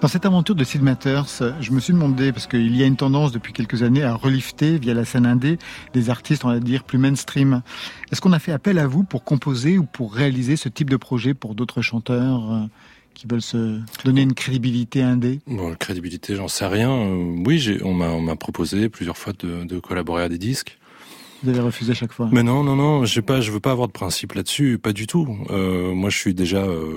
Dans 0.00 0.08
cette 0.08 0.24
aventure 0.24 0.54
de 0.54 0.64
Sid 0.64 0.80
Matters, 0.80 1.26
je 1.60 1.72
me 1.72 1.80
suis 1.80 1.92
demandé, 1.92 2.32
parce 2.32 2.46
qu'il 2.46 2.74
y 2.74 2.82
a 2.82 2.86
une 2.86 2.96
tendance 2.96 3.32
depuis 3.32 3.52
quelques 3.52 3.82
années 3.82 4.02
à 4.02 4.14
relifter 4.14 4.78
via 4.78 4.94
la 4.94 5.04
scène 5.04 5.26
indé 5.26 5.58
des 5.92 6.08
artistes, 6.08 6.46
on 6.46 6.48
va 6.48 6.60
dire, 6.60 6.84
plus 6.84 6.96
mainstream. 6.96 7.60
Est-ce 8.10 8.22
qu'on 8.22 8.32
a 8.32 8.38
fait 8.38 8.52
appel 8.52 8.78
à 8.78 8.86
vous 8.86 9.04
pour 9.04 9.24
composer 9.24 9.76
ou 9.76 9.84
pour 9.84 10.14
réaliser 10.14 10.56
ce 10.56 10.70
type 10.70 10.88
de 10.88 10.96
projet 10.96 11.34
pour 11.34 11.54
d'autres 11.54 11.82
chanteurs 11.82 12.50
euh, 12.50 12.66
qui 13.18 13.26
veulent 13.26 13.42
se 13.42 13.80
donner 14.04 14.22
une 14.22 14.34
crédibilité 14.34 15.02
indé 15.02 15.40
Bon, 15.48 15.74
crédibilité, 15.74 16.36
j'en 16.36 16.46
sais 16.46 16.66
rien. 16.66 16.90
Euh, 16.90 17.34
oui, 17.44 17.78
on 17.82 17.92
m'a, 17.92 18.36
proposé 18.36 18.88
plusieurs 18.88 19.18
fois 19.18 19.32
de, 19.36 19.64
de 19.64 19.80
collaborer 19.80 20.22
à 20.22 20.28
des 20.28 20.38
disques. 20.38 20.78
Vous 21.42 21.50
avez 21.50 21.60
refusé 21.60 21.94
chaque 21.94 22.12
fois 22.12 22.28
Mais 22.32 22.42
non, 22.42 22.62
non, 22.64 22.76
non, 22.76 23.04
j'ai 23.04 23.22
pas, 23.22 23.40
je 23.40 23.50
veux 23.50 23.60
pas 23.60 23.72
avoir 23.72 23.88
de 23.88 23.92
principe 23.92 24.34
là-dessus, 24.34 24.78
pas 24.78 24.92
du 24.92 25.06
tout. 25.06 25.36
Euh, 25.50 25.94
moi, 25.94 26.10
je 26.10 26.18
suis 26.18 26.34
déjà 26.34 26.62
euh, 26.62 26.96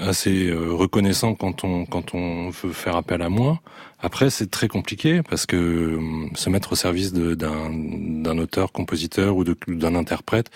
assez 0.00 0.48
euh, 0.48 0.72
reconnaissant 0.72 1.34
quand 1.34 1.64
on 1.64 1.86
quand 1.86 2.14
on 2.14 2.50
veut 2.50 2.72
faire 2.72 2.96
appel 2.96 3.22
à 3.22 3.28
moi. 3.28 3.60
Après, 3.98 4.28
c'est 4.30 4.50
très 4.50 4.68
compliqué 4.68 5.22
parce 5.22 5.46
que 5.46 5.98
se 6.34 6.50
mettre 6.50 6.72
au 6.72 6.76
service 6.76 7.12
d'un 7.12 8.38
auteur, 8.38 8.72
compositeur 8.72 9.36
ou 9.36 9.44
d'un 9.44 9.94
interprète, 9.94 10.50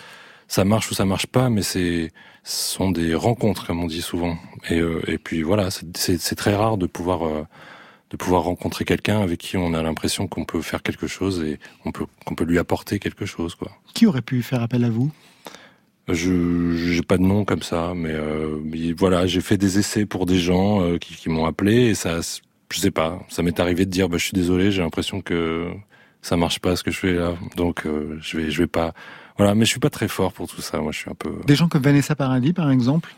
ça 0.49 0.65
marche 0.65 0.91
ou 0.91 0.95
ça 0.95 1.05
marche 1.05 1.27
pas, 1.27 1.51
mais 1.51 1.63
c'est 1.63 2.13
ce 2.45 2.75
sont 2.75 2.91
des 2.93 3.15
rencontres 3.15 3.67
comme 3.67 3.83
on 3.83 3.87
dit 3.87 4.03
souvent. 4.03 4.37
Et, 4.71 4.79
euh, 4.79 5.03
et 5.09 5.19
puis 5.19 5.43
voilà, 5.43 5.71
c'est- 5.71 6.35
très 6.37 6.55
rare 6.55 6.77
de 6.79 6.87
pouvoir 6.87 7.27
euh, 7.27 7.43
de 8.11 8.17
pouvoir 8.17 8.43
rencontrer 8.45 8.85
quelqu'un 8.85 9.21
avec 9.21 9.41
qui 9.41 9.57
on 9.57 9.75
a 9.75 9.83
l'impression 9.83 10.29
qu'on 10.29 10.45
peut 10.45 10.63
faire 10.63 10.83
quelque 10.85 11.09
chose 11.09 11.43
et 11.43 11.59
on 11.85 11.91
peut 11.91 12.07
qu'on 12.25 12.37
peut 12.37 12.45
lui 12.45 12.59
apporter 12.59 12.99
quelque 13.01 13.27
chose 13.27 13.57
quoi. 13.57 13.73
Qui 13.95 14.07
aurait 14.07 14.23
pu 14.23 14.43
faire 14.43 14.63
appel 14.63 14.85
à 14.85 14.91
vous? 14.91 15.11
Je 16.09 16.77
j'ai 16.77 17.03
pas 17.03 17.19
de 17.19 17.25
nom 17.25 17.45
comme 17.45 17.63
ça, 17.63 17.93
mais, 17.97 18.13
euh, 18.13 18.61
mais 18.63 18.93
voilà, 18.93 19.27
j'ai 19.27 19.41
fait 19.41 19.57
des 19.59 19.79
essais 19.81 20.07
pour 20.07 20.25
des 20.25 20.39
gens 20.39 20.97
qui, 20.99 21.17
qui 21.17 21.29
m'ont 21.29 21.47
appelé 21.47 21.87
et 21.89 21.95
ça, 21.97 22.21
je 22.73 22.79
sais 22.79 22.93
pas, 22.93 23.19
ça 23.29 23.43
m'est 23.43 23.59
arrivé 23.59 23.85
de 23.87 23.91
dire 23.91 24.09
bah 24.09 24.17
je 24.19 24.25
suis 24.25 24.33
désolé, 24.33 24.71
j'ai 24.71 24.83
l'impression 24.83 25.21
que 25.21 25.69
ça 26.23 26.37
marche 26.37 26.61
pas 26.61 26.77
ce 26.77 26.85
que 26.85 26.93
je 26.93 26.99
fais 26.99 27.13
là, 27.13 27.35
donc 27.57 27.87
je 28.21 28.37
vais 28.37 28.51
je 28.53 28.59
vais 28.63 28.67
pas, 28.69 28.95
voilà, 29.39 29.55
mais 29.55 29.65
je 29.65 29.71
suis 29.71 29.81
pas 29.81 29.91
très 29.91 30.09
fort 30.09 30.33
pour 30.33 30.49
tout 30.49 30.61
ça, 30.61 30.79
moi 30.81 30.93
je 30.93 30.99
suis 30.99 31.11
un 31.11 31.15
peu 31.15 31.31
Des 31.47 31.55
gens 31.57 31.69
comme 31.69 31.83
Vanessa 31.83 32.15
Paradis, 32.15 32.53
par 32.53 32.71
exemple? 32.71 33.15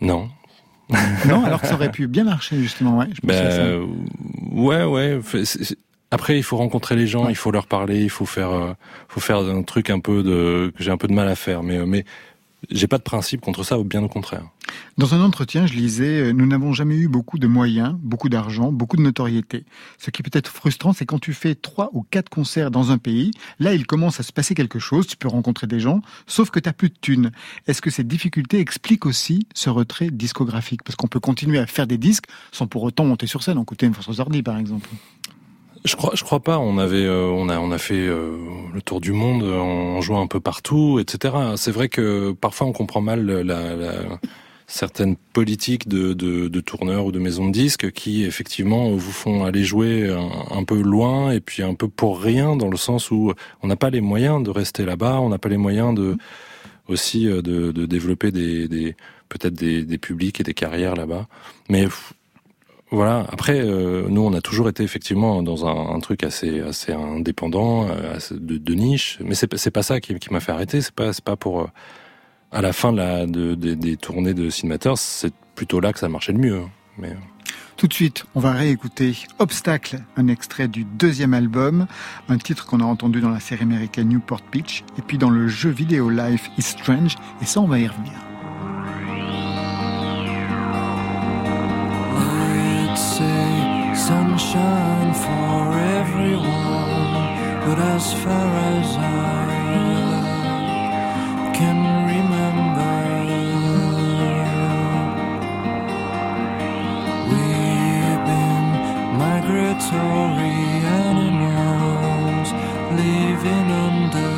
Non. 0.00 0.28
Non, 1.26 1.44
alors 1.44 1.60
que 1.60 1.68
ça 1.68 1.74
aurait 1.74 1.90
pu 1.92 2.06
bien 2.08 2.24
marcher, 2.24 2.56
justement, 2.60 2.98
ouais. 2.98 3.06
Je 3.10 3.20
ça. 3.20 3.22
Ben, 3.22 3.34
euh, 3.34 3.86
ouais, 4.52 4.84
ouais. 4.84 5.20
Après, 6.10 6.36
il 6.36 6.42
faut 6.42 6.56
rencontrer 6.56 6.96
les 6.96 7.06
gens, 7.06 7.26
Ouais. 7.26 7.32
il 7.32 7.36
faut 7.36 7.52
leur 7.52 7.66
parler, 7.68 8.02
il 8.02 8.10
faut 8.10 8.26
faire, 8.26 8.50
euh, 8.50 8.72
faut 9.08 9.20
faire 9.20 9.38
un 9.38 9.62
truc 9.62 9.90
un 9.90 10.00
peu 10.00 10.24
de 10.24 10.72
que 10.76 10.82
j'ai 10.82 10.90
un 10.90 10.96
peu 10.96 11.06
de 11.06 11.12
mal 11.12 11.28
à 11.28 11.36
faire, 11.36 11.62
mais 11.62 11.78
euh, 11.78 11.86
mais 11.86 12.04
j'ai 12.70 12.86
pas 12.86 12.98
de 12.98 13.02
principe 13.02 13.40
contre 13.40 13.64
ça, 13.64 13.78
ou 13.78 13.84
bien 13.84 14.02
au 14.02 14.08
contraire. 14.08 14.44
Dans 14.98 15.14
un 15.14 15.22
entretien, 15.22 15.66
je 15.66 15.74
lisais 15.74 16.20
euh, 16.20 16.32
Nous 16.32 16.46
n'avons 16.46 16.72
jamais 16.72 16.96
eu 16.96 17.08
beaucoup 17.08 17.38
de 17.38 17.46
moyens, 17.46 17.96
beaucoup 18.00 18.28
d'argent, 18.28 18.70
beaucoup 18.70 18.96
de 18.96 19.02
notoriété. 19.02 19.64
Ce 19.98 20.10
qui 20.10 20.22
peut 20.22 20.30
être 20.32 20.48
frustrant, 20.48 20.92
c'est 20.92 21.06
quand 21.06 21.18
tu 21.18 21.32
fais 21.32 21.54
trois 21.54 21.90
ou 21.92 22.02
quatre 22.02 22.28
concerts 22.28 22.70
dans 22.70 22.90
un 22.90 22.98
pays, 22.98 23.30
là, 23.58 23.74
il 23.74 23.86
commence 23.86 24.20
à 24.20 24.22
se 24.22 24.32
passer 24.32 24.54
quelque 24.54 24.78
chose, 24.78 25.06
tu 25.06 25.16
peux 25.16 25.28
rencontrer 25.28 25.66
des 25.66 25.80
gens, 25.80 26.02
sauf 26.26 26.50
que 26.50 26.60
tu 26.60 26.68
n'as 26.68 26.72
plus 26.72 26.90
de 26.90 26.96
thunes. 27.00 27.30
Est-ce 27.66 27.80
que 27.80 27.90
ces 27.90 28.04
difficultés 28.04 28.60
expliquent 28.60 29.06
aussi 29.06 29.46
ce 29.54 29.70
retrait 29.70 30.10
discographique? 30.10 30.82
Parce 30.82 30.96
qu'on 30.96 31.08
peut 31.08 31.20
continuer 31.20 31.58
à 31.58 31.66
faire 31.66 31.86
des 31.86 31.98
disques 31.98 32.26
sans 32.52 32.66
pour 32.66 32.82
autant 32.82 33.04
monter 33.04 33.26
sur 33.26 33.42
scène, 33.42 33.58
écouter 33.60 33.86
une 33.86 33.94
Françoise 33.94 34.20
Hardy, 34.20 34.42
par 34.42 34.58
exemple. 34.58 34.88
Je 35.84 35.96
crois, 35.96 36.12
je 36.14 36.24
crois 36.24 36.40
pas. 36.40 36.58
On 36.58 36.78
avait, 36.78 37.04
euh, 37.04 37.24
on 37.26 37.48
a, 37.48 37.58
on 37.58 37.70
a 37.72 37.78
fait 37.78 37.94
euh, 37.94 38.36
le 38.72 38.82
tour 38.82 39.00
du 39.00 39.12
monde 39.12 39.44
en 39.44 40.00
jouant 40.00 40.20
un 40.20 40.26
peu 40.26 40.40
partout, 40.40 40.98
etc. 41.00 41.34
C'est 41.56 41.70
vrai 41.70 41.88
que 41.88 42.32
parfois 42.32 42.66
on 42.66 42.72
comprend 42.72 43.00
mal 43.00 43.24
la, 43.24 43.42
la 43.76 43.92
certaines 44.70 45.16
politiques 45.16 45.88
de, 45.88 46.12
de, 46.12 46.48
de 46.48 46.60
tourneurs 46.60 47.04
ou 47.04 47.12
de 47.12 47.18
maisons 47.18 47.48
de 47.48 47.52
disques 47.52 47.90
qui 47.90 48.24
effectivement 48.24 48.90
vous 48.90 49.12
font 49.12 49.44
aller 49.44 49.64
jouer 49.64 50.08
un, 50.50 50.64
peu 50.64 50.80
loin 50.80 51.32
et 51.32 51.40
puis 51.40 51.62
un 51.62 51.74
peu 51.74 51.88
pour 51.88 52.20
rien 52.20 52.56
dans 52.56 52.68
le 52.68 52.76
sens 52.76 53.10
où 53.10 53.32
on 53.62 53.66
n'a 53.66 53.76
pas 53.76 53.90
les 53.90 54.00
moyens 54.00 54.42
de 54.42 54.50
rester 54.50 54.84
là-bas, 54.84 55.20
on 55.20 55.28
n'a 55.28 55.38
pas 55.38 55.48
les 55.48 55.56
moyens 55.56 55.94
de 55.94 56.16
aussi 56.88 57.28
euh, 57.28 57.42
de, 57.42 57.72
de 57.72 57.86
développer 57.86 58.30
des, 58.30 58.68
des 58.68 58.96
peut-être 59.28 59.54
des, 59.54 59.84
des 59.84 59.98
publics 59.98 60.40
et 60.40 60.44
des 60.44 60.54
carrières 60.54 60.94
là-bas. 60.94 61.26
Mais 61.68 61.86
voilà. 62.90 63.26
Après, 63.30 63.60
euh, 63.60 64.06
nous, 64.08 64.22
on 64.22 64.32
a 64.34 64.40
toujours 64.40 64.68
été 64.68 64.82
effectivement 64.82 65.42
dans 65.42 65.66
un, 65.66 65.94
un 65.94 66.00
truc 66.00 66.24
assez, 66.24 66.60
assez 66.60 66.92
indépendant, 66.92 67.88
euh, 67.88 68.18
de, 68.32 68.58
de 68.58 68.74
niche. 68.74 69.18
Mais 69.24 69.34
c'est, 69.34 69.52
c'est 69.56 69.70
pas 69.70 69.82
ça 69.82 70.00
qui, 70.00 70.14
qui 70.18 70.32
m'a 70.32 70.40
fait 70.40 70.52
arrêter. 70.52 70.80
C'est 70.80 70.94
pas, 70.94 71.12
c'est 71.12 71.24
pas 71.24 71.36
pour, 71.36 71.60
euh, 71.62 71.66
à 72.52 72.62
la 72.62 72.72
fin 72.72 72.92
de 72.92 72.98
la, 72.98 73.26
de, 73.26 73.54
de- 73.54 73.74
des 73.74 73.96
tournées 73.96 74.34
de 74.34 74.50
Cinémateurs, 74.50 74.98
c'est 74.98 75.32
plutôt 75.54 75.78
là 75.80 75.92
que 75.92 75.98
ça 75.98 76.08
marchait 76.08 76.32
le 76.32 76.38
mieux. 76.38 76.56
hein. 76.58 76.70
Mais 76.98 77.16
Tout 77.76 77.86
de 77.86 77.94
suite, 77.94 78.24
on 78.34 78.40
va 78.40 78.52
réécouter 78.52 79.16
Obstacle, 79.38 80.00
un 80.16 80.26
extrait 80.26 80.66
du 80.68 80.84
deuxième 80.84 81.32
album, 81.32 81.86
un 82.28 82.38
titre 82.38 82.66
qu'on 82.66 82.80
a 82.80 82.84
entendu 82.84 83.20
dans 83.20 83.30
la 83.30 83.40
série 83.40 83.62
américaine 83.62 84.08
Newport 84.08 84.42
Beach, 84.52 84.82
et 84.98 85.02
puis 85.02 85.16
dans 85.16 85.30
le 85.30 85.46
jeu 85.48 85.70
vidéo 85.70 86.10
Life 86.10 86.50
is 86.58 86.62
Strange, 86.62 87.14
et 87.40 87.46
ça 87.46 87.60
on 87.60 87.66
va 87.68 87.78
y 87.78 87.86
revenir. 87.86 88.12
Sunshine 94.40 95.12
for 95.14 95.78
everyone, 96.00 97.12
but 97.66 97.78
as 97.78 98.12
far 98.22 98.48
as 98.74 98.96
I 98.96 99.02
can 101.58 101.78
remember, 102.12 102.96
we've 107.30 108.22
been 108.30 108.66
migratory 109.18 110.58
animals 111.08 112.48
living 113.00 113.68
under 113.86 114.32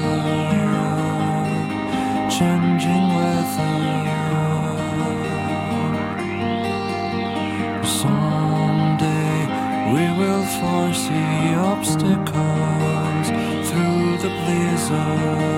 changing 2.28 3.06
weather. 3.16 3.80
Someday 7.84 8.31
we 9.92 10.04
will 10.18 10.44
foresee 10.60 11.54
obstacles 11.72 13.26
through 13.68 14.16
the 14.24 14.32
blizzard, 14.40 15.50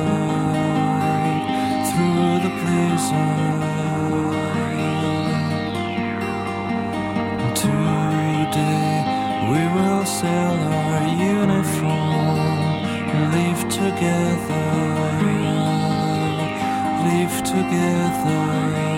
through 1.88 2.32
the 2.44 2.52
blizzard. 2.60 3.64
Today 7.54 8.94
we 9.52 9.62
will 9.76 10.04
sell 10.04 10.56
our 10.78 11.02
uniform, 11.36 12.82
live 13.36 13.62
together, 13.68 14.66
live 17.06 17.36
together. 17.44 18.93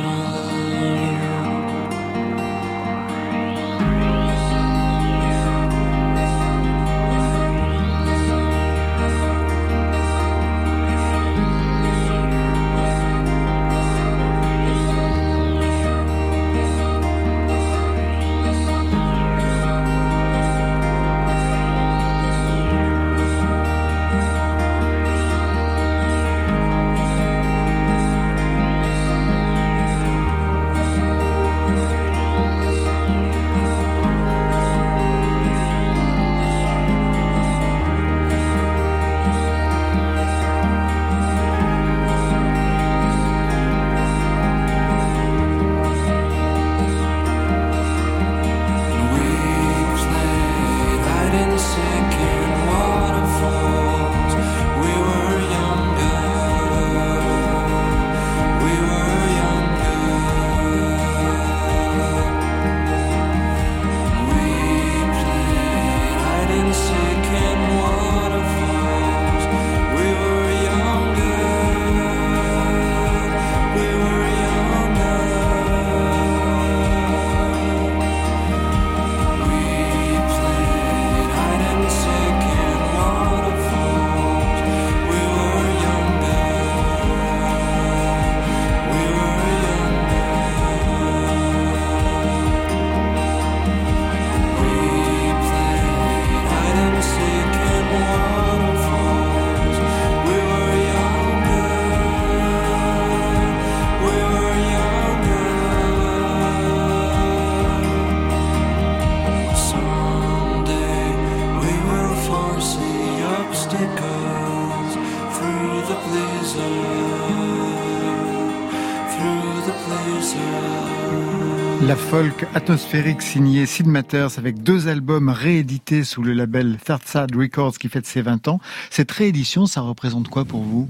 Folk 122.17 122.47
atmosphérique 122.55 123.21
signée 123.21 123.67
Sid 123.67 123.87
Matters 123.87 124.39
avec 124.39 124.63
deux 124.63 124.89
albums 124.89 125.29
réédités 125.29 126.03
sous 126.03 126.23
le 126.23 126.33
label 126.33 126.79
Third 126.83 127.03
Side 127.05 127.37
Records 127.37 127.77
qui 127.77 127.91
fête 127.91 128.07
ses 128.07 128.23
20 128.23 128.49
ans. 128.49 128.59
Cette 128.89 129.11
réédition, 129.13 129.67
ça 129.67 129.83
représente 129.83 130.29
quoi 130.31 130.47
pour 130.47 130.63
vous? 130.63 130.89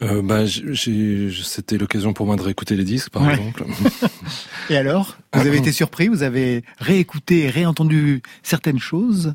Euh, 0.00 0.22
bah, 0.22 0.44
c'était 0.48 1.76
l'occasion 1.76 2.14
pour 2.14 2.24
moi 2.24 2.36
de 2.36 2.40
réécouter 2.40 2.76
les 2.76 2.84
disques, 2.84 3.10
par 3.10 3.24
Ouais. 3.24 3.34
exemple. 3.34 3.66
Et 4.70 4.78
alors? 4.78 5.18
Vous 5.34 5.40
avez 5.46 5.58
été 5.58 5.70
surpris? 5.70 6.08
Vous 6.08 6.22
avez 6.22 6.64
réécouté 6.78 7.40
et 7.40 7.50
réentendu 7.50 8.22
certaines 8.42 8.78
choses? 8.78 9.34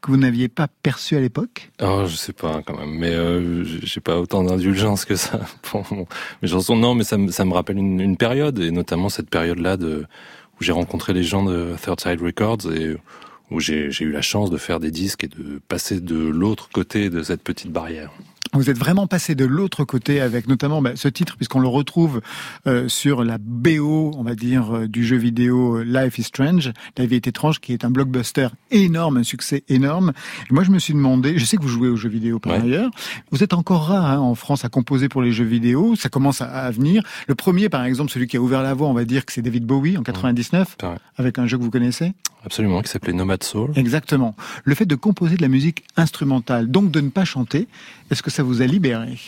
Que 0.00 0.10
vous 0.10 0.16
n'aviez 0.16 0.48
pas 0.48 0.68
perçues 0.82 1.16
à 1.16 1.20
l'époque 1.20 1.70
Oh, 1.82 2.04
je 2.06 2.16
sais 2.16 2.32
pas 2.32 2.62
quand 2.66 2.76
même, 2.78 2.90
mais 2.98 3.10
euh, 3.10 3.64
j'ai- 3.64 4.00
pas 4.00 4.18
autant 4.18 4.42
d'indulgence 4.44 5.04
que 5.04 5.14
ça 5.16 5.40
pour 5.62 5.86
mes 6.42 6.48
chansons. 6.48 6.76
Non, 6.76 6.94
mais 6.94 7.04
ça, 7.04 7.16
ça 7.30 7.44
me 7.44 7.52
rappelle 7.52 7.78
une, 7.78 8.00
une 8.00 8.16
période, 8.16 8.58
et 8.58 8.70
notamment 8.70 9.08
cette 9.08 9.28
période-là 9.30 9.76
de 9.76 10.06
où 10.60 10.64
j'ai 10.64 10.72
rencontré 10.72 11.12
les 11.12 11.22
gens 11.22 11.42
de 11.44 11.74
Third 11.82 12.00
Side 12.00 12.20
Records 12.20 12.70
et 12.74 12.96
où 13.50 13.60
j'ai 13.60 13.88
eu 14.00 14.12
la 14.12 14.22
chance 14.22 14.50
de 14.50 14.56
faire 14.58 14.78
des 14.80 14.90
disques 14.90 15.24
et 15.24 15.28
de 15.28 15.60
passer 15.68 16.00
de 16.00 16.16
l'autre 16.16 16.68
côté 16.72 17.10
de 17.10 17.22
cette 17.22 17.42
petite 17.42 17.70
barrière. 17.72 18.10
Vous 18.52 18.68
êtes 18.68 18.78
vraiment 18.78 19.06
passé 19.06 19.36
de 19.36 19.44
l'autre 19.44 19.84
côté 19.84 20.20
avec 20.20 20.48
notamment 20.48 20.82
bah, 20.82 20.92
ce 20.96 21.06
titre, 21.06 21.36
puisqu'on 21.36 21.60
le 21.60 21.68
retrouve 21.68 22.20
euh, 22.66 22.88
sur 22.88 23.22
la 23.22 23.38
BO, 23.38 24.10
on 24.16 24.24
va 24.24 24.34
dire, 24.34 24.74
euh, 24.76 24.88
du 24.88 25.06
jeu 25.06 25.16
vidéo 25.16 25.76
euh, 25.78 25.84
Life 25.84 26.18
is 26.18 26.24
Strange, 26.24 26.72
La 26.98 27.06
vie 27.06 27.14
est 27.14 27.28
étrange, 27.28 27.60
qui 27.60 27.72
est 27.72 27.84
un 27.84 27.90
blockbuster 27.90 28.48
énorme, 28.72 29.18
un 29.18 29.22
succès 29.22 29.62
énorme. 29.68 30.12
Et 30.50 30.54
moi, 30.54 30.64
je 30.64 30.72
me 30.72 30.80
suis 30.80 30.94
demandé, 30.94 31.38
je 31.38 31.44
sais 31.44 31.58
que 31.58 31.62
vous 31.62 31.68
jouez 31.68 31.88
aux 31.88 31.94
jeux 31.96 32.08
vidéo 32.08 32.40
par 32.40 32.54
Ouais. 32.54 32.62
ailleurs, 32.62 32.90
vous 33.30 33.44
êtes 33.44 33.52
encore 33.54 33.86
rare 33.86 34.04
hein, 34.10 34.18
en 34.18 34.34
France 34.34 34.64
à 34.64 34.68
composer 34.68 35.08
pour 35.08 35.22
les 35.22 35.30
jeux 35.30 35.44
vidéo, 35.44 35.94
ça 35.94 36.08
commence 36.08 36.40
à, 36.40 36.46
à 36.50 36.70
venir. 36.72 37.04
Le 37.28 37.36
premier, 37.36 37.68
par 37.68 37.84
exemple, 37.84 38.10
celui 38.10 38.26
qui 38.26 38.36
a 38.36 38.40
ouvert 38.40 38.62
la 38.64 38.74
voie, 38.74 38.88
on 38.88 38.94
va 38.94 39.04
dire 39.04 39.24
que 39.26 39.32
c'est 39.32 39.42
David 39.42 39.64
Bowie 39.64 39.96
en 39.96 40.02
99, 40.02 40.76
Ouais. 40.82 40.88
avec 41.18 41.38
un 41.38 41.46
jeu 41.46 41.56
que 41.56 41.62
vous 41.62 41.70
connaissez. 41.70 42.14
Absolument, 42.44 42.80
qui 42.80 42.88
s'appelait 42.90 43.12
Nomad 43.12 43.44
Soul. 43.44 43.70
Exactement. 43.76 44.34
Le 44.64 44.74
fait 44.74 44.86
de 44.86 44.94
composer 44.94 45.36
de 45.36 45.42
la 45.42 45.48
musique 45.48 45.84
instrumentale, 45.98 46.70
donc 46.70 46.90
de 46.90 47.00
ne 47.02 47.10
pas 47.10 47.26
chanter, 47.26 47.68
est-ce 48.10 48.22
que 48.22 48.30
ça 48.30 48.42
vous 48.42 48.62
a 48.62 48.66
libéré? 48.66 49.18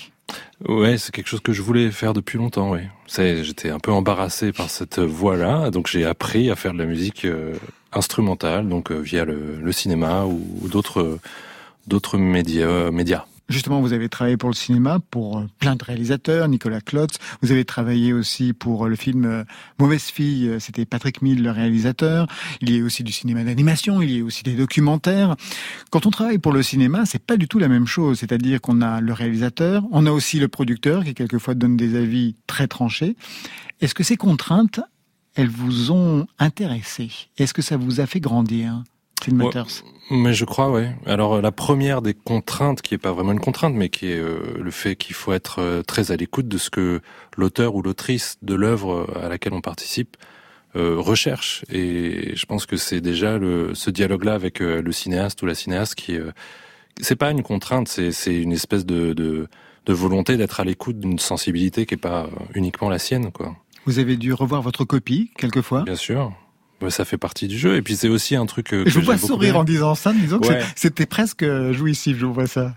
Ouais, 0.68 0.96
c'est 0.98 1.12
quelque 1.12 1.28
chose 1.28 1.40
que 1.40 1.52
je 1.52 1.62
voulais 1.62 1.90
faire 1.90 2.14
depuis 2.14 2.38
longtemps, 2.38 2.72
oui. 2.72 2.80
J'étais 3.08 3.70
un 3.70 3.78
peu 3.78 3.92
embarrassé 3.92 4.52
par 4.52 4.70
cette 4.70 4.98
voie-là, 4.98 5.70
donc 5.70 5.88
j'ai 5.88 6.04
appris 6.04 6.50
à 6.50 6.56
faire 6.56 6.72
de 6.72 6.78
la 6.78 6.86
musique 6.86 7.24
euh, 7.24 7.54
instrumentale, 7.92 8.68
donc 8.68 8.90
euh, 8.90 8.98
via 8.98 9.24
le, 9.24 9.72
cinéma 9.72 10.24
ou, 10.24 10.68
d'autres 10.68 11.18
d'autres 11.88 12.16
médias. 12.16 12.90
médias. 12.90 13.24
Justement, 13.48 13.80
vous 13.80 13.92
avez 13.92 14.08
travaillé 14.08 14.36
pour 14.36 14.48
le 14.48 14.54
cinéma, 14.54 14.98
pour 15.10 15.38
euh, 15.38 15.46
plein 15.58 15.76
de 15.76 15.84
réalisateurs, 15.84 16.48
Nicolas 16.48 16.80
Klotz. 16.80 17.18
Vous 17.42 17.52
avez 17.52 17.64
travaillé 17.64 18.12
aussi 18.12 18.52
pour 18.52 18.86
euh, 18.86 18.88
le 18.88 18.96
film 18.96 19.24
euh, 19.24 19.44
Mauvaise 19.78 20.04
fille, 20.04 20.56
c'était 20.60 20.84
Patrick 20.84 21.22
Mille, 21.22 21.42
le 21.42 21.50
réalisateur. 21.50 22.26
Il 22.60 22.74
y 22.74 22.80
a 22.80 22.84
aussi 22.84 23.02
du 23.02 23.12
cinéma 23.12 23.44
d'animation, 23.44 24.00
il 24.00 24.10
y 24.10 24.20
a 24.20 24.24
aussi 24.24 24.42
des 24.42 24.54
documentaires. 24.54 25.36
Quand 25.90 26.06
on 26.06 26.10
travaille 26.10 26.38
pour 26.38 26.52
le 26.52 26.62
cinéma, 26.62 27.04
c'est 27.04 27.22
pas 27.22 27.36
du 27.36 27.48
tout 27.48 27.58
la 27.58 27.68
même 27.68 27.86
chose. 27.86 28.20
C'est-à-dire 28.20 28.60
qu'on 28.60 28.80
a 28.80 29.00
le 29.00 29.12
réalisateur, 29.12 29.82
on 29.90 30.06
a 30.06 30.12
aussi 30.12 30.38
le 30.38 30.48
producteur 30.48 31.04
qui 31.04 31.14
quelquefois 31.14 31.54
donne 31.54 31.76
des 31.76 31.96
avis 31.96 32.36
très 32.46 32.68
tranchés. 32.68 33.16
Est-ce 33.80 33.94
que 33.94 34.04
ces 34.04 34.16
contraintes, 34.16 34.80
elles 35.34 35.48
vous 35.48 35.90
ont 35.90 36.26
intéressé? 36.38 37.10
Est-ce 37.36 37.52
que 37.52 37.62
ça 37.62 37.76
vous 37.76 38.00
a 38.00 38.06
fait 38.06 38.20
grandir? 38.20 38.82
Phil 39.22 39.34
Ouais. 39.34 39.44
Matters 39.44 39.84
Mais 40.10 40.34
je 40.34 40.44
crois, 40.44 40.70
ouais. 40.70 40.90
Alors 41.06 41.40
la 41.40 41.52
première 41.52 42.02
des 42.02 42.14
contraintes, 42.14 42.82
qui 42.82 42.94
est 42.94 42.98
pas 42.98 43.12
vraiment 43.12 43.32
une 43.32 43.40
contrainte, 43.40 43.74
mais 43.74 43.88
qui 43.88 44.10
est 44.10 44.18
euh, 44.18 44.40
le 44.60 44.70
fait 44.70 44.96
qu'il 44.96 45.14
faut 45.14 45.32
être 45.32 45.60
euh, 45.60 45.82
très 45.82 46.10
à 46.12 46.16
l'écoute 46.16 46.48
de 46.48 46.58
ce 46.58 46.70
que 46.70 47.00
l'auteur 47.36 47.74
ou 47.74 47.82
l'autrice 47.82 48.36
de 48.42 48.54
l'œuvre 48.54 49.06
à 49.22 49.28
laquelle 49.28 49.52
on 49.54 49.60
participe 49.60 50.16
euh, 50.74 50.96
recherche. 50.98 51.66
Et 51.70 52.34
je 52.34 52.46
pense 52.46 52.64
que 52.64 52.78
c'est 52.78 53.02
déjà 53.02 53.36
le, 53.36 53.74
ce 53.74 53.90
dialogue-là 53.90 54.32
avec 54.32 54.62
euh, 54.62 54.80
le 54.80 54.90
cinéaste 54.90 55.42
ou 55.42 55.46
la 55.46 55.54
cinéaste 55.54 55.94
qui, 55.94 56.16
euh, 56.16 56.30
c'est 56.98 57.16
pas 57.16 57.30
une 57.30 57.42
contrainte, 57.42 57.88
c'est 57.88 58.34
une 58.34 58.52
espèce 58.52 58.86
de, 58.86 59.12
de, 59.12 59.48
de 59.84 59.92
volonté 59.92 60.38
d'être 60.38 60.60
à 60.60 60.64
l'écoute 60.64 60.98
d'une 60.98 61.18
sensibilité 61.18 61.84
qui 61.84 61.92
est 61.92 61.98
pas 61.98 62.26
uniquement 62.54 62.88
la 62.88 62.98
sienne, 62.98 63.32
quoi. 63.32 63.54
Vous 63.84 63.98
avez 63.98 64.16
dû 64.16 64.32
revoir 64.32 64.62
votre 64.62 64.84
copie 64.84 65.30
quelquefois 65.36 65.82
Bien 65.82 65.96
sûr. 65.96 66.32
Ouais, 66.82 66.90
Ça 66.90 67.04
fait 67.04 67.18
partie 67.18 67.48
du 67.48 67.56
jeu. 67.58 67.76
Et 67.76 67.82
puis 67.82 67.96
c'est 67.96 68.08
aussi 68.08 68.36
un 68.36 68.46
truc 68.46 68.72
euh, 68.74 68.84
Je 68.86 68.94
que 68.94 68.98
vous 68.98 69.04
vois 69.04 69.14
j'ai 69.14 69.20
beaucoup 69.22 69.32
sourire 69.34 69.56
en 69.58 69.64
disant 69.64 69.94
ça, 69.94 70.12
disons 70.12 70.38
que 70.40 70.48
Ouais. 70.48 70.62
c'était 70.76 71.06
presque 71.06 71.42
euh, 71.42 71.72
jouissif, 71.72 72.18
je 72.18 72.26
vous 72.26 72.34
vois 72.34 72.46
ça. 72.46 72.74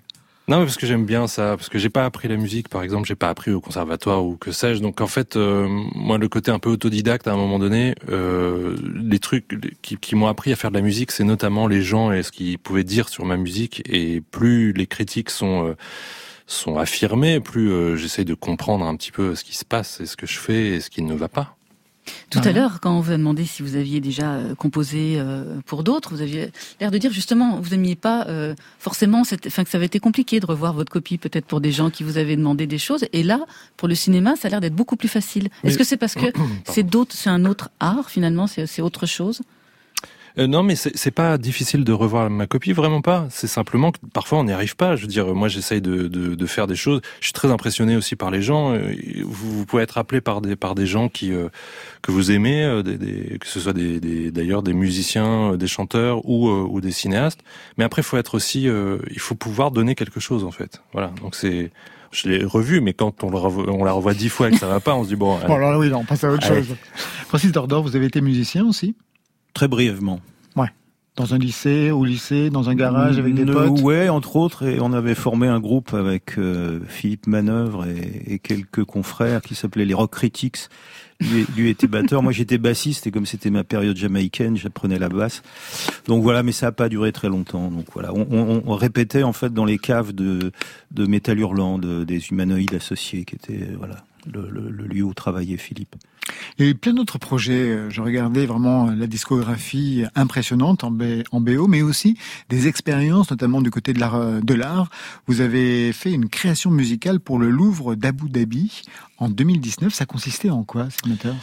Non, 0.47 0.59
parce 0.59 0.75
que 0.77 0.85
j'aime 0.85 1.05
bien 1.05 1.25
ça, 1.25 1.55
parce 1.57 1.69
que 1.69 1.79
j'ai 1.79 1.89
pas 1.89 2.05
appris 2.05 2.27
la 2.27 2.37
musique, 2.37 2.69
par 2.69 2.83
exemple, 2.83 3.07
j'ai 3.07 3.15
pas 3.15 3.29
appris 3.29 3.49
au 3.49 3.59
conservatoire 3.59 4.23
ou 4.23 4.37
que 4.37 4.51
sais-je. 4.51 4.79
Donc 4.79 5.01
en 5.01 5.07
fait, 5.07 5.35
euh, 5.37 5.67
moi, 5.95 6.19
le 6.19 6.27
côté 6.29 6.51
un 6.51 6.59
peu 6.59 6.69
autodidacte 6.69 7.27
à 7.27 7.33
un 7.33 7.35
moment 7.35 7.57
donné, 7.57 7.95
euh, 8.11 8.75
les 8.93 9.17
trucs 9.17 9.47
qui, 9.81 9.97
qui 9.97 10.13
m'ont 10.15 10.27
appris 10.27 10.51
à 10.51 10.55
faire 10.55 10.69
de 10.69 10.75
la 10.75 10.83
musique, 10.83 11.11
c'est 11.11 11.23
notamment 11.23 11.65
les 11.67 11.81
gens 11.81 12.11
et 12.11 12.21
ce 12.21 12.31
qu'ils 12.31 12.59
pouvaient 12.59 12.83
dire 12.83 13.09
sur 13.09 13.25
ma 13.25 13.37
musique. 13.37 13.81
Et 13.89 14.21
plus 14.21 14.71
les 14.71 14.85
critiques 14.85 15.31
sont 15.31 15.69
euh, 15.69 15.73
sont 16.45 16.77
affirmées, 16.77 17.39
plus 17.39 17.71
euh, 17.71 17.95
j'essaye 17.95 18.23
de 18.25 18.35
comprendre 18.35 18.85
un 18.85 18.95
petit 18.95 19.11
peu 19.11 19.33
ce 19.33 19.43
qui 19.43 19.55
se 19.57 19.65
passe 19.65 19.99
et 19.99 20.05
ce 20.05 20.15
que 20.15 20.27
je 20.27 20.37
fais 20.37 20.67
et 20.75 20.79
ce 20.79 20.91
qui 20.91 21.01
ne 21.01 21.15
va 21.15 21.27
pas. 21.27 21.54
Tout 22.29 22.39
à 22.43 22.51
l'heure, 22.51 22.79
quand 22.81 22.97
on 22.97 22.99
vous 22.99 23.11
a 23.11 23.17
demandé 23.17 23.45
si 23.45 23.63
vous 23.63 23.75
aviez 23.75 23.99
déjà 23.99 24.33
euh, 24.33 24.55
composé 24.55 25.15
euh, 25.17 25.59
pour 25.65 25.83
d'autres, 25.83 26.13
vous 26.13 26.21
aviez 26.21 26.51
l'air 26.79 26.91
de 26.91 26.97
dire 26.97 27.11
justement, 27.11 27.59
vous 27.59 27.69
n'aimiez 27.69 27.95
pas 27.95 28.25
euh, 28.27 28.53
forcément, 28.79 29.23
cette... 29.23 29.47
enfin 29.47 29.63
que 29.63 29.69
ça 29.69 29.77
avait 29.77 29.85
été 29.85 29.99
compliqué 29.99 30.39
de 30.39 30.45
revoir 30.45 30.73
votre 30.73 30.91
copie, 30.91 31.17
peut-être 31.17 31.45
pour 31.45 31.61
des 31.61 31.71
gens 31.71 31.89
qui 31.89 32.03
vous 32.03 32.17
avaient 32.17 32.35
demandé 32.35 32.67
des 32.67 32.77
choses. 32.77 33.05
Et 33.13 33.23
là, 33.23 33.39
pour 33.77 33.87
le 33.87 33.95
cinéma, 33.95 34.35
ça 34.35 34.47
a 34.47 34.51
l'air 34.51 34.61
d'être 34.61 34.75
beaucoup 34.75 34.95
plus 34.95 35.07
facile. 35.07 35.49
Est-ce 35.63 35.77
que 35.77 35.83
c'est 35.83 35.97
parce 35.97 36.15
que 36.15 36.27
c'est 36.65 36.83
d'autres, 36.83 37.15
c'est 37.15 37.29
un 37.29 37.45
autre 37.45 37.69
art 37.79 38.09
finalement, 38.09 38.47
c'est 38.47 38.81
autre 38.81 39.05
chose? 39.05 39.41
Euh, 40.37 40.47
non, 40.47 40.63
mais 40.63 40.75
c'est 40.75 41.11
pas 41.11 41.37
difficile 41.37 41.83
de 41.85 41.93
revoir 41.93 42.29
ma 42.29 42.45
copie, 42.45 42.73
vraiment 42.73 43.01
pas. 43.01 43.25
C'est 43.29 43.47
simplement 43.47 43.91
que 43.93 43.99
parfois 44.13 44.39
on 44.39 44.43
n'y 44.43 44.51
arrive 44.51 44.75
pas. 44.75 44.95
Je 44.97 45.03
veux 45.03 45.07
dire, 45.07 45.33
moi 45.33 45.47
j'essaye 45.47 45.79
de, 45.81 46.07
de, 46.09 46.35
de 46.35 46.45
faire 46.45 46.67
des 46.67 46.75
choses. 46.75 47.01
Je 47.21 47.27
suis 47.27 47.33
très 47.33 47.51
impressionné 47.51 47.95
aussi 47.95 48.15
par 48.17 48.31
les 48.31 48.41
gens. 48.41 48.73
Euh, 48.73 48.93
Vous, 49.23 49.59
vous 49.59 49.65
pouvez 49.65 49.83
être 49.83 49.97
appelé 49.97 50.19
par 50.19 50.41
des 50.41 50.55
par 50.57 50.75
des 50.75 50.85
gens 50.87 51.07
qui 51.07 51.31
euh, 51.31 51.47
que 52.01 52.11
vous 52.11 52.31
aimez, 52.31 52.63
euh, 52.65 52.83
des, 52.83 52.97
des- 52.97 53.37
que 53.39 53.47
ce 53.47 53.59
soit 53.61 53.71
des 53.73 53.99
des- 54.01 54.29
d'ailleurs 54.31 54.61
des 54.61 54.73
musiciens, 54.73 55.53
euh, 55.53 55.57
des 55.57 55.67
chanteurs 55.67 56.27
ou 56.27 56.49
euh, 56.49 56.67
ou 56.69 56.81
des 56.81 56.91
cinéastes. 56.91 57.39
Mais 57.77 57.85
après, 57.85 58.01
il 58.01 58.05
faut 58.05 58.17
être 58.17 58.35
aussi, 58.35 58.67
euh, 58.67 58.97
il 59.11 59.19
faut 59.19 59.35
pouvoir 59.35 59.71
donner 59.71 59.95
quelque 59.95 60.19
chose 60.19 60.43
en 60.43 60.51
fait. 60.51 60.81
Voilà. 60.91 61.11
Donc 61.21 61.35
c'est 61.35 61.71
je 62.11 62.27
l'ai 62.29 62.43
revu, 62.43 62.81
mais 62.81 62.93
quand 62.93 63.23
on, 63.23 63.29
le 63.29 63.37
revoit- 63.37 63.69
on 63.69 63.83
la 63.85 63.91
revoit 63.93 64.13
dix 64.13 64.29
fois 64.29 64.49
et 64.49 64.51
que 64.51 64.57
ça 64.57 64.67
va 64.67 64.79
pas, 64.81 64.95
on 64.95 65.03
se 65.03 65.09
dit 65.09 65.15
bon. 65.15 65.37
Bon, 65.47 65.55
alors 65.55 65.79
oui, 65.79 65.89
non, 65.89 65.99
on 65.99 66.05
passe 66.05 66.23
à 66.25 66.29
autre 66.31 66.45
Allez. 66.51 66.63
chose. 66.63 66.75
Francis 67.27 67.51
Dordor, 67.53 67.83
vous 67.83 67.95
avez 67.95 68.05
été 68.05 68.19
musicien 68.21 68.65
aussi? 68.65 68.95
Très 69.55 69.67
brièvement. 69.67 70.19
Dans 71.17 71.33
un 71.33 71.37
lycée, 71.37 71.91
au 71.91 72.03
lycée, 72.03 72.49
dans 72.49 72.67
un 72.69 72.75
garage 72.75 73.17
avec 73.19 73.35
des 73.35 73.45
potes? 73.45 73.79
Ouais, 73.81 74.09
entre 74.09 74.35
autres, 74.35 74.63
et 74.67 74.81
on 74.81 74.91
avait 74.91 75.15
formé 75.15 75.47
un 75.47 75.61
groupe 75.61 75.93
avec 75.93 76.37
euh, 76.37 76.81
Philippe 76.89 77.27
Manœuvre 77.27 77.85
et, 77.87 78.33
et 78.33 78.39
quelques 78.39 78.83
confrères 78.83 79.41
qui 79.41 79.55
s'appelait 79.55 79.85
les 79.85 79.93
Rock 79.93 80.11
Critics. 80.11 80.67
Lui, 81.21 81.45
lui 81.55 81.69
était 81.69 81.87
batteur, 81.87 82.21
moi 82.21 82.33
j'étais 82.33 82.57
bassiste 82.57 83.07
et 83.07 83.11
comme 83.11 83.25
c'était 83.25 83.49
ma 83.49 83.63
période 83.63 83.95
jamaïcaine, 83.95 84.57
j'apprenais 84.57 84.99
la 84.99 85.07
basse. 85.07 85.41
Donc 86.05 86.21
voilà, 86.21 86.43
mais 86.43 86.51
ça 86.51 86.67
a 86.67 86.71
pas 86.73 86.89
duré 86.89 87.13
très 87.13 87.29
longtemps. 87.29 87.69
Donc 87.71 87.85
voilà, 87.93 88.13
on, 88.13 88.27
on- 88.29 88.63
on 88.65 88.75
répétait 88.75 89.23
en 89.23 89.31
fait 89.31 89.53
dans 89.53 89.63
les 89.63 89.77
caves 89.77 90.11
de, 90.11 90.51
de 90.91 91.05
Métal 91.05 91.39
Hurlant, 91.39 91.79
de- 91.79 92.03
des 92.03 92.27
humanoïdes 92.27 92.73
associés, 92.73 93.23
qui 93.23 93.35
était 93.35 93.61
euh, 93.71 93.75
voilà 93.77 94.03
le, 94.31 94.49
le- 94.49 94.69
le 94.69 94.85
lieu 94.87 95.03
où 95.03 95.13
travaillait 95.13 95.57
Philippe. 95.57 95.95
Il 96.57 96.65
y 96.65 96.67
a 96.67 96.71
eu 96.71 96.75
plein 96.75 96.93
d'autres 96.93 97.19
projets. 97.19 97.89
Je 97.89 98.01
regardais 98.01 98.45
vraiment 98.47 98.89
la 98.89 99.05
discographie 99.05 100.05
impressionnante 100.15 100.83
en, 100.83 100.89
BO, 100.91 101.67
mais 101.67 101.83
aussi 101.83 102.17
des 102.49 102.67
expériences, 102.67 103.29
notamment 103.29 103.61
du 103.61 103.69
côté 103.69 103.93
de 103.93 103.99
l'art. 103.99 104.89
Vous 105.27 105.41
avez 105.41 105.93
fait 105.93 106.11
une 106.11 106.29
création 106.29 106.71
musicale 106.71 107.19
pour 107.19 107.37
le 107.37 107.49
Louvre 107.51 107.93
d'Abu 107.93 108.27
Dhabi 108.29 108.81
en 109.19 109.29
2019. 109.29 109.93
Ça 109.93 110.05
consistait 110.07 110.49
en 110.49 110.63
quoi, 110.63 110.87
Matters 111.05 111.35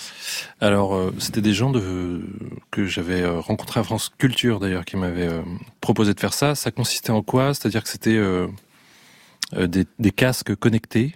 Alors, 0.60 0.94
euh, 0.96 1.14
c'était 1.18 1.42
des 1.42 1.54
gens 1.54 1.70
de, 1.70 2.26
que 2.72 2.84
j'avais 2.86 3.22
euh, 3.22 3.38
rencontrés 3.38 3.78
à 3.80 3.84
France 3.84 4.10
Culture 4.18 4.58
d'ailleurs 4.58 4.84
qui 4.84 4.96
m'avaient 4.96 5.28
euh, 5.28 5.42
proposé 5.80 6.12
de 6.12 6.18
faire 6.20 6.34
ça. 6.34 6.56
Ça 6.56 6.72
consistait 6.72 7.12
en 7.12 7.22
quoi? 7.22 7.54
C'est-à-dire 7.54 7.84
que 7.84 7.88
c'était 7.88 8.20
des, 9.56 9.84
des 9.98 10.10
casques 10.10 10.54
connectés 10.56 11.14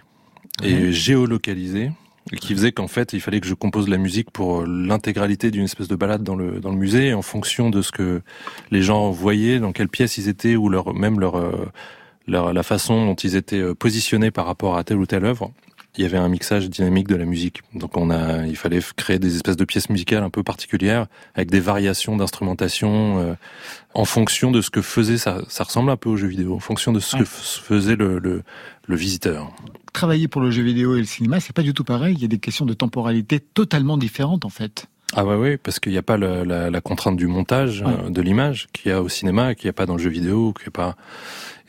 et 0.63 0.91
géolocalisés 0.91 1.91
et 2.31 2.37
qui 2.37 2.53
faisaient 2.53 2.71
qu'en 2.71 2.87
fait 2.87 3.13
il 3.13 3.21
fallait 3.21 3.39
que 3.39 3.47
je 3.47 3.53
compose 3.53 3.87
la 3.87 3.97
musique 3.97 4.31
pour 4.31 4.61
euh, 4.61 4.65
l'intégralité 4.67 5.51
d'une 5.51 5.63
espèce 5.63 5.87
de 5.87 5.95
balade 5.95 6.23
dans 6.23 6.35
le 6.35 6.59
dans 6.59 6.71
le 6.71 6.77
musée 6.77 7.13
en 7.13 7.21
fonction 7.21 7.69
de 7.69 7.81
ce 7.81 7.91
que 7.91 8.21
les 8.71 8.81
gens 8.81 9.11
voyaient, 9.11 9.59
dans 9.59 9.71
quelle 9.71 9.89
pièce 9.89 10.17
ils 10.17 10.27
étaient 10.27 10.55
ou 10.55 10.69
leur 10.69 10.93
même 10.93 11.19
leur 11.19 11.35
euh, 11.35 11.65
leur 12.27 12.53
la 12.53 12.63
façon 12.63 13.05
dont 13.05 13.15
ils 13.15 13.35
étaient 13.35 13.61
euh, 13.61 13.73
positionnés 13.73 14.31
par 14.31 14.45
rapport 14.45 14.77
à 14.77 14.83
telle 14.83 14.97
ou 14.97 15.05
telle 15.05 15.25
œuvre 15.25 15.51
il 15.97 16.03
y 16.03 16.05
avait 16.05 16.17
un 16.17 16.27
mixage 16.29 16.69
dynamique 16.69 17.07
de 17.07 17.15
la 17.15 17.25
musique. 17.25 17.61
Donc 17.73 17.97
on 17.97 18.09
a, 18.09 18.45
il 18.45 18.55
fallait 18.55 18.79
créer 18.95 19.19
des 19.19 19.35
espèces 19.35 19.57
de 19.57 19.65
pièces 19.65 19.89
musicales 19.89 20.23
un 20.23 20.29
peu 20.29 20.43
particulières 20.43 21.07
avec 21.35 21.49
des 21.51 21.59
variations 21.59 22.15
d'instrumentation 22.17 23.19
euh, 23.19 23.33
en 23.93 24.05
fonction 24.05 24.51
de 24.51 24.61
ce 24.61 24.69
que 24.69 24.81
faisait 24.81 25.17
ça. 25.17 25.39
Ça 25.49 25.63
ressemble 25.63 25.89
un 25.91 25.97
peu 25.97 26.09
au 26.09 26.17
jeu 26.17 26.27
vidéo, 26.27 26.55
en 26.55 26.59
fonction 26.59 26.91
de 26.91 26.99
ce 26.99 27.15
Ouais. 27.15 27.23
que 27.23 27.27
faisait 27.27 27.95
le, 27.95 28.19
le, 28.19 28.43
le 28.87 28.95
visiteur. 28.95 29.51
Travailler 29.93 30.27
pour 30.27 30.41
le 30.41 30.51
jeu 30.51 30.61
vidéo 30.63 30.95
et 30.95 30.99
le 30.99 31.05
cinéma, 31.05 31.39
c'est 31.39 31.53
pas 31.55 31.63
du 31.63 31.73
tout 31.73 31.83
pareil. 31.83 32.13
Il 32.15 32.21
y 32.21 32.25
a 32.25 32.27
des 32.27 32.37
questions 32.39 32.65
de 32.65 32.73
temporalité 32.73 33.39
totalement 33.39 33.97
différentes, 33.97 34.45
en 34.45 34.49
fait. 34.49 34.85
Ah 35.15 35.25
ouais, 35.25 35.35
ouais, 35.37 35.57
parce 35.57 35.79
qu'il 35.79 35.93
n'y 35.93 35.97
a 35.97 36.03
pas 36.03 36.17
la, 36.17 36.43
la, 36.43 36.69
la 36.69 36.81
contrainte 36.81 37.15
du 37.15 37.27
montage 37.27 37.81
Ouais. 37.81 37.93
euh, 38.05 38.09
de 38.09 38.21
l'image 38.21 38.67
qu'il 38.73 38.91
y 38.91 38.93
a 38.93 39.01
au 39.01 39.07
cinéma, 39.09 39.55
qu'il 39.55 39.67
n'y 39.67 39.69
a 39.69 39.73
pas 39.73 39.85
dans 39.85 39.95
le 39.95 40.01
jeu 40.03 40.09
vidéo, 40.09 40.53
qu'il 40.53 40.63
n'y 40.65 40.67
a 40.67 40.71
pas. 40.71 40.95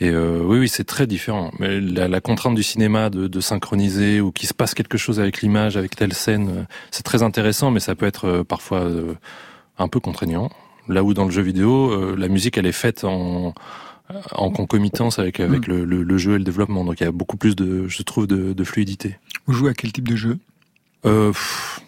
Et 0.00 0.10
euh, 0.10 0.40
oui, 0.44 0.58
oui, 0.60 0.68
c'est 0.68 0.84
très 0.84 1.06
différent. 1.06 1.50
Mais 1.58 1.80
la, 1.80 2.06
la 2.06 2.20
contrainte 2.20 2.54
du 2.54 2.62
cinéma 2.62 3.10
de, 3.10 3.26
de 3.26 3.40
synchroniser 3.40 4.20
ou 4.20 4.30
qu'il 4.30 4.48
se 4.48 4.54
passe 4.54 4.74
quelque 4.74 4.96
chose 4.96 5.18
avec 5.18 5.42
l'image, 5.42 5.76
avec 5.76 5.96
telle 5.96 6.12
scène, 6.12 6.48
euh, 6.50 6.62
c'est 6.90 7.02
très 7.02 7.22
intéressant, 7.22 7.70
mais 7.70 7.80
ça 7.80 7.94
peut 7.94 8.06
être 8.06 8.26
euh, 8.26 8.44
parfois 8.44 8.82
euh, 8.82 9.14
un 9.78 9.88
peu 9.88 10.00
contraignant. 10.00 10.50
Là 10.88 11.02
où 11.02 11.14
dans 11.14 11.24
le 11.24 11.30
jeu 11.32 11.42
vidéo, 11.42 11.90
euh, 11.90 12.16
la 12.16 12.28
musique, 12.28 12.56
elle 12.58 12.66
est 12.66 12.72
faite 12.72 13.04
en 13.04 13.54
en 14.32 14.50
concomitance 14.50 15.18
avec 15.18 15.38
avec 15.38 15.66
le, 15.66 15.84
le, 15.84 16.02
le 16.02 16.16
jeu 16.16 16.36
et 16.36 16.38
le 16.38 16.44
développement. 16.44 16.82
Donc 16.82 16.98
il 17.00 17.04
y 17.04 17.06
a 17.06 17.12
beaucoup 17.12 17.36
plus 17.36 17.54
de, 17.54 17.86
je 17.88 18.02
trouve, 18.02 18.26
de, 18.26 18.54
de 18.54 18.64
fluidité. 18.64 19.18
Vous 19.46 19.52
jouez 19.52 19.70
à 19.70 19.74
quel 19.74 19.92
type 19.92 20.08
de 20.08 20.16
jeu? 20.16 20.38
Euh, 21.04 21.28
pff, 21.28 21.80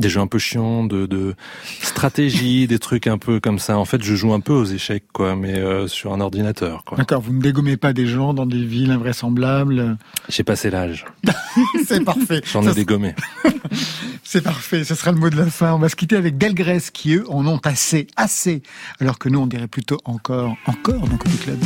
des 0.00 0.08
jeux 0.08 0.20
un 0.20 0.26
peu 0.26 0.38
chiants, 0.38 0.84
de, 0.84 1.06
de 1.06 1.34
stratégie, 1.82 2.66
des 2.66 2.78
trucs 2.78 3.06
un 3.06 3.18
peu 3.18 3.40
comme 3.40 3.58
ça. 3.58 3.76
En 3.76 3.84
fait, 3.84 4.02
je 4.02 4.14
joue 4.14 4.32
un 4.32 4.40
peu 4.40 4.52
aux 4.52 4.64
échecs, 4.64 5.04
quoi, 5.12 5.36
mais 5.36 5.58
euh, 5.58 5.86
sur 5.86 6.12
un 6.12 6.20
ordinateur, 6.20 6.84
quoi. 6.84 6.96
D'accord, 6.96 7.20
vous 7.20 7.32
ne 7.32 7.40
dégommez 7.40 7.76
pas 7.76 7.92
des 7.92 8.06
gens 8.06 8.32
dans 8.34 8.46
des 8.46 8.64
villes 8.64 8.90
invraisemblables? 8.90 9.98
J'ai 10.28 10.44
passé 10.44 10.70
l'âge. 10.70 11.04
c'est 11.86 12.04
parfait. 12.04 12.40
J'en 12.50 12.62
Ça, 12.62 12.70
ai 12.70 12.74
dégommé. 12.74 13.14
C'est 14.24 14.40
parfait, 14.42 14.82
ce 14.84 14.94
sera 14.94 15.12
le 15.12 15.18
mot 15.18 15.28
de 15.28 15.36
la 15.36 15.46
fin. 15.46 15.74
On 15.74 15.78
va 15.78 15.90
se 15.90 15.96
quitter 15.96 16.16
avec 16.16 16.38
Delgrès 16.38 16.80
qui, 16.92 17.16
eux, 17.16 17.24
en 17.28 17.46
ont 17.46 17.60
assez, 17.64 18.06
assez. 18.16 18.62
Alors 18.98 19.18
que 19.18 19.28
nous, 19.28 19.38
on 19.40 19.46
dirait 19.46 19.68
plutôt 19.68 19.98
encore, 20.06 20.56
encore 20.66 21.06
dans 21.06 21.18
Côté 21.18 21.36
Club. 21.36 21.58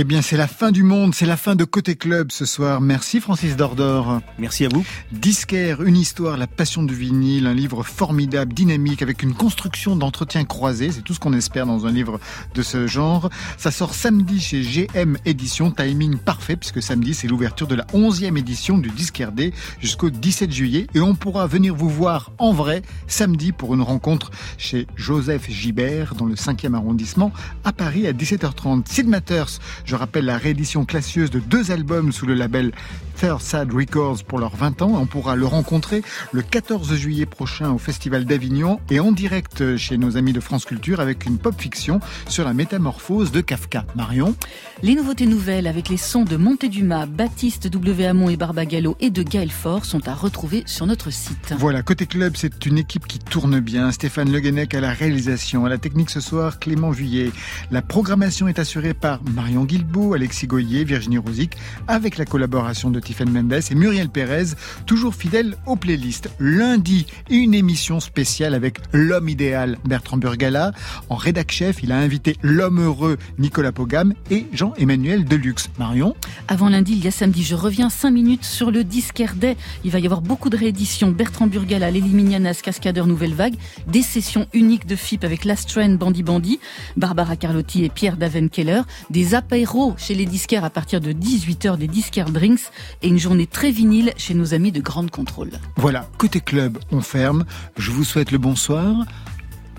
Eh 0.00 0.04
bien, 0.04 0.22
c'est 0.22 0.36
la 0.36 0.46
fin 0.46 0.70
du 0.70 0.84
monde, 0.84 1.12
c'est 1.12 1.26
la 1.26 1.36
fin 1.36 1.56
de 1.56 1.64
Côté 1.64 1.96
Club 1.96 2.30
ce 2.30 2.44
soir. 2.44 2.80
Merci 2.80 3.20
Francis 3.20 3.56
Dordor. 3.56 4.20
Merci 4.38 4.64
à 4.64 4.68
vous. 4.68 4.86
Disquaire, 5.10 5.82
une 5.82 5.96
histoire, 5.96 6.36
la 6.36 6.46
passion 6.46 6.84
du 6.84 6.94
vinyle, 6.94 7.48
un 7.48 7.52
livre 7.52 7.82
formidable, 7.82 8.54
dynamique, 8.54 9.02
avec 9.02 9.24
une 9.24 9.34
construction 9.34 9.96
d'entretien 9.96 10.44
croisé. 10.44 10.92
C'est 10.92 11.02
tout 11.02 11.14
ce 11.14 11.18
qu'on 11.18 11.32
espère 11.32 11.66
dans 11.66 11.84
un 11.84 11.90
livre 11.90 12.20
de 12.54 12.62
ce 12.62 12.86
genre. 12.86 13.28
Ça 13.56 13.72
sort 13.72 13.92
samedi 13.92 14.38
chez 14.38 14.60
GM 14.60 15.16
Édition, 15.24 15.72
timing 15.72 16.16
parfait, 16.16 16.54
puisque 16.54 16.80
samedi, 16.80 17.12
c'est 17.12 17.26
l'ouverture 17.26 17.66
de 17.66 17.74
la 17.74 17.84
11e 17.86 18.38
édition 18.38 18.78
du 18.78 18.90
Disquaire 18.90 19.32
D 19.32 19.52
jusqu'au 19.80 20.10
17 20.10 20.52
juillet. 20.52 20.86
Et 20.94 21.00
on 21.00 21.16
pourra 21.16 21.48
venir 21.48 21.74
vous 21.74 21.90
voir 21.90 22.30
en 22.38 22.52
vrai 22.52 22.82
samedi 23.08 23.50
pour 23.50 23.74
une 23.74 23.82
rencontre 23.82 24.30
chez 24.58 24.86
Joseph 24.94 25.50
Gibert, 25.50 26.14
dans 26.14 26.26
le 26.26 26.36
5e 26.36 26.74
arrondissement, 26.74 27.32
à 27.64 27.72
Paris, 27.72 28.06
à 28.06 28.12
17h30. 28.12 28.84
Sid 28.86 29.08
Matters, 29.08 29.58
je 29.88 29.96
rappelle 29.96 30.26
la 30.26 30.36
réédition 30.36 30.84
classieuse 30.84 31.30
de 31.30 31.38
deux 31.38 31.70
albums 31.70 32.12
sous 32.12 32.26
le 32.26 32.34
label 32.34 32.72
Third 33.18 33.40
Sad 33.40 33.72
Records 33.72 34.22
pour 34.22 34.38
leurs 34.38 34.54
20 34.54 34.82
ans. 34.82 34.92
On 34.94 35.06
pourra 35.06 35.34
le 35.34 35.44
rencontrer 35.44 36.02
le 36.30 36.40
14 36.40 36.94
juillet 36.94 37.26
prochain 37.26 37.72
au 37.72 37.78
Festival 37.78 38.24
d'Avignon 38.24 38.78
et 38.90 39.00
en 39.00 39.10
direct 39.10 39.76
chez 39.76 39.98
nos 39.98 40.16
amis 40.16 40.32
de 40.32 40.38
France 40.38 40.64
Culture 40.64 41.00
avec 41.00 41.26
une 41.26 41.36
pop 41.36 41.60
fiction 41.60 41.98
sur 42.28 42.44
la 42.44 42.54
métamorphose 42.54 43.32
de 43.32 43.40
Kafka. 43.40 43.84
Marion 43.96 44.36
Les 44.84 44.94
nouveautés 44.94 45.26
nouvelles 45.26 45.66
avec 45.66 45.88
les 45.88 45.96
sons 45.96 46.22
de 46.22 46.36
Montédumas, 46.36 47.06
Baptiste 47.06 47.66
W. 47.66 48.06
Hamon 48.06 48.28
et 48.28 48.36
Barbagallo 48.36 48.96
et 49.00 49.10
de 49.10 49.24
Gaël 49.24 49.50
Fort 49.50 49.84
sont 49.84 50.06
à 50.06 50.14
retrouver 50.14 50.62
sur 50.66 50.86
notre 50.86 51.10
site. 51.10 51.54
Voilà, 51.58 51.82
côté 51.82 52.06
club, 52.06 52.34
c'est 52.36 52.66
une 52.66 52.78
équipe 52.78 53.08
qui 53.08 53.18
tourne 53.18 53.58
bien. 53.58 53.90
Stéphane 53.90 54.30
Le 54.30 54.38
Guenec 54.38 54.74
à 54.74 54.80
la 54.80 54.92
réalisation, 54.92 55.64
à 55.64 55.68
la 55.68 55.78
technique 55.78 56.10
ce 56.10 56.20
soir, 56.20 56.60
Clément 56.60 56.90
Vuillet. 56.90 57.32
La 57.72 57.82
programmation 57.82 58.46
est 58.46 58.60
assurée 58.60 58.94
par 58.94 59.20
Marion 59.34 59.64
Guilbeault, 59.64 60.14
Alexis 60.14 60.46
Goyer, 60.46 60.84
Virginie 60.84 61.18
Rosic, 61.18 61.56
avec 61.88 62.16
la 62.16 62.24
collaboration 62.24 62.90
de 62.90 63.00
Tiffen 63.08 63.30
Mendes 63.30 63.54
et 63.70 63.74
Muriel 63.74 64.10
Pérez, 64.10 64.48
toujours 64.84 65.14
fidèle 65.14 65.56
aux 65.64 65.76
playlists. 65.76 66.28
Lundi, 66.38 67.06
une 67.30 67.54
émission 67.54 68.00
spéciale 68.00 68.52
avec 68.52 68.80
l'homme 68.92 69.30
idéal 69.30 69.78
Bertrand 69.86 70.18
Burgala. 70.18 70.72
En 71.08 71.14
rédac 71.14 71.50
chef, 71.50 71.82
il 71.82 71.90
a 71.90 71.96
invité 71.96 72.36
l'homme 72.42 72.84
heureux 72.84 73.16
Nicolas 73.38 73.72
Pogam 73.72 74.12
et 74.30 74.46
Jean-Emmanuel 74.52 75.24
Deluxe. 75.24 75.70
Marion 75.78 76.14
Avant 76.48 76.68
lundi, 76.68 76.92
il 76.92 77.02
y 77.02 77.08
a 77.08 77.10
samedi, 77.10 77.44
je 77.44 77.54
reviens 77.54 77.88
5 77.88 78.10
minutes 78.10 78.44
sur 78.44 78.70
le 78.70 78.84
Disquaire 78.84 79.36
Day. 79.36 79.56
Il 79.84 79.90
va 79.90 80.00
y 80.00 80.04
avoir 80.04 80.20
beaucoup 80.20 80.50
de 80.50 80.58
rééditions. 80.58 81.10
Bertrand 81.10 81.46
Burgala, 81.46 81.90
Lélie 81.90 82.10
Mignanas, 82.10 82.60
Cascadeur 82.62 83.06
Nouvelle 83.06 83.32
Vague, 83.32 83.54
des 83.86 84.02
sessions 84.02 84.48
uniques 84.52 84.86
de 84.86 84.96
FIP 84.96 85.24
avec 85.24 85.46
Last 85.46 85.70
Train, 85.70 85.94
Bandi 85.94 86.22
Bandi, 86.22 86.60
Barbara 86.98 87.36
Carlotti 87.36 87.84
et 87.84 87.88
Pierre 87.88 88.18
Daven-Keller, 88.18 88.82
des 89.08 89.34
apéros 89.34 89.94
chez 89.96 90.14
les 90.14 90.26
disquaires 90.26 90.64
à 90.64 90.70
partir 90.70 91.00
de 91.00 91.12
18h, 91.12 91.78
des 91.78 91.88
disquaires 91.88 92.28
drinks 92.28 92.70
et 93.02 93.08
une 93.08 93.18
journée 93.18 93.46
très 93.46 93.70
vinyle 93.70 94.12
chez 94.16 94.34
nos 94.34 94.54
amis 94.54 94.72
de 94.72 94.80
Grande 94.80 95.10
Contrôle. 95.10 95.50
Voilà, 95.76 96.08
côté 96.18 96.40
club, 96.40 96.78
on 96.90 97.00
ferme. 97.00 97.44
Je 97.76 97.90
vous 97.90 98.04
souhaite 98.04 98.30
le 98.30 98.38
bonsoir. 98.38 99.06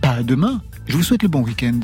Pas 0.01 0.23
demain. 0.23 0.61
Je 0.87 0.95
vous 0.97 1.03
souhaite 1.03 1.23
le 1.23 1.29
bon 1.29 1.41
week-end. 1.41 1.79